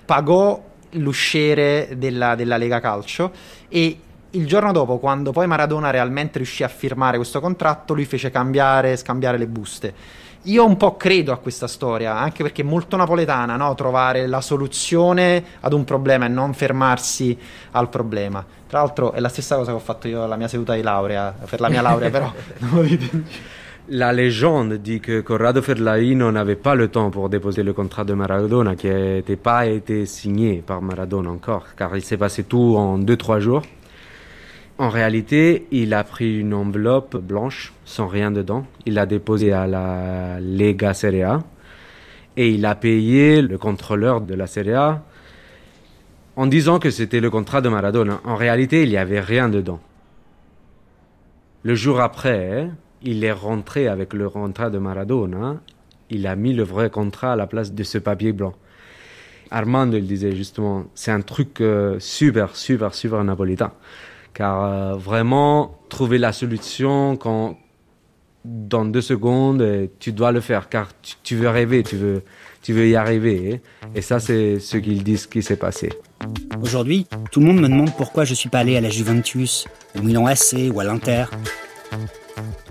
pagò 0.03 0.61
l'usciere 0.91 1.93
della, 1.97 2.35
della 2.35 2.57
Lega 2.57 2.81
Calcio 2.81 3.31
e 3.69 3.97
il 4.31 4.47
giorno 4.47 4.71
dopo, 4.71 4.97
quando 4.97 5.31
poi 5.31 5.47
Maradona 5.47 5.89
realmente 5.89 6.37
riuscì 6.37 6.63
a 6.63 6.67
firmare 6.67 7.17
questo 7.17 7.39
contratto, 7.39 7.93
lui 7.93 8.05
fece 8.05 8.29
cambiare, 8.29 8.95
scambiare 8.95 9.37
le 9.37 9.47
buste. 9.47 9.93
Io 10.45 10.65
un 10.65 10.75
po' 10.75 10.97
credo 10.97 11.31
a 11.31 11.37
questa 11.37 11.67
storia, 11.67 12.17
anche 12.17 12.41
perché 12.41 12.61
è 12.63 12.65
molto 12.65 12.97
napoletana, 12.97 13.57
no? 13.57 13.75
trovare 13.75 14.25
la 14.27 14.41
soluzione 14.41 15.43
ad 15.59 15.73
un 15.73 15.83
problema 15.83 16.25
e 16.25 16.29
non 16.29 16.53
fermarsi 16.53 17.37
al 17.71 17.89
problema. 17.89 18.43
Tra 18.67 18.79
l'altro 18.79 19.11
è 19.11 19.19
la 19.19 19.29
stessa 19.29 19.55
cosa 19.55 19.71
che 19.71 19.77
ho 19.77 19.81
fatto 19.81 20.07
io 20.07 20.23
alla 20.23 20.37
mia 20.37 20.47
seduta 20.47 20.73
di 20.73 20.81
laurea, 20.81 21.35
per 21.47 21.59
la 21.59 21.69
mia 21.69 21.81
laurea 21.81 22.09
però... 22.09 22.33
La 23.93 24.11
légende 24.11 24.79
dit 24.79 25.01
que 25.01 25.21
Corrado 25.21 25.61
Ferlaino 25.61 26.31
n'avait 26.31 26.55
pas 26.55 26.75
le 26.75 26.87
temps 26.87 27.09
pour 27.09 27.27
déposer 27.27 27.63
le 27.63 27.73
contrat 27.73 28.05
de 28.05 28.13
Maradona, 28.13 28.75
qui 28.75 28.87
n'était 28.87 29.35
pas 29.35 29.65
été 29.65 30.05
signé 30.05 30.61
par 30.65 30.81
Maradona 30.81 31.29
encore, 31.29 31.65
car 31.75 31.93
il 31.97 32.03
s'est 32.03 32.15
passé 32.15 32.43
tout 32.43 32.77
en 32.77 32.99
2-3 32.99 33.39
jours. 33.39 33.63
En 34.77 34.89
réalité, 34.89 35.67
il 35.71 35.93
a 35.93 36.03
pris 36.03 36.39
une 36.39 36.53
enveloppe 36.53 37.17
blanche 37.17 37.73
sans 37.85 38.07
rien 38.07 38.31
dedans. 38.31 38.65
Il 38.85 38.95
l'a 38.95 39.05
déposée 39.05 39.51
à 39.51 39.67
la 39.67 40.39
Lega 40.39 40.93
Serie 40.93 41.23
A 41.23 41.43
et 42.37 42.49
il 42.49 42.65
a 42.65 42.75
payé 42.75 43.41
le 43.41 43.57
contrôleur 43.57 44.21
de 44.21 44.33
la 44.33 44.47
Serie 44.47 44.73
A 44.73 45.03
en 46.35 46.47
disant 46.47 46.79
que 46.79 46.89
c'était 46.89 47.19
le 47.19 47.29
contrat 47.29 47.61
de 47.61 47.69
Maradona. 47.69 48.21
En 48.23 48.35
réalité, 48.35 48.83
il 48.83 48.89
n'y 48.89 48.97
avait 48.97 49.19
rien 49.19 49.49
dedans. 49.49 49.79
Le 51.63 51.75
jour 51.75 51.99
après, 51.99 52.69
il 53.03 53.23
est 53.23 53.31
rentré 53.31 53.87
avec 53.87 54.13
le 54.13 54.29
contrat 54.29 54.69
de 54.69 54.79
Maradona. 54.79 55.57
Il 56.09 56.25
a 56.25 56.35
mis 56.35 56.53
le 56.53 56.63
vrai 56.63 56.89
contrat 56.89 57.33
à 57.33 57.35
la 57.35 57.47
place 57.47 57.73
de 57.73 57.83
ce 57.83 57.97
papier 57.97 58.31
blanc. 58.31 58.53
Armando, 59.51 59.97
il 59.97 60.07
disait 60.07 60.31
justement, 60.31 60.85
c'est 60.95 61.11
un 61.11 61.21
truc 61.21 61.59
euh, 61.61 61.99
super, 61.99 62.55
super, 62.55 62.95
super 62.95 63.23
napolitain. 63.23 63.73
Car 64.33 64.63
euh, 64.63 64.95
vraiment, 64.95 65.77
trouver 65.89 66.17
la 66.17 66.31
solution 66.31 67.17
quand, 67.17 67.57
dans 68.45 68.85
deux 68.85 69.01
secondes, 69.01 69.89
tu 69.99 70.11
dois 70.11 70.31
le 70.31 70.41
faire. 70.41 70.69
Car 70.69 70.89
tu, 71.23 71.35
veux 71.35 71.49
rêver, 71.49 71.83
tu 71.83 71.97
veux, 71.97 72.23
tu 72.61 72.73
veux 72.73 72.87
y 72.87 72.95
arriver. 72.95 73.61
Et 73.95 74.01
ça, 74.01 74.19
c'est 74.19 74.59
ce 74.59 74.77
qu'ils 74.77 75.03
disent 75.03 75.27
qui 75.27 75.43
s'est 75.43 75.57
passé. 75.57 75.89
Aujourd'hui, 76.61 77.07
tout 77.31 77.39
le 77.39 77.47
monde 77.47 77.61
me 77.61 77.67
demande 77.67 77.93
pourquoi 77.95 78.23
je 78.23 78.33
suis 78.33 78.49
pas 78.49 78.59
allé 78.59 78.77
à 78.77 78.81
la 78.81 78.89
Juventus, 78.89 79.65
au 79.97 80.01
Milan 80.01 80.25
AC 80.27 80.71
ou 80.73 80.79
à 80.79 80.83
l'Inter. 80.83 81.25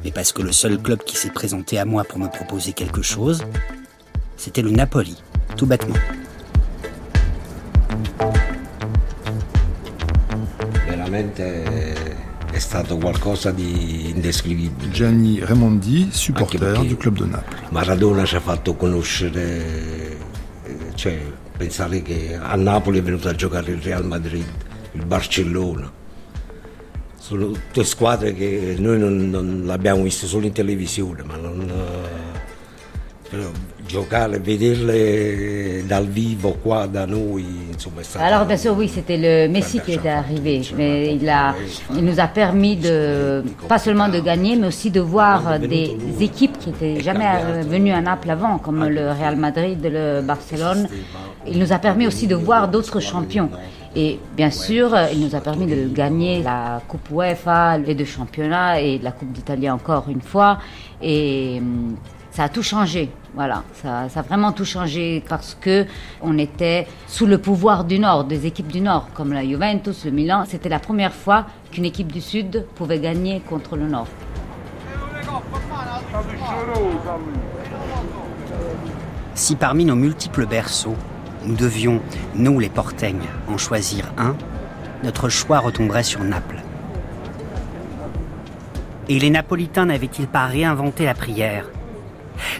Mais 0.04 0.10
parce 0.10 0.32
que 0.32 0.42
le 0.42 0.52
seul 0.52 0.78
club 0.78 1.02
qui 1.04 1.16
s'est 1.16 1.30
présenté 1.30 1.78
à 1.78 1.84
moi 1.84 2.04
pour 2.04 2.18
me 2.18 2.28
proposer 2.28 2.72
quelque 2.72 3.02
chose, 3.02 3.44
c'était 4.36 4.62
le 4.62 4.70
Napoli, 4.70 5.22
tout 5.56 5.66
bêtement. 5.66 5.96
Veramente 11.10 12.18
è 12.52 12.58
stato 12.58 12.96
qualcosa 12.96 13.50
di 13.50 14.10
indescrivibile. 14.10 14.90
Gianni 14.90 15.40
Raimondi, 15.44 16.08
supporter 16.10 16.78
du 16.78 16.96
club 16.96 17.18
de 17.18 17.26
Naples. 17.26 17.70
Maradona 17.70 18.24
ci 18.24 18.36
ha 18.36 18.40
fatto 18.40 18.74
conoscere, 18.74 20.16
eh, 20.64 20.76
cioè 20.94 21.20
pensare 21.56 22.02
che 22.02 22.38
a 22.40 22.54
Napoli 22.54 22.98
è 22.98 23.02
venuto 23.02 23.28
a 23.28 23.34
giocare 23.34 23.72
il 23.72 23.82
Real 23.82 24.04
Madrid, 24.06 24.46
il 24.92 25.04
Barcellona. 25.04 25.98
Sono 27.18 27.50
tutte 27.50 27.84
squadre 27.84 28.32
che 28.34 28.76
noi 28.78 28.98
non, 28.98 29.30
non 29.30 29.62
l'abbiamo 29.64 30.02
viste 30.02 30.26
solo 30.26 30.46
in 30.46 30.52
televisione, 30.52 31.22
ma 31.22 31.36
non, 31.36 31.72
Alors 38.18 38.44
bien 38.44 38.56
sûr 38.56 38.76
oui, 38.76 38.88
c'était 38.88 39.16
le 39.16 39.48
Messi 39.48 39.80
qui 39.80 39.92
était 39.94 40.08
arrivé, 40.08 40.62
mais 40.76 41.14
il 41.14 41.28
a, 41.28 41.54
il 41.94 42.04
nous 42.04 42.20
a 42.20 42.26
permis 42.26 42.76
de 42.76 43.42
pas 43.68 43.78
seulement 43.78 44.08
de 44.08 44.20
gagner, 44.20 44.56
mais 44.56 44.66
aussi 44.66 44.90
de 44.90 45.00
voir 45.00 45.58
des 45.58 45.96
équipes 46.20 46.58
qui 46.58 46.70
n'étaient 46.70 47.00
jamais 47.00 47.62
venues 47.62 47.92
à 47.92 48.00
Naples 48.00 48.30
avant, 48.30 48.58
comme 48.58 48.86
le 48.86 49.10
Real 49.10 49.36
Madrid, 49.36 49.78
le 49.82 50.20
Barcelone. 50.22 50.88
Il 51.46 51.58
nous 51.58 51.72
a 51.72 51.78
permis 51.78 52.06
aussi 52.06 52.26
de 52.26 52.34
voir 52.34 52.68
d'autres 52.68 53.00
champions. 53.00 53.50
Et 53.96 54.20
bien 54.36 54.50
sûr, 54.50 54.96
il 55.12 55.20
nous 55.20 55.34
a 55.34 55.40
permis 55.40 55.66
de 55.66 55.88
gagner 55.88 56.42
la 56.42 56.80
Coupe 56.86 57.10
UEFA, 57.10 57.78
les 57.78 57.94
deux 57.94 58.04
championnats 58.04 58.80
et 58.80 58.98
la 58.98 59.10
Coupe 59.10 59.32
d'Italie 59.32 59.68
encore 59.68 60.04
une 60.08 60.20
fois. 60.20 60.58
Et 61.02 61.60
ça 62.40 62.44
a 62.44 62.48
tout 62.48 62.62
changé. 62.62 63.10
Voilà, 63.34 63.64
ça, 63.74 64.08
ça, 64.08 64.20
a 64.20 64.22
vraiment 64.22 64.52
tout 64.52 64.64
changé 64.64 65.22
parce 65.28 65.54
que 65.60 65.84
on 66.22 66.38
était 66.38 66.86
sous 67.06 67.26
le 67.26 67.36
pouvoir 67.36 67.84
du 67.84 67.98
Nord, 67.98 68.24
des 68.24 68.46
équipes 68.46 68.72
du 68.72 68.80
Nord, 68.80 69.08
comme 69.12 69.34
la 69.34 69.44
Juventus, 69.44 70.06
le 70.06 70.10
Milan. 70.10 70.44
C'était 70.48 70.70
la 70.70 70.78
première 70.78 71.12
fois 71.12 71.44
qu'une 71.70 71.84
équipe 71.84 72.10
du 72.10 72.22
Sud 72.22 72.64
pouvait 72.76 72.98
gagner 72.98 73.40
contre 73.40 73.76
le 73.76 73.86
Nord. 73.88 74.06
Si 79.34 79.54
parmi 79.54 79.84
nos 79.84 79.96
multiples 79.96 80.46
berceaux, 80.46 80.96
nous 81.44 81.56
devions, 81.56 82.00
nous 82.34 82.58
les 82.58 82.70
Porteignes, 82.70 83.28
en 83.48 83.58
choisir 83.58 84.10
un, 84.16 84.34
notre 85.04 85.28
choix 85.28 85.58
retomberait 85.58 86.04
sur 86.04 86.24
Naples. 86.24 86.62
Et 89.10 89.18
les 89.18 89.28
Napolitains 89.28 89.84
n'avaient-ils 89.84 90.26
pas 90.26 90.46
réinventé 90.46 91.04
la 91.04 91.12
prière 91.12 91.66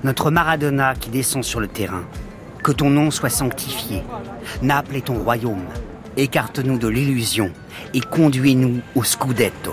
notre 0.05 0.31
Maradona 0.31 0.95
qui 0.95 1.11
descend 1.11 1.45
sur 1.45 1.61
le 1.61 1.69
terrain. 1.69 2.05
Que 2.63 2.73
ton 2.73 2.91
nom 2.91 3.11
soit 3.11 3.31
sanctifié. 3.31 4.03
Naples 4.63 4.97
est 4.97 5.07
ton 5.07 5.19
royaume. 5.19 5.65
Écarte-nous 6.17 6.79
de 6.79 6.89
l'illusion 6.89 7.51
et 7.95 8.01
conduis-nous 8.01 8.81
au 8.95 9.05
Scudetto. 9.05 9.73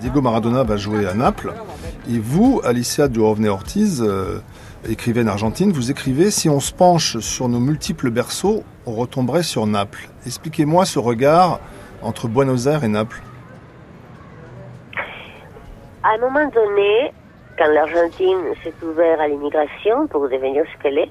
Diego 0.00 0.20
Maradona 0.20 0.64
va 0.64 0.76
jouer 0.76 1.06
à 1.06 1.14
Naples. 1.14 1.52
Et 2.08 2.18
vous, 2.18 2.60
Alicia 2.64 3.08
Duhovne-Ortiz, 3.08 4.02
euh, 4.02 4.40
écrivaine 4.88 5.28
argentine, 5.28 5.72
vous 5.72 5.90
écrivez 5.90 6.30
Si 6.30 6.48
on 6.48 6.60
se 6.60 6.72
penche 6.72 7.18
sur 7.18 7.48
nos 7.48 7.60
multiples 7.60 8.10
berceaux, 8.10 8.62
on 8.86 8.92
retomberait 8.92 9.42
sur 9.42 9.66
Naples. 9.66 10.08
Expliquez-moi 10.26 10.84
ce 10.84 10.98
regard 10.98 11.60
entre 12.02 12.28
Buenos 12.28 12.66
Aires 12.66 12.84
et 12.84 12.88
Naples. 12.88 13.20
À 16.02 16.14
un 16.14 16.18
moment 16.18 16.48
donné, 16.48 17.12
quand 17.58 17.68
l'Argentine 17.68 18.40
s'est 18.62 18.72
ouverte 18.82 19.20
à 19.20 19.28
l'immigration 19.28 20.06
pour 20.06 20.28
devenir 20.28 20.64
ce 20.72 20.82
qu'elle 20.82 20.98
est, 20.98 21.10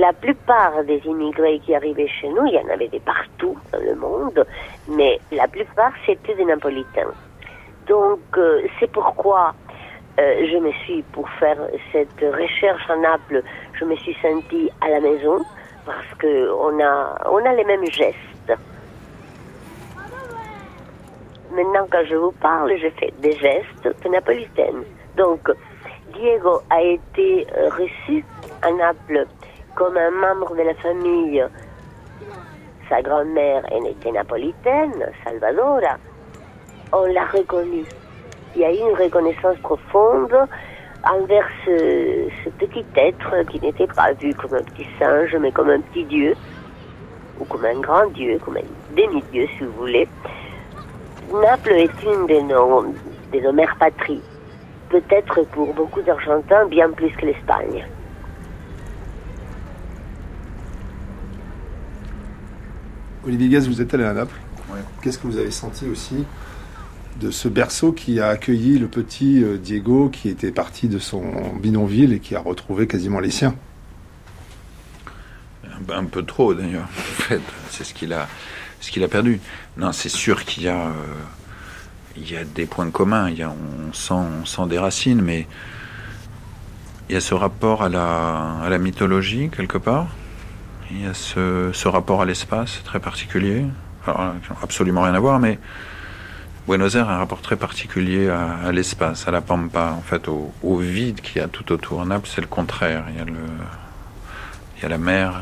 la 0.00 0.12
plupart 0.12 0.84
des 0.84 1.02
immigrés 1.04 1.60
qui 1.60 1.74
arrivaient 1.74 2.08
chez 2.08 2.28
nous, 2.28 2.46
il 2.46 2.54
y 2.54 2.58
en 2.58 2.72
avait 2.72 2.88
des 2.88 3.00
partout 3.00 3.56
dans 3.72 3.80
le 3.80 3.94
monde, 3.94 4.46
mais 4.88 5.20
la 5.32 5.48
plupart 5.48 5.92
c'était 6.06 6.34
des 6.34 6.44
Napolitains. 6.44 7.12
Donc 7.88 8.20
euh, 8.36 8.62
c'est 8.78 8.90
pourquoi 8.90 9.54
euh, 10.18 10.46
je 10.50 10.56
me 10.58 10.72
suis, 10.84 11.02
pour 11.12 11.28
faire 11.30 11.58
cette 11.92 12.20
recherche 12.20 12.90
à 12.90 12.96
Naples, 12.96 13.42
je 13.74 13.84
me 13.84 13.94
suis 13.96 14.16
sentie 14.20 14.68
à 14.80 14.88
la 14.88 15.00
maison 15.00 15.44
parce 15.86 16.12
qu'on 16.20 16.80
a, 16.82 17.28
on 17.30 17.44
a 17.44 17.52
les 17.54 17.64
mêmes 17.64 17.86
gestes. 17.86 18.52
Maintenant, 21.52 21.86
quand 21.90 22.04
je 22.04 22.16
vous 22.16 22.32
parle, 22.32 22.76
je 22.78 22.88
fais 22.98 23.12
des 23.20 23.32
gestes 23.32 23.88
de 24.04 24.08
napolitaine. 24.08 24.82
Donc, 25.16 25.48
Diego 26.12 26.62
a 26.70 26.82
été 26.82 27.46
euh, 27.56 27.68
reçu 27.70 28.24
à 28.62 28.72
Naples 28.72 29.26
comme 29.76 29.96
un 29.96 30.10
membre 30.10 30.56
de 30.56 30.62
la 30.62 30.74
famille. 30.74 31.44
Sa 32.88 33.02
grand-mère 33.02 33.64
était 33.86 34.10
napolitaine, 34.10 35.12
Salvadora. 35.24 35.96
On 36.92 37.04
l'a 37.04 37.24
reconnu 37.26 37.84
il 38.54 38.62
y 38.62 38.64
a 38.64 38.72
eu 38.72 38.78
une 38.78 38.96
reconnaissance 38.96 39.56
profonde 39.58 40.34
envers 41.04 41.48
ce, 41.64 42.48
petit 42.58 42.84
être 42.96 43.46
qui 43.50 43.60
n'était 43.60 43.86
pas 43.86 44.12
vu 44.12 44.34
comme 44.34 44.54
un 44.54 44.62
petit 44.62 44.86
singe, 44.98 45.36
mais 45.40 45.52
comme 45.52 45.70
un 45.70 45.80
petit 45.80 46.04
dieu, 46.04 46.34
ou 47.38 47.44
comme 47.44 47.64
un 47.64 47.80
grand 47.80 48.06
dieu, 48.10 48.38
comme 48.44 48.56
un 48.56 48.96
demi-dieu 48.96 49.46
si 49.56 49.64
vous 49.64 49.72
voulez. 49.72 50.08
Naples 51.32 51.72
est 51.72 52.02
une 52.02 52.26
de 52.26 52.40
nos, 52.52 52.86
de 53.32 53.40
nos 53.40 53.52
mères 53.52 53.76
patries. 53.78 54.22
peut-être 54.88 55.42
pour 55.52 55.74
beaucoup 55.74 56.00
d'Argentins 56.02 56.66
bien 56.66 56.90
plus 56.90 57.10
que 57.10 57.26
l'Espagne. 57.26 57.86
Olivier 63.26 63.48
Gaz, 63.50 63.68
vous 63.68 63.80
êtes 63.82 63.92
allé 63.92 64.04
à 64.04 64.14
Naples. 64.14 64.40
Qu'est-ce 65.02 65.18
que 65.18 65.26
vous 65.26 65.38
avez 65.38 65.50
senti 65.50 65.86
aussi 65.88 66.24
de 67.20 67.30
ce 67.30 67.48
berceau 67.48 67.92
qui 67.92 68.20
a 68.20 68.28
accueilli 68.28 68.78
le 68.78 68.88
petit 68.88 69.42
euh, 69.42 69.58
Diego 69.58 70.08
qui 70.08 70.28
était 70.28 70.52
parti 70.52 70.88
de 70.88 70.98
son 70.98 71.22
bidonville 71.60 72.12
et 72.12 72.20
qui 72.20 72.36
a 72.36 72.40
retrouvé 72.40 72.86
quasiment 72.86 73.20
les 73.20 73.30
siens 73.30 73.54
un, 75.92 76.04
peu 76.04 76.24
trop 76.24 76.54
d'ailleurs, 76.54 76.84
en 76.84 77.22
fait. 77.22 77.40
C'est 77.70 77.84
ce 77.84 77.94
qu'il 77.94 78.12
a, 78.12 78.28
ce 78.80 79.02
a 79.02 79.08
perdu. 79.08 79.40
Non, 79.76 79.92
c'est 79.92 80.08
sûr 80.08 80.44
qu'il 80.44 80.64
y 80.64 80.68
a, 80.68 80.86
euh, 80.86 80.92
il 82.16 82.30
y 82.30 82.36
a 82.36 82.44
des 82.44 82.66
points 82.66 82.90
communs. 82.90 83.30
Il 83.30 83.38
y 83.38 83.42
a, 83.42 83.50
on 83.50 83.92
sent, 83.92 84.14
on 84.14 84.44
sent 84.44 84.66
des 84.68 84.78
racines, 84.78 85.20
mais 85.22 85.46
il 87.08 87.14
y 87.14 87.16
a 87.16 87.20
ce 87.20 87.34
rapport 87.34 87.82
à 87.82 87.88
la, 87.88 88.58
à 88.62 88.68
la 88.68 88.78
mythologie 88.78 89.50
quelque 89.54 89.78
part. 89.78 90.08
Il 90.90 91.02
y 91.02 91.06
a 91.06 91.14
ce, 91.14 91.70
ce 91.72 91.88
rapport 91.88 92.22
à 92.22 92.24
l'espace 92.24 92.82
très 92.84 93.00
particulier. 93.00 93.64
Alors, 94.06 94.34
absolument 94.62 95.02
rien 95.02 95.14
à 95.14 95.20
voir, 95.20 95.38
mais 95.38 95.58
Buenos 96.68 96.96
Aires 96.96 97.08
a 97.08 97.14
un 97.14 97.16
rapport 97.16 97.40
très 97.40 97.56
particulier 97.56 98.28
à, 98.28 98.70
l'espace, 98.72 99.26
à 99.26 99.30
la 99.30 99.40
pampa, 99.40 99.94
en 99.96 100.02
fait, 100.02 100.28
au, 100.28 100.76
vide 100.76 101.22
qu'il 101.22 101.40
y 101.40 101.40
a 101.40 101.48
tout 101.48 101.72
autour. 101.72 102.04
Naples, 102.04 102.28
c'est 102.30 102.42
le 102.42 102.46
contraire. 102.46 103.04
Il 103.08 104.82
y 104.82 104.84
a 104.84 104.88
la 104.90 104.98
mer. 104.98 105.32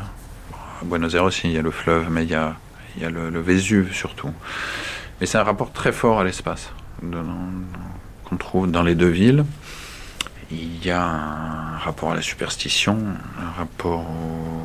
À 0.53 0.85
Buenos 0.85 1.13
Aires 1.15 1.25
aussi, 1.25 1.49
il 1.49 1.51
y 1.51 1.57
a 1.57 1.61
le 1.61 1.71
fleuve, 1.71 2.09
mais 2.09 2.23
il 2.23 2.29
y 2.29 2.33
a, 2.33 2.55
il 2.95 3.03
y 3.03 3.05
a 3.05 3.09
le, 3.09 3.29
le 3.29 3.41
Vésuve 3.41 3.93
surtout. 3.93 4.31
Mais 5.19 5.27
c'est 5.27 5.37
un 5.37 5.43
rapport 5.43 5.73
très 5.73 5.91
fort 5.91 6.21
à 6.21 6.23
l'espace 6.23 6.71
qu'on 7.01 8.37
trouve 8.37 8.71
dans 8.71 8.83
les 8.83 8.95
deux 8.95 9.09
villes. 9.09 9.43
Il 10.49 10.85
y 10.85 10.91
a 10.91 11.03
un 11.03 11.77
rapport 11.77 12.13
à 12.13 12.15
la 12.15 12.21
superstition, 12.21 12.99
un 13.37 13.51
rapport 13.51 13.99
au... 13.99 14.56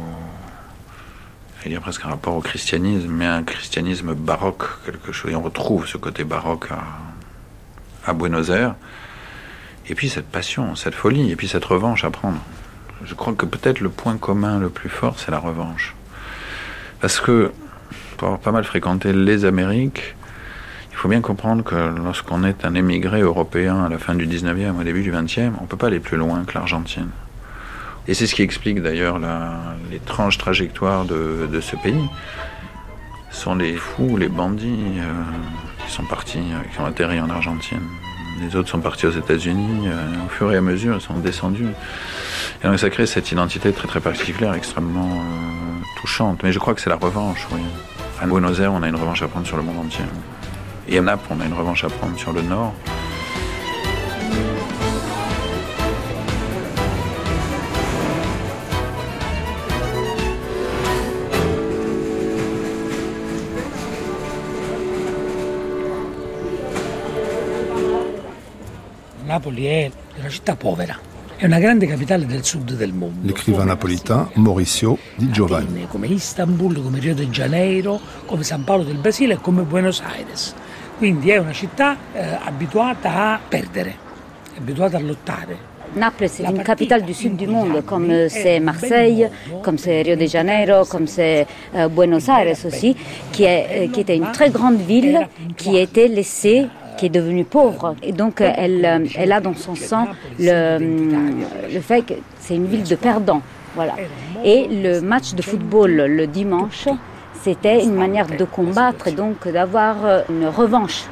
Il 1.64 1.70
y 1.70 1.76
a 1.76 1.80
presque 1.80 2.04
un 2.04 2.08
rapport 2.08 2.34
au 2.34 2.40
christianisme, 2.40 3.08
mais 3.08 3.26
un 3.26 3.44
christianisme 3.44 4.14
baroque, 4.14 4.64
quelque 4.84 5.12
chose. 5.12 5.30
Et 5.30 5.36
on 5.36 5.42
retrouve 5.42 5.86
ce 5.86 5.96
côté 5.96 6.24
baroque 6.24 6.68
à, 8.04 8.12
Buenos 8.12 8.50
Aires. 8.50 8.74
Et 9.88 9.94
puis 9.94 10.08
cette 10.08 10.26
passion, 10.26 10.74
cette 10.74 10.94
folie, 10.94 11.30
et 11.30 11.36
puis 11.36 11.46
cette 11.46 11.64
revanche 11.64 12.04
à 12.04 12.10
prendre. 12.10 12.38
Je 13.04 13.14
crois 13.14 13.32
que 13.34 13.46
peut-être 13.46 13.80
le 13.80 13.90
point 13.90 14.16
commun 14.16 14.58
le 14.58 14.70
plus 14.70 14.88
fort, 14.88 15.18
c'est 15.18 15.30
la 15.30 15.38
revanche. 15.38 15.94
Parce 17.00 17.20
que, 17.20 17.52
pour 18.16 18.26
avoir 18.26 18.40
pas 18.40 18.52
mal 18.52 18.64
fréquenté 18.64 19.12
les 19.12 19.44
Amériques, 19.44 20.16
il 20.90 20.96
faut 20.96 21.08
bien 21.08 21.20
comprendre 21.20 21.62
que 21.62 21.74
lorsqu'on 21.74 22.44
est 22.44 22.64
un 22.64 22.74
émigré 22.74 23.20
européen 23.20 23.84
à 23.84 23.88
la 23.88 23.98
fin 23.98 24.14
du 24.14 24.26
19e, 24.26 24.80
au 24.80 24.82
début 24.82 25.02
du 25.02 25.12
20e, 25.12 25.52
on 25.58 25.62
ne 25.62 25.66
peut 25.66 25.76
pas 25.76 25.88
aller 25.88 26.00
plus 26.00 26.16
loin 26.16 26.44
que 26.44 26.54
l'Argentine. 26.54 27.10
Et 28.08 28.14
c'est 28.14 28.26
ce 28.26 28.34
qui 28.34 28.42
explique 28.42 28.82
d'ailleurs 28.82 29.18
l'étrange 29.90 30.38
trajectoire 30.38 31.04
de, 31.04 31.48
de, 31.50 31.60
ce 31.60 31.76
pays. 31.76 32.04
Ce 33.30 33.42
sont 33.42 33.54
les 33.54 33.74
fous, 33.74 34.16
les 34.16 34.28
bandits 34.28 34.98
euh, 34.98 35.84
qui 35.84 35.92
sont 35.92 36.04
partis, 36.04 36.38
euh, 36.38 36.68
qui 36.72 36.80
ont 36.80 36.84
atterri 36.84 37.20
en 37.20 37.30
Argentine. 37.30 37.80
Les 38.40 38.56
autres 38.56 38.68
sont 38.68 38.80
partis 38.80 39.06
aux 39.06 39.12
États-Unis. 39.12 39.86
Euh, 39.86 40.26
au 40.26 40.28
fur 40.28 40.52
et 40.52 40.56
à 40.56 40.60
mesure, 40.60 40.96
ils 40.96 41.00
sont 41.00 41.14
descendus. 41.14 41.70
Et 42.62 42.66
donc 42.66 42.78
ça 42.78 42.90
crée 42.90 43.06
cette 43.06 43.30
identité 43.30 43.72
très 43.72 43.86
très 43.86 44.00
particulière, 44.00 44.54
extrêmement 44.54 45.22
touchante. 46.00 46.42
Mais 46.42 46.52
je 46.52 46.58
crois 46.58 46.74
que 46.74 46.80
c'est 46.80 46.90
la 46.90 46.96
revanche, 46.96 47.46
oui. 47.52 47.60
À 48.20 48.26
Buenos 48.26 48.60
Aires, 48.60 48.72
on 48.72 48.82
a 48.82 48.88
une 48.88 48.96
revanche 48.96 49.22
à 49.22 49.28
prendre 49.28 49.46
sur 49.46 49.56
le 49.56 49.62
monde 49.62 49.78
entier. 49.78 50.04
Et 50.88 50.98
à 50.98 51.02
Naples, 51.02 51.26
on 51.30 51.40
a 51.40 51.44
une 51.44 51.54
revanche 51.54 51.84
à 51.84 51.88
prendre 51.88 52.18
sur 52.18 52.32
le 52.32 52.42
Nord. 52.42 52.74
Napoli 69.32 69.64
è 69.64 69.90
una 70.18 70.28
città 70.28 70.56
povera. 70.56 70.94
È 71.36 71.46
una 71.46 71.58
grande 71.58 71.86
capitale 71.86 72.26
del 72.26 72.44
sud 72.44 72.74
del 72.74 72.92
mondo. 72.92 73.26
L'écrivain 73.26 73.66
napolitain 73.66 74.28
Mauricio 74.34 74.98
Di 75.16 75.30
Giovanni. 75.30 75.86
Come 75.88 76.06
Istanbul, 76.08 76.82
come 76.82 76.98
Rio 76.98 77.14
de 77.14 77.26
Janeiro, 77.28 77.98
come 78.26 78.42
San 78.42 78.62
Paolo 78.64 78.82
del 78.82 78.98
Brasile 78.98 79.32
e 79.32 79.36
come 79.40 79.62
Buenos 79.62 80.00
Aires. 80.00 80.54
Quindi 80.98 81.30
è 81.30 81.38
una 81.38 81.54
città 81.54 81.96
eh, 82.12 82.20
abituata 82.44 83.32
a 83.32 83.40
perdere, 83.48 83.96
abituata 84.58 84.98
a 84.98 85.00
lottare. 85.00 85.70
Naples, 85.94 86.30
c'est 86.30 86.46
une 86.46 86.62
capitale 86.62 87.02
du 87.02 87.14
sud 87.14 87.34
du 87.34 87.46
monde, 87.46 87.82
comme 87.86 88.28
c'est 88.28 88.60
Marseille, 88.60 89.28
comme 89.62 89.78
c'est 89.78 90.02
Rio 90.02 90.16
de 90.16 90.26
Janeiro, 90.26 90.84
comme 90.84 91.06
c'est 91.06 91.46
euh, 91.74 91.88
Buenos 91.88 92.28
Aires 92.28 92.56
aussi, 92.66 92.94
qui, 93.30 93.44
est, 93.44 93.90
qui 93.92 94.00
était 94.00 94.16
une 94.16 94.30
très 94.32 94.50
grande 94.50 94.76
ville 94.76 95.26
qui 95.56 95.78
était 95.78 96.08
laissée 96.08 96.68
qui 96.96 97.06
est 97.06 97.10
devenue 97.10 97.44
pauvre. 97.44 97.94
Et 98.02 98.12
donc, 98.12 98.40
elle, 98.40 99.08
elle 99.16 99.32
a 99.32 99.40
dans 99.40 99.54
son 99.54 99.74
sang 99.74 100.08
le, 100.38 100.78
le 101.72 101.80
fait 101.80 102.02
que 102.02 102.14
c'est 102.38 102.56
une 102.56 102.66
ville 102.66 102.84
de 102.84 102.96
perdants. 102.96 103.42
Voilà. 103.74 103.94
Et 104.44 104.68
le 104.68 105.00
match 105.00 105.34
de 105.34 105.42
football 105.42 105.90
le 105.92 106.26
dimanche, 106.26 106.88
c'était 107.42 107.82
une 107.82 107.94
manière 107.94 108.26
de 108.26 108.44
combattre 108.44 109.08
et 109.08 109.12
donc 109.12 109.48
d'avoir 109.48 109.96
une 110.28 110.46
revanche. 110.46 111.04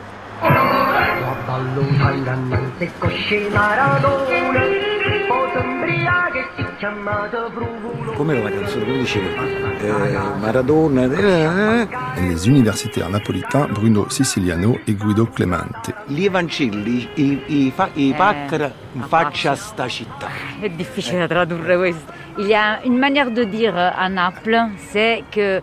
Come 6.81 8.43
la 8.43 8.51
canzone, 8.51 8.85
come 8.87 8.99
dicevi? 9.01 9.27
Eh, 9.83 10.19
Maradona. 10.41 11.03
Eh, 11.03 11.83
eh. 11.83 11.89
Les 12.27 12.47
universitaires 12.47 13.11
napolitains 13.11 13.71
Bruno 13.71 14.09
Siciliano 14.09 14.79
e 14.87 14.95
Guido 14.95 15.27
Clemente. 15.27 15.95
Gli 16.07 16.25
evangelli, 16.25 17.07
i, 17.17 17.43
i, 17.49 17.71
fa, 17.71 17.91
i 17.93 18.15
pacra 18.17 18.73
in 18.93 19.03
faccia 19.03 19.51
a 19.51 19.57
sta 19.57 19.87
città. 19.89 20.29
È 20.59 20.71
difficile 20.71 21.19
da 21.19 21.27
tradurre 21.27 21.77
questo. 21.77 22.11
Il 22.39 22.47
y 22.47 22.55
a 22.55 22.81
une 22.85 22.99
manière 22.99 23.31
de 23.31 23.45
dire 23.45 23.77
à 23.77 24.09
Naples, 24.09 24.71
c'est 24.91 25.23
que 25.31 25.61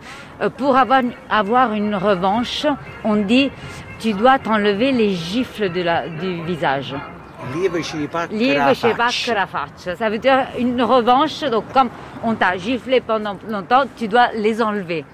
pour 0.56 0.78
avoir, 0.78 1.02
avoir 1.30 1.74
une 1.74 1.96
revanche, 1.96 2.68
on 3.04 3.26
dit 3.26 3.50
tu 3.98 4.14
dois 4.14 4.38
t'enlever 4.38 4.92
les 4.92 5.16
gifles 5.16 5.72
de 5.72 5.82
la, 5.82 6.08
du 6.10 6.44
visage. 6.44 6.94
Ça 9.78 10.10
veut 10.10 10.18
dire 10.18 10.48
une 10.58 10.82
revanche. 10.82 11.42
Donc, 11.42 11.72
comme 11.74 11.90
on 12.24 12.34
t'a 12.36 12.58
giflé 12.58 13.02
pendant 13.02 13.38
longtemps, 13.48 13.84
tu 13.96 14.08
dois 14.08 14.32
les 14.34 14.62
enlever. 14.62 15.06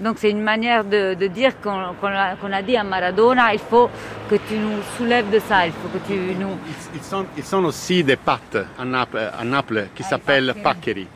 Donc, 0.00 0.16
c'est 0.18 0.30
une 0.30 0.42
manière 0.42 0.84
de, 0.84 1.14
de 1.14 1.26
dire 1.26 1.60
qu'on 1.60 1.94
qu 2.00 2.06
a, 2.06 2.34
qu 2.34 2.52
a, 2.52 2.62
dit 2.62 2.76
à 2.76 2.84
Maradona 2.84 3.52
il 3.52 3.58
faut 3.58 3.90
que 4.30 4.36
tu 4.36 4.54
nous 4.54 4.80
soulèves 4.96 5.30
de 5.30 5.38
ça. 5.38 5.66
Il 5.66 5.72
faut 5.72 5.88
que 5.88 5.98
tu 6.06 6.34
nous. 6.38 6.56
Ils 6.94 7.02
sont, 7.02 7.26
ils 7.36 7.44
sont 7.44 7.64
aussi 7.64 8.02
des 8.02 8.16
pâtes 8.16 8.58
à 8.78 8.84
Naples, 8.84 9.30
à 9.38 9.44
Naples 9.44 9.88
qui 9.94 10.02
ah, 10.06 10.08
s'appellent 10.08 10.54
paccheri. 10.62 11.06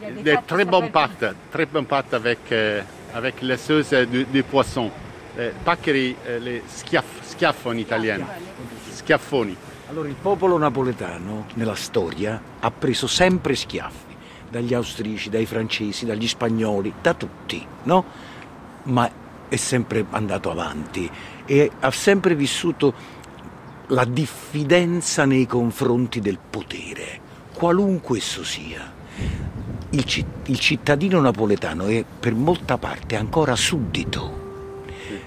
Des, 0.00 0.22
des 0.22 0.38
très 0.46 0.64
bonnes 0.64 0.90
pâtes, 0.90 1.34
très 1.52 1.66
bonnes 1.66 1.84
pâtes 1.84 2.14
avec, 2.14 2.38
euh, 2.52 2.80
avec 3.14 3.42
les 3.42 3.58
sauces 3.58 3.92
du, 3.92 4.24
du 4.24 4.42
poisson. 4.42 4.90
Eh, 5.38 5.52
paccheri, 5.62 6.16
eh, 6.26 6.38
le 6.40 6.62
schiaff, 6.66 7.04
schiaffo 7.22 7.70
in 7.70 7.78
italiano. 7.78 8.24
Schiaffoni. 8.90 9.56
Allora 9.90 10.06
il 10.06 10.14
popolo 10.14 10.56
napoletano 10.56 11.46
nella 11.54 11.74
storia 11.74 12.40
ha 12.60 12.70
preso 12.70 13.08
sempre 13.08 13.56
schiaffi, 13.56 14.14
dagli 14.48 14.72
austrici, 14.72 15.30
dai 15.30 15.46
francesi, 15.46 16.06
dagli 16.06 16.28
spagnoli, 16.28 16.94
da 17.02 17.12
tutti, 17.12 17.66
no? 17.82 18.04
Ma 18.84 19.10
è 19.48 19.56
sempre 19.56 20.06
andato 20.10 20.48
avanti 20.48 21.10
e 21.44 21.72
ha 21.80 21.90
sempre 21.90 22.36
vissuto 22.36 22.94
la 23.88 24.04
diffidenza 24.04 25.24
nei 25.24 25.44
confronti 25.46 26.20
del 26.20 26.38
potere, 26.38 27.20
qualunque 27.52 28.18
esso 28.18 28.44
sia. 28.44 28.92
Il, 29.90 30.26
il 30.44 30.58
cittadino 30.60 31.20
napoletano 31.20 31.86
è 31.86 32.04
per 32.04 32.36
molta 32.36 32.78
parte 32.78 33.16
ancora 33.16 33.56
suddito, 33.56 34.62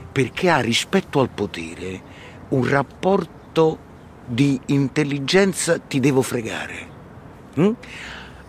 perché 0.09 0.49
ha 0.49 0.61
rispetto 0.61 1.19
al 1.19 1.27
potere 1.27 2.01
un 2.47 2.65
rapporto 2.65 3.91
di 4.25 4.59
intelligenza 4.67 5.77
ti 5.79 5.99
devo 5.99 6.21
fregare. 6.21 6.91
Mm? 7.59 7.71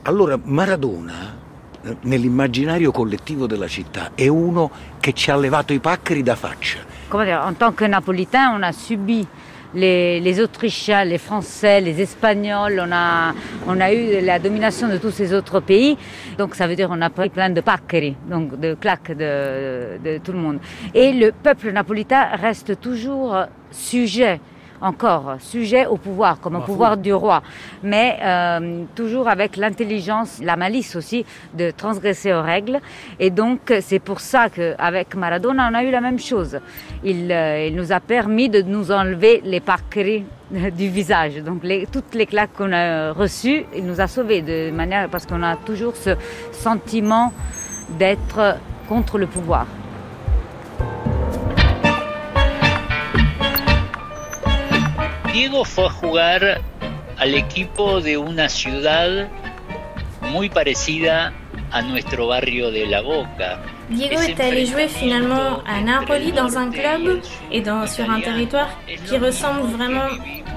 Allora 0.03 0.39
Maradona, 0.43 1.37
eh, 1.83 1.97
nell'immaginario 2.03 2.91
collettivo 2.91 3.47
della 3.47 3.69
città, 3.69 4.13
è 4.15 4.29
uno 4.29 4.71
che 5.01 5.13
ci 5.13 5.31
ha 5.31 5.37
levato 5.37 5.73
i 5.73 5.81
paccheri 5.81 6.23
da 6.23 6.37
faccia. 6.37 6.79
Comment 7.09 7.29
dire, 7.29 7.41
en 7.47 7.57
tant 7.57 7.75
que 7.75 7.87
napolitain, 7.87 8.55
on 8.55 8.63
a 8.63 8.73
subi 8.73 9.27
les, 9.75 10.21
les, 10.21 10.41
Autrichiens, 10.41 11.05
les 11.05 11.19
Français, 11.19 11.81
les 11.81 12.01
Espagnols, 12.01 12.81
on 12.81 12.93
a, 12.93 13.35
on 13.67 13.81
a 13.81 13.93
eu 13.93 14.21
la 14.21 14.39
domination 14.39 14.89
de 14.89 14.99
tous 14.99 15.11
ces 15.11 15.35
autres 15.35 15.61
pays. 15.61 15.97
Donc 16.39 16.55
ça 16.55 16.67
veut 16.67 16.77
dire 16.77 16.89
qu'on 16.89 17.01
a 17.03 17.11
pris 17.11 17.29
plein 17.29 17.51
de 17.51 17.61
paccheri, 17.61 18.17
donc 18.29 18.59
de 18.59 18.75
claques 18.75 19.13
de, 19.13 19.99
de, 20.03 20.19
tout 20.19 20.33
le 20.33 20.39
monde. 20.39 20.59
Et 20.95 21.13
le 21.13 21.33
peuple 21.33 21.73
napolitain 21.73 22.25
reste 22.37 22.81
toujours 22.81 23.37
sujet 23.71 24.41
encore 24.85 25.37
sujet 25.39 25.87
au 25.87 25.97
pouvoir, 25.97 26.41
comme 26.41 26.57
au 26.57 26.61
pouvoir 26.61 26.97
du 26.97 27.13
roi, 27.13 27.43
mais 27.83 28.19
toujours 28.95 29.29
avec 29.29 29.57
l'intelligence, 29.57 30.41
la 30.43 30.57
malice 30.57 30.95
aussi 30.97 31.25
de 31.55 31.71
transgresser 31.71 32.33
aux 32.33 32.43
règles. 32.43 32.81
Et 33.19 33.31
donc 33.31 33.73
c'est 33.81 33.99
pour 33.99 34.21
ça 34.21 34.49
qu'avec 34.51 35.15
Maradona, 35.15 35.69
on 35.71 35.75
a 35.75 35.83
eu 35.83 35.91
la 35.91 36.01
même 36.01 36.19
chose. 36.19 36.59
Il, 37.03 37.31
il 37.31 37.75
nous 37.75 37.93
a 37.93 38.01
permis 38.01 38.49
de 38.49 38.63
nous 38.63 38.91
enlever 38.93 39.41
les 39.45 39.61
parqueries 39.61 40.25
du 40.77 40.89
visage. 40.89 41.37
Donc 41.43 41.63
toutes 41.91 42.15
les 42.15 42.27
claques 42.27 42.53
qu'on 42.57 42.73
a 42.73 43.13
reçues, 43.13 43.65
il 43.75 43.85
nous 43.85 44.01
a 44.01 44.07
sauvés 44.07 44.43
de 44.43 44.71
manière 44.71 45.09
parce 45.09 45.27
qu'on 45.27 45.43
a 45.43 45.57
toujours 45.57 45.97
ce 45.97 46.11
sentiment 46.53 47.33
d'être 47.99 48.57
contre 48.89 49.19
le 49.19 49.27
pouvoir. 49.27 49.67
Diego 55.35 55.65
fue 55.65 55.87
a 55.87 55.91
jugar 55.91 56.61
al 57.19 57.35
equipo 57.35 58.01
de 58.01 58.17
una 58.17 58.49
ciudad 58.49 59.29
muy 60.31 60.49
parecida 60.49 61.33
a 61.73 61.83
nuestro 61.83 62.29
barrio 62.29 62.71
de 62.71 62.87
La 62.87 63.03
Boca. 63.03 63.61
Diego 63.89 64.21
est 64.21 64.39
allé 64.39 64.65
jouer 64.65 64.87
finalement 64.87 65.61
à 65.67 65.81
Napoli 65.81 66.31
dans 66.31 66.57
un 66.57 66.71
club 66.71 67.21
et 67.51 67.63
dans, 67.63 67.85
sur 67.89 68.09
un 68.09 68.21
territoire 68.21 68.79
qui 69.09 69.19
ressemble 69.19 69.63
vraiment 69.63 70.07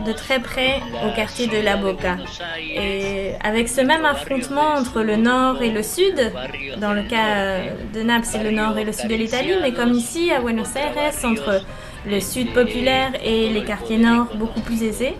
de 0.05 0.11
très 0.11 0.39
près 0.39 0.80
au 1.03 1.09
quartier 1.15 1.47
de 1.47 1.57
La 1.57 1.75
Boca. 1.75 2.17
Et 2.59 3.32
avec 3.43 3.69
ce 3.69 3.82
même 3.82 4.05
affrontement 4.05 4.75
entre 4.75 5.01
le 5.01 5.15
nord 5.15 5.63
et 5.63 5.71
le 5.71 5.82
sud, 5.82 6.32
dans 6.78 6.93
le 6.93 7.01
cas 7.01 7.61
de 7.95 8.03
Naples 8.03 8.28
c'est 8.30 8.43
le 8.43 8.51
nord 8.51 8.78
et 8.78 8.84
le 8.84 8.91
sud 8.91 9.09
de 9.09 9.15
l'Italie, 9.15 9.53
mais 9.59 9.73
comme 9.73 9.93
ici 9.93 10.32
à 10.32 10.39
Buenos 10.39 10.75
Aires, 10.75 11.13
entre 11.23 11.63
le 12.06 12.20
sud 12.20 12.54
populaire 12.54 13.12
et 13.24 13.50
les 13.50 13.64
quartiers 13.64 13.98
nord 13.98 14.28
beaucoup 14.36 14.62
plus 14.62 14.84
aisés. 14.84 15.16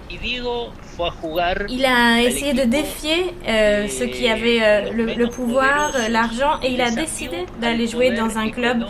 Il 1.70 1.86
a 1.86 2.22
essayé 2.22 2.54
de 2.54 2.64
défier 2.64 3.34
euh, 3.48 3.88
ceux 3.88 4.08
qui 4.08 4.28
avaient 4.28 4.62
euh, 4.62 4.92
le, 4.92 5.28
pouvoir, 5.28 5.94
euh, 5.96 6.10
l'argent, 6.10 6.60
et 6.64 6.72
il 6.72 6.82
a 6.82 6.90
décidé 6.90 7.46
d'aller 7.62 7.88
jouer 7.88 8.12
dans 8.12 8.38
un 8.38 8.50
club 8.50 8.86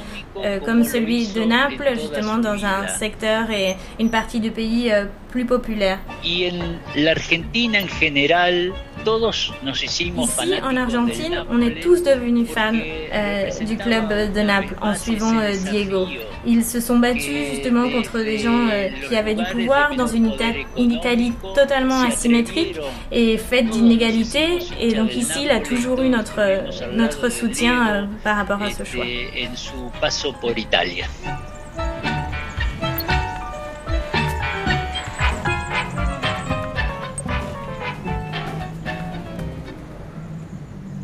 comme 0.65 0.83
celui 0.83 1.27
de 1.29 1.43
Naples, 1.43 1.93
justement 1.95 2.37
dans 2.37 2.63
un 2.63 2.87
secteur 2.87 3.49
et 3.49 3.75
une 3.99 4.11
partie 4.11 4.39
du 4.39 4.51
pays 4.51 4.91
plus 5.29 5.45
populaire. 5.45 5.97
Et 6.23 6.51
en 6.51 6.53
l'Argentine 6.95 7.75
en 7.75 7.99
général, 7.99 8.71
Ici, 9.83 10.11
en 10.63 10.75
Argentine, 10.75 11.45
on 11.49 11.61
est 11.61 11.79
tous 11.81 12.03
devenus 12.03 12.49
fans 12.49 12.73
euh, 12.73 13.49
du 13.65 13.77
club 13.77 14.09
de 14.33 14.41
Naples 14.41 14.75
en 14.81 14.93
suivant 14.95 15.37
euh, 15.39 15.53
Diego. 15.69 16.07
Ils 16.49 16.63
se 16.63 16.79
sont 16.79 16.97
battus 16.97 17.51
justement 17.51 17.89
contre 17.89 18.19
des 18.19 18.37
gens 18.37 18.69
euh, 18.71 18.87
qui 19.07 19.17
avaient 19.17 19.35
du 19.35 19.43
pouvoir 19.43 19.93
dans 19.95 20.07
une, 20.07 20.31
Italie 20.77 21.33
totalement 21.53 21.99
asymétrique 22.01 22.79
et 23.11 23.37
faite 23.37 23.69
d'inégalités. 23.69 24.59
Et 24.79 24.93
donc 24.93 25.13
ici, 25.13 25.43
il 25.43 25.49
a 25.49 25.59
toujours 25.59 26.01
eu 26.01 26.07
notre, 26.07 26.39
notre 26.95 27.29
soutien 27.29 28.07
par 28.23 28.37
rapport 28.37 28.61
à 28.61 28.71
ce 28.71 28.85
choix. 28.85 29.03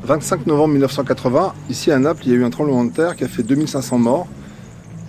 25 0.06 0.48
novembre 0.48 0.74
1980, 0.74 1.54
ici 1.70 1.92
à 1.92 1.98
Naples, 1.98 2.24
il 2.26 2.32
y 2.32 2.36
a 2.36 2.38
eu 2.38 2.44
un 2.44 2.50
tremblement 2.50 2.84
de 2.84 2.92
terre 2.92 3.16
qui 3.16 3.24
a 3.24 3.28
fait 3.28 3.44
2500 3.44 3.98
morts. 4.00 4.28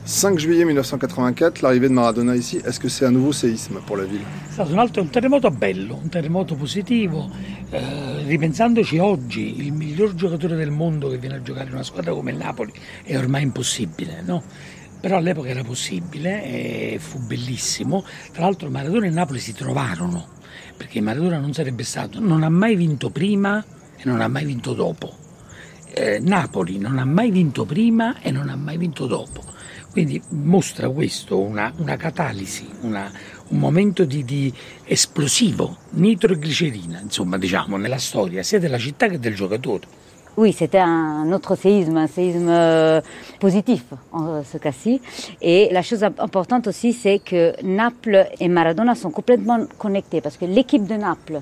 5 0.07 0.39
juillet 0.39 0.67
1984, 0.67 1.63
l'arrivée 1.63 1.89
de 1.89 1.95
Maradona 1.95 2.37
ici, 2.37 2.59
est-ce 2.59 2.79
que 2.79 2.91
c'est 2.91 3.07
un 3.07 3.11
nouveau 3.11 3.33
séisme 3.33 3.81
pour 3.87 3.97
la 3.97 4.05
ville 4.05 4.21
È 4.51 4.53
stato 4.53 4.71
un 4.71 4.79
altro 4.79 5.01
un 5.01 5.09
terremoto 5.09 5.51
bello, 5.51 5.99
un 6.03 6.11
terremoto 6.11 6.57
positivo. 6.57 7.31
Eh, 7.71 8.23
ripensandoci 8.27 8.99
oggi, 8.99 9.65
il 9.65 9.73
miglior 9.73 10.15
giocatore 10.15 10.57
del 10.57 10.71
mondo 10.71 11.09
che 11.09 11.17
viene 11.17 11.37
a 11.37 11.43
giocare 11.43 11.69
in 11.69 11.73
una 11.73 11.83
squadra 11.83 12.13
come 12.13 12.33
il 12.33 12.37
Napoli 12.37 12.71
è 13.03 13.17
ormai 13.17 13.45
impossibile, 13.45 14.21
no? 14.21 14.43
Però 15.01 15.17
all'epoca 15.17 15.49
era 15.49 15.65
possibile 15.65 16.45
e 16.45 16.99
fu 17.01 17.21
bellissimo. 17.21 18.05
Tra 18.31 18.43
l'altro 18.43 18.69
Maradona 18.69 19.07
e 19.07 19.11
Napoli 19.11 19.39
si 19.39 19.55
trovarono, 19.55 20.27
perché 20.77 21.01
Maradona 21.01 21.39
non 21.39 21.55
sarebbe 21.55 21.83
stato, 21.83 22.21
non 22.21 22.43
ha 22.43 22.51
mai 22.51 22.77
vinto 22.77 23.09
prima 23.09 23.65
e 23.97 24.03
non 24.05 24.21
ha 24.21 24.29
mai 24.29 24.45
vinto 24.45 24.75
dopo. 24.75 25.17
Eh, 25.95 26.19
Napoli 26.19 26.77
non 26.77 26.99
ha 26.99 27.07
mai 27.07 27.31
vinto 27.31 27.65
prima 27.65 28.21
e 28.21 28.31
non 28.31 28.51
ha 28.51 28.57
mai 28.57 28.77
vinto 28.77 29.07
dopo. 29.07 29.53
Quindi 29.95 30.21
mostra 30.31 30.89
questo 30.91 31.39
una, 31.39 31.73
una 31.77 31.95
catalisi, 31.95 32.69
una, 32.81 33.09
un 33.51 33.59
momento 33.59 34.05
di, 34.05 34.25
di, 34.25 34.53
esplosivo, 34.87 35.77
nitroglicerina, 35.91 36.99
insomma, 36.99 37.39
diciamo, 37.39 37.77
nella 37.77 37.99
storia 37.99 38.43
sia 38.43 38.59
della 38.59 38.77
città 38.77 39.07
che 39.07 39.21
del 39.21 39.37
giocatore. 39.37 39.87
Oui, 40.37 40.53
c'était 40.53 40.81
un 40.81 41.31
autre 41.33 41.55
séisme, 41.55 41.97
un 41.97 42.09
séisme 42.09 42.51
euh, 42.51 43.01
positif 43.39 43.85
en 44.11 44.43
ce 44.43 44.59
cas-ci. 44.59 45.01
Et 45.41 45.69
la 45.71 45.83
chose 45.83 46.03
importante 46.03 46.67
aussi, 46.67 46.93
c'est 46.93 47.21
que 47.21 47.55
Naples 47.63 48.27
et 48.41 48.49
Maradona 48.49 48.97
sont 48.97 49.13
complètement 49.13 49.65
connectés 49.79 50.21
parce 50.21 50.37
que 50.37 50.45
l'équipe 50.45 50.89
de 50.89 50.95
Naples 50.95 51.41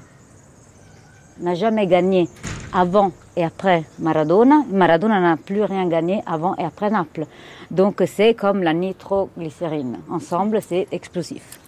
n'a 1.41 1.55
jamais 1.55 1.87
gagné 1.87 2.29
avant 2.73 3.13
et 3.37 3.45
après 3.45 3.85
Maradona. 3.99 4.65
Maradona 4.71 5.21
n'a 5.21 5.37
plus 5.37 5.63
rien 5.63 5.87
gagné 5.89 6.23
avant 6.27 6.57
et 6.57 6.65
après 6.65 6.91
Naples. 6.91 7.27
Donc 7.71 8.03
c'est 8.07 8.35
comme 8.35 8.63
la 8.63 8.73
nitroglycérine. 8.73 9.99
Ensemble, 10.11 10.61
c'est 10.67 10.89
explosif. 10.93 11.61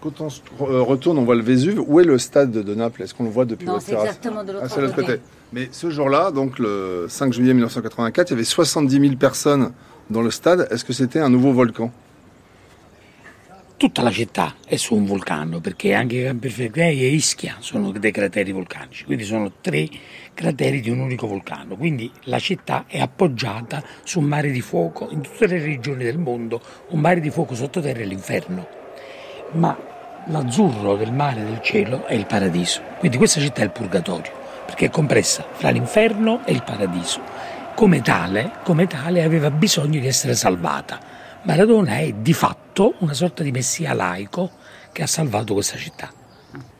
Quand 0.00 0.20
on 0.20 0.28
euh, 0.62 0.82
retourne, 0.82 1.18
on 1.18 1.24
voit 1.24 1.34
le 1.34 1.42
Vésuve. 1.42 1.82
Où 1.86 2.00
est 2.00 2.04
le 2.04 2.18
stade 2.18 2.52
de 2.52 2.74
Naples? 2.74 3.02
Est-ce 3.02 3.14
qu'on 3.14 3.24
le 3.24 3.30
voit 3.30 3.44
depuis 3.44 3.66
votre 3.66 3.84
terrasse 3.84 4.04
exactement 4.04 4.44
de 4.44 4.52
l'autre 4.52 4.66
ah, 4.70 4.92
côté. 4.94 5.20
Mais 5.52 5.68
ce 5.72 5.90
jour-là, 5.90 6.30
donc 6.30 6.58
le 6.58 7.06
5 7.08 7.32
juillet 7.32 7.54
1984, 7.54 8.30
il 8.30 8.32
y 8.32 8.34
avait 8.34 8.44
70 8.44 9.00
000 9.00 9.16
personnes 9.16 9.72
dans 10.10 10.22
le 10.22 10.30
stade. 10.30 10.68
Est-ce 10.70 10.84
que 10.84 10.92
c'était 10.92 11.20
un 11.20 11.30
nouveau 11.30 11.52
volcan? 11.52 11.90
Tutta 13.76 14.00
la 14.00 14.10
città 14.10 14.54
è 14.66 14.76
su 14.76 14.94
un 14.94 15.04
vulcano 15.04 15.60
perché 15.60 15.92
anche 15.92 16.24
Campi 16.24 16.48
Flegrei 16.48 17.02
e 17.02 17.08
Ischia 17.08 17.56
sono 17.58 17.90
dei 17.92 18.10
crateri 18.10 18.50
vulcanici, 18.50 19.04
quindi 19.04 19.24
sono 19.24 19.52
tre 19.60 19.86
crateri 20.32 20.80
di 20.80 20.88
un 20.88 21.00
unico 21.00 21.26
vulcano, 21.26 21.76
quindi 21.76 22.10
la 22.24 22.38
città 22.38 22.84
è 22.86 22.98
appoggiata 23.00 23.82
su 24.02 24.20
un 24.20 24.26
mare 24.26 24.50
di 24.50 24.62
fuoco, 24.62 25.08
in 25.10 25.20
tutte 25.20 25.46
le 25.46 25.58
regioni 25.58 26.04
del 26.04 26.18
mondo 26.18 26.60
un 26.88 27.00
mare 27.00 27.20
di 27.20 27.30
fuoco 27.30 27.54
sottoterra 27.54 28.00
è 28.00 28.04
l'inferno, 28.04 28.66
ma 29.52 29.76
l'azzurro 30.28 30.96
del 30.96 31.12
mare 31.12 31.42
e 31.42 31.44
del 31.44 31.60
cielo 31.60 32.06
è 32.06 32.14
il 32.14 32.26
paradiso, 32.26 32.80
quindi 32.98 33.18
questa 33.18 33.40
città 33.40 33.60
è 33.60 33.64
il 33.64 33.72
purgatorio, 33.72 34.32
perché 34.64 34.86
è 34.86 34.90
compressa 34.90 35.46
fra 35.52 35.68
l'inferno 35.68 36.40
e 36.46 36.52
il 36.52 36.62
paradiso, 36.62 37.20
come 37.74 38.00
tale, 38.00 38.52
come 38.64 38.86
tale 38.86 39.22
aveva 39.22 39.50
bisogno 39.50 40.00
di 40.00 40.06
essere 40.06 40.34
salvata 40.34 41.15
Maradona 41.46 41.98
è 41.98 42.12
di 42.12 42.32
fatto 42.32 42.94
una 42.98 43.14
sorta 43.14 43.44
di 43.44 43.52
messia 43.52 43.92
laico 43.94 44.50
che 44.90 45.04
ha 45.04 45.06
salvato 45.06 45.54
questa 45.54 45.76
città. 45.76 46.10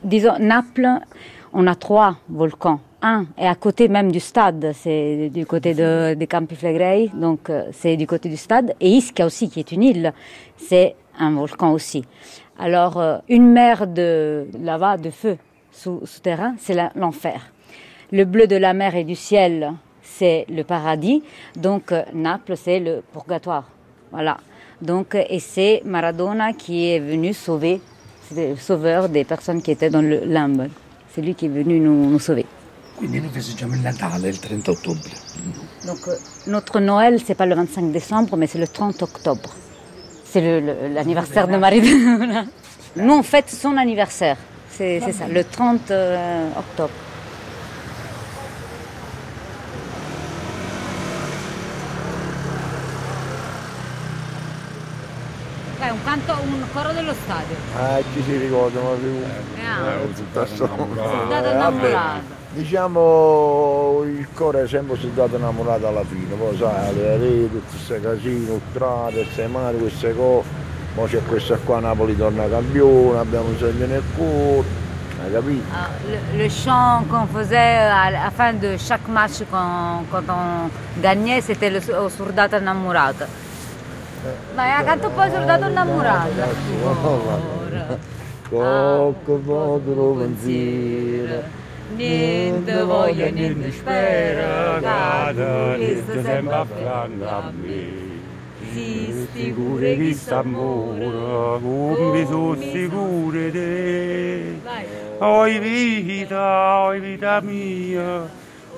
Disons, 0.00 0.38
Naples, 0.40 1.02
on 1.52 1.68
a 1.68 1.76
trois 1.76 2.16
volcans. 2.26 2.80
Un 3.00 3.26
est 3.36 3.46
à 3.46 3.54
côté 3.54 3.86
même 3.86 4.10
du 4.10 4.18
stade, 4.18 4.72
c'est 4.74 5.30
du 5.32 5.46
côté 5.46 5.72
de, 5.72 6.14
de 6.14 6.24
Campi 6.24 6.56
Flegrei, 6.56 7.08
donc 7.14 7.48
euh, 7.48 7.68
c'est 7.70 7.96
du 7.96 8.08
côté 8.08 8.28
du 8.28 8.36
stade. 8.36 8.74
Et 8.80 8.88
Ischia 8.88 9.24
aussi, 9.26 9.48
qui 9.48 9.60
est 9.60 9.70
une 9.70 9.84
île, 9.84 10.12
c'est 10.56 10.96
un 11.16 11.30
volcan 11.30 11.70
aussi. 11.70 12.04
Alors, 12.58 12.98
euh, 12.98 13.18
une 13.28 13.52
mer 13.52 13.86
de 13.86 14.48
lava, 14.58 14.96
de 14.96 15.10
feu 15.10 15.38
souterrain, 15.70 16.56
c'est 16.58 16.74
l'enfer. 16.96 17.52
Le 18.10 18.24
bleu 18.24 18.48
de 18.48 18.56
la 18.56 18.74
mer 18.74 18.96
et 18.96 19.04
du 19.04 19.14
ciel, 19.14 19.74
c'est 20.02 20.44
le 20.48 20.64
paradis. 20.64 21.22
Donc, 21.54 21.92
euh, 21.92 22.02
Naples, 22.14 22.56
c'est 22.56 22.80
le 22.80 23.04
purgatoire. 23.12 23.70
Voilà. 24.10 24.38
Donc, 24.80 25.14
et 25.14 25.40
c'est 25.40 25.82
Maradona 25.84 26.52
qui 26.52 26.90
est 26.90 27.00
venu 27.00 27.32
sauver, 27.32 27.80
c'est 28.28 28.50
le 28.50 28.56
sauveur 28.56 29.08
des 29.08 29.24
personnes 29.24 29.62
qui 29.62 29.70
étaient 29.70 29.90
dans 29.90 30.02
le 30.02 30.20
limbe. 30.24 30.68
C'est 31.14 31.22
lui 31.22 31.34
qui 31.34 31.46
est 31.46 31.48
venu 31.48 31.80
nous, 31.80 32.10
nous 32.10 32.18
sauver. 32.18 32.44
Quindi 32.96 33.20
noi 33.20 33.28
festeggiamo 33.28 33.74
il 33.74 33.80
Natale 33.82 34.28
il 34.28 34.38
30 34.38 34.68
ottobre. 34.68 35.00
Donc 35.84 36.08
euh, 36.08 36.16
notre 36.46 36.80
Noël, 36.80 37.20
c'est 37.24 37.34
pas 37.34 37.44
le 37.44 37.54
25 37.54 37.92
décembre, 37.92 38.38
mais 38.38 38.46
c'est 38.46 38.58
le 38.58 38.66
30 38.66 39.02
octobre. 39.02 39.50
C'est 40.24 40.60
l'anniversaire 40.94 41.46
de 41.46 41.56
Maradona. 41.58 42.46
Nous, 42.96 43.12
on 43.12 43.22
fête 43.22 43.50
son 43.50 43.76
anniversaire. 43.76 44.38
C'est 44.70 45.00
ça, 45.00 45.28
le 45.28 45.44
30 45.44 45.90
euh, 45.90 46.48
octobre. 46.58 46.92
Un 55.96 56.04
canto, 56.04 56.36
un 56.42 56.62
coro 56.72 56.92
dello 56.92 57.14
stadio. 57.24 57.56
Ah, 57.76 57.98
ci 58.12 58.22
si 58.22 58.36
ricorda, 58.36 58.80
ma 58.80 58.90
più. 58.90 59.08
Eh, 59.08 59.64
ah. 59.64 60.42
eh, 60.42 60.46
Soldato 60.46 61.48
innamorato. 61.48 62.34
Diciamo 62.52 64.02
il 64.04 64.26
coro 64.32 64.62
è 64.62 64.66
sempre 64.68 64.96
soldato 64.96 65.36
innamorato 65.36 65.88
alla 65.88 66.04
fine, 66.04 66.34
poi 66.36 66.56
sai, 66.56 66.94
le 66.94 67.16
reti, 67.18 67.62
queste 67.68 68.00
casino, 68.00 68.60
strade, 68.70 69.22
queste 69.24 69.46
mani, 69.46 69.78
queste 69.78 70.14
cose. 70.14 70.48
Ora 70.94 71.06
c'è 71.06 71.20
questa 71.28 71.58
qua, 71.62 71.80
Napoli 71.80 72.16
torna 72.16 72.48
campione, 72.48 73.18
abbiamo 73.18 73.48
un 73.48 73.58
segno 73.58 73.84
nel 73.84 74.02
cuore, 74.16 74.66
hai 75.22 75.32
capito? 75.32 75.64
Ah, 75.70 75.88
le, 76.08 76.38
le, 76.38 76.48
chant 76.48 77.04
qu'on 77.10 77.26
faisait 77.26 77.76
à 77.76 78.10
la 78.10 78.30
fin 78.30 78.54
de 78.54 78.78
chaque 78.78 79.06
match 79.08 79.42
quand, 79.50 80.04
quand 80.10 80.24
on 80.30 80.70
gagnait, 81.02 81.42
c'était 81.42 81.68
le 81.68 81.80
au 81.98 82.08
Surdata 82.08 82.56
Innamorata. 82.56 83.26
Ma 84.54 84.82
canto 84.84 85.06
un 85.08 85.14
po' 85.14 85.22
Surdata 85.22 85.68
Innamorata. 85.68 86.46
Cocco 88.48 89.34
potro 89.44 90.12
pensiero, 90.12 91.42
niente 91.96 92.82
voglia, 92.84 93.28
niente 93.28 93.72
spera, 93.72 94.78
cade, 94.80 95.76
niente 95.78 96.22
sempre 96.22 96.54
affianca 96.54 97.36
a 97.36 97.50
me. 97.50 98.04
Si 98.72 99.28
sicure 99.32 99.96
chi 99.96 100.14
sta 100.14 100.38
amore, 100.38 101.58
come 101.60 102.26
sono 102.26 102.56
sicure 102.60 103.50
te. 103.50 104.60
Oi 105.18 105.58
vita, 105.58 106.80
oi 106.82 107.00
vita 107.00 107.40
mia, 107.40 108.28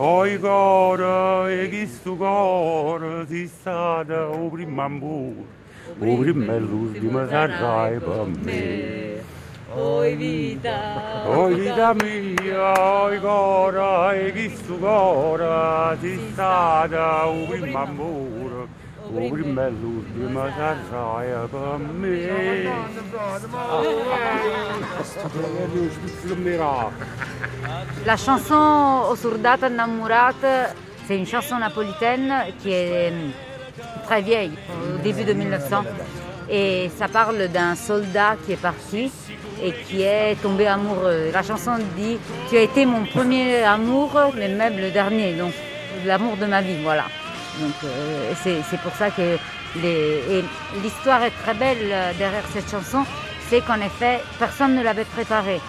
Oi 0.00 0.38
gora, 0.38 1.50
e 1.52 1.68
gisto 1.68 2.14
gora, 2.14 3.24
zissada, 3.24 4.28
o 4.28 4.48
brimambu, 4.48 5.44
o 6.00 6.16
brimeluz 6.16 6.92
de. 6.92 7.00
Oi 9.76 10.14
vida, 10.14 11.24
oi 11.26 11.54
vida 11.56 11.94
minha, 11.94 12.74
oi 12.80 13.18
gora, 13.18 14.16
e 14.16 14.30
gisto 14.30 14.78
gora, 14.78 15.96
zissada, 16.00 17.26
o 17.26 17.48
brimambu. 17.48 18.68
La 28.06 28.16
chanson 28.16 29.02
Osurdata 29.10 29.68
Innamorata, 29.68 30.74
c'est 31.06 31.16
une 31.16 31.26
chanson 31.26 31.58
napolitaine 31.58 32.32
qui 32.60 32.72
est 32.72 33.10
hum, 33.10 33.30
très 34.04 34.22
vieille, 34.22 34.52
au 34.94 34.98
début 35.02 35.24
de 35.24 35.32
1900. 35.32 35.84
Et 36.50 36.90
ça 36.96 37.08
parle 37.08 37.48
d'un 37.48 37.74
soldat 37.74 38.36
qui 38.44 38.52
est 38.52 38.56
parti 38.56 39.10
et 39.62 39.72
qui 39.72 40.02
est 40.02 40.36
tombé 40.42 40.66
amoureux. 40.66 41.30
La 41.32 41.42
chanson 41.42 41.72
dit 41.96 42.18
Tu 42.48 42.56
as 42.56 42.62
été 42.62 42.86
mon 42.86 43.04
premier 43.04 43.62
amour, 43.62 44.10
mais 44.36 44.48
même 44.48 44.76
le 44.78 44.90
dernier, 44.90 45.34
donc 45.34 45.52
l'amour 46.06 46.36
de 46.36 46.46
ma 46.46 46.62
vie, 46.62 46.82
voilà. 46.82 47.04
Euh, 47.60 48.32
c'est 48.42 48.80
pour 48.80 48.94
ça 48.94 49.10
que 49.10 49.36
l'histoire 50.82 51.22
est 51.22 51.32
très 51.42 51.54
belle 51.54 51.78
euh, 51.90 52.12
derrière 52.18 52.44
cette 52.52 52.70
chanson, 52.70 53.04
c'est 53.48 53.60
qu'en 53.64 53.80
effet, 53.80 54.20
personne 54.38 54.74
ne 54.74 54.82
l'avait 54.82 55.04
préparée. 55.04 55.60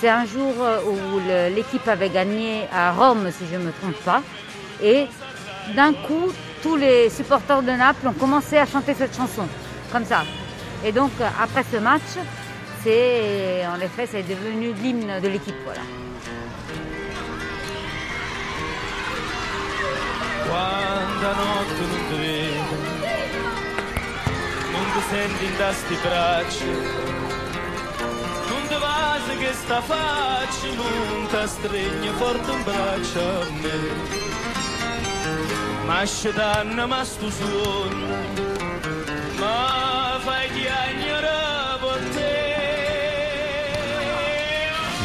C'est 0.00 0.08
un 0.08 0.24
jour 0.24 0.52
euh, 0.60 0.80
où 0.82 1.20
l'équipe 1.54 1.86
avait 1.88 2.10
gagné 2.10 2.62
à 2.72 2.92
Rome, 2.92 3.30
si 3.30 3.44
je 3.50 3.58
ne 3.58 3.64
me 3.64 3.72
trompe 3.72 3.96
pas, 4.04 4.22
et 4.82 5.06
d'un 5.74 5.92
coup, 5.92 6.32
tous 6.62 6.76
les 6.76 7.10
supporters 7.10 7.62
de 7.62 7.70
Naples 7.70 8.08
ont 8.08 8.12
commencé 8.12 8.56
à 8.58 8.66
chanter 8.66 8.94
cette 8.94 9.16
chanson, 9.16 9.46
comme 9.92 10.04
ça. 10.04 10.24
Et 10.84 10.92
donc, 10.92 11.12
après 11.40 11.64
ce 11.70 11.78
match, 11.78 12.02
c'est 12.82 13.66
en 13.66 13.80
effet, 13.80 14.06
c'est 14.10 14.22
devenu 14.22 14.72
l'hymne 14.82 15.20
de 15.22 15.28
l'équipe, 15.28 15.54
voilà. 15.64 15.80
Quando 20.54 21.26
a 21.28 21.34
notte 21.34 21.84
non 21.90 22.02
ti 22.08 22.16
vedo, 22.16 22.76
non 24.70 24.86
ti 24.92 25.00
senti 25.10 25.44
in 25.46 25.56
da 25.56 25.72
sti 25.72 25.96
braccia, 26.00 26.72
non 28.50 28.62
ti 28.68 28.76
vasi 28.78 29.36
che 29.38 29.52
sta 29.52 29.80
faccia, 29.80 30.66
non 30.76 31.26
ti 31.26 31.48
stringe 31.48 32.10
forte 32.10 32.50
un 32.52 32.62
braccio 32.62 33.18
a 33.18 33.46
me. 33.62 33.78
Ma 35.86 36.04
scetanna 36.04 36.86
ma 36.86 37.02
sto 37.02 37.28
suono, 37.30 38.06
ma 39.40 40.20
fai 40.20 40.48
chiagnare 40.52 41.78
per. 41.80 42.02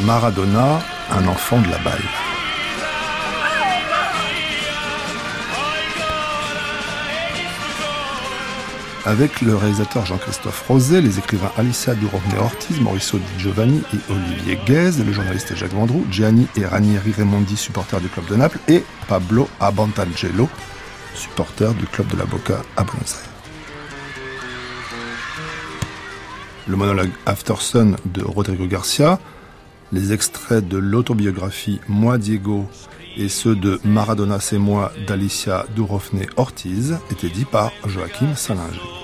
Maradona, 0.02 0.84
un 1.18 1.28
enfant 1.28 1.66
de 1.66 1.72
la 1.72 1.78
balle. 1.80 2.29
Avec 9.10 9.42
le 9.42 9.56
réalisateur 9.56 10.06
Jean-Christophe 10.06 10.68
Roset, 10.68 11.02
les 11.02 11.18
écrivains 11.18 11.52
Alicia 11.58 11.96
Durovne-Ortiz, 11.96 12.80
Mauricio 12.80 13.18
Di 13.18 13.42
Giovanni 13.42 13.82
et 13.92 14.12
Olivier 14.12 14.60
Guez, 14.68 15.04
le 15.04 15.12
journaliste 15.12 15.56
Jacques 15.56 15.74
Vendroux, 15.74 16.06
Gianni 16.12 16.46
et 16.56 16.64
Ranieri 16.64 17.12
Raimondi, 17.14 17.58
supporters 17.58 18.02
du 18.02 18.08
club 18.08 18.28
de 18.28 18.36
Naples, 18.36 18.60
et 18.68 18.84
Pablo 19.08 19.50
Abantangelo, 19.60 20.48
supporter 21.16 21.74
du 21.74 21.88
club 21.88 22.06
de 22.10 22.18
la 22.18 22.26
Boca 22.26 22.62
à 22.78 22.84
Buenos 22.84 23.16
Aires. 23.16 23.30
Le 26.68 26.76
monologue 26.76 27.12
After 27.26 27.56
Sun 27.58 27.96
de 28.06 28.22
Rodrigo 28.22 28.68
Garcia, 28.68 29.18
les 29.92 30.14
extraits 30.14 30.68
de 30.68 30.78
l'autobiographie 30.78 31.82
Moi 31.88 32.20
Diego 32.20 32.70
et 33.18 33.28
ceux 33.28 33.56
de 33.56 33.80
Maradona 33.84 34.40
c'est 34.40 34.60
moi 34.60 34.92
d'Alicia 35.08 35.66
Durovne 35.76 36.28
Ortiz 36.38 37.00
étaient 37.10 37.30
dits 37.30 37.46
par 37.46 37.72
Joachim 37.88 38.36
Salinger. 38.36 38.99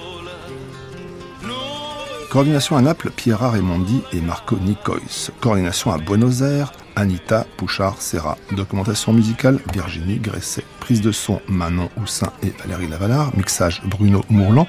Coordination 2.36 2.76
à 2.76 2.82
Naples, 2.82 3.12
Piera 3.12 3.50
Raimondi 3.50 4.02
et 4.12 4.20
Marco 4.20 4.58
Nicois. 4.58 5.32
Coordination 5.40 5.94
à 5.94 5.98
Buenos 5.98 6.42
Aires, 6.42 6.74
Anita 6.98 7.48
Pouchard-Serra. 7.56 8.38
Documentation 8.52 9.14
musicale, 9.14 9.62
Virginie 9.72 10.20
Gresset. 10.20 10.66
Prise 10.82 11.00
de 11.00 11.14
son, 11.14 11.40
Manon 11.48 11.90
Houssin 11.96 12.34
et 12.44 12.52
Valérie 12.62 12.90
Lavalard. 12.90 13.32
Mixage, 13.38 13.82
Bruno 13.86 14.22
Mourlan. 14.30 14.68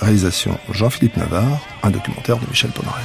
Réalisation, 0.00 0.58
Jean-Philippe 0.70 1.18
Navarre. 1.18 1.60
Un 1.82 1.90
documentaire 1.90 2.38
de 2.38 2.46
Michel 2.48 2.70
Pomarel. 2.70 3.04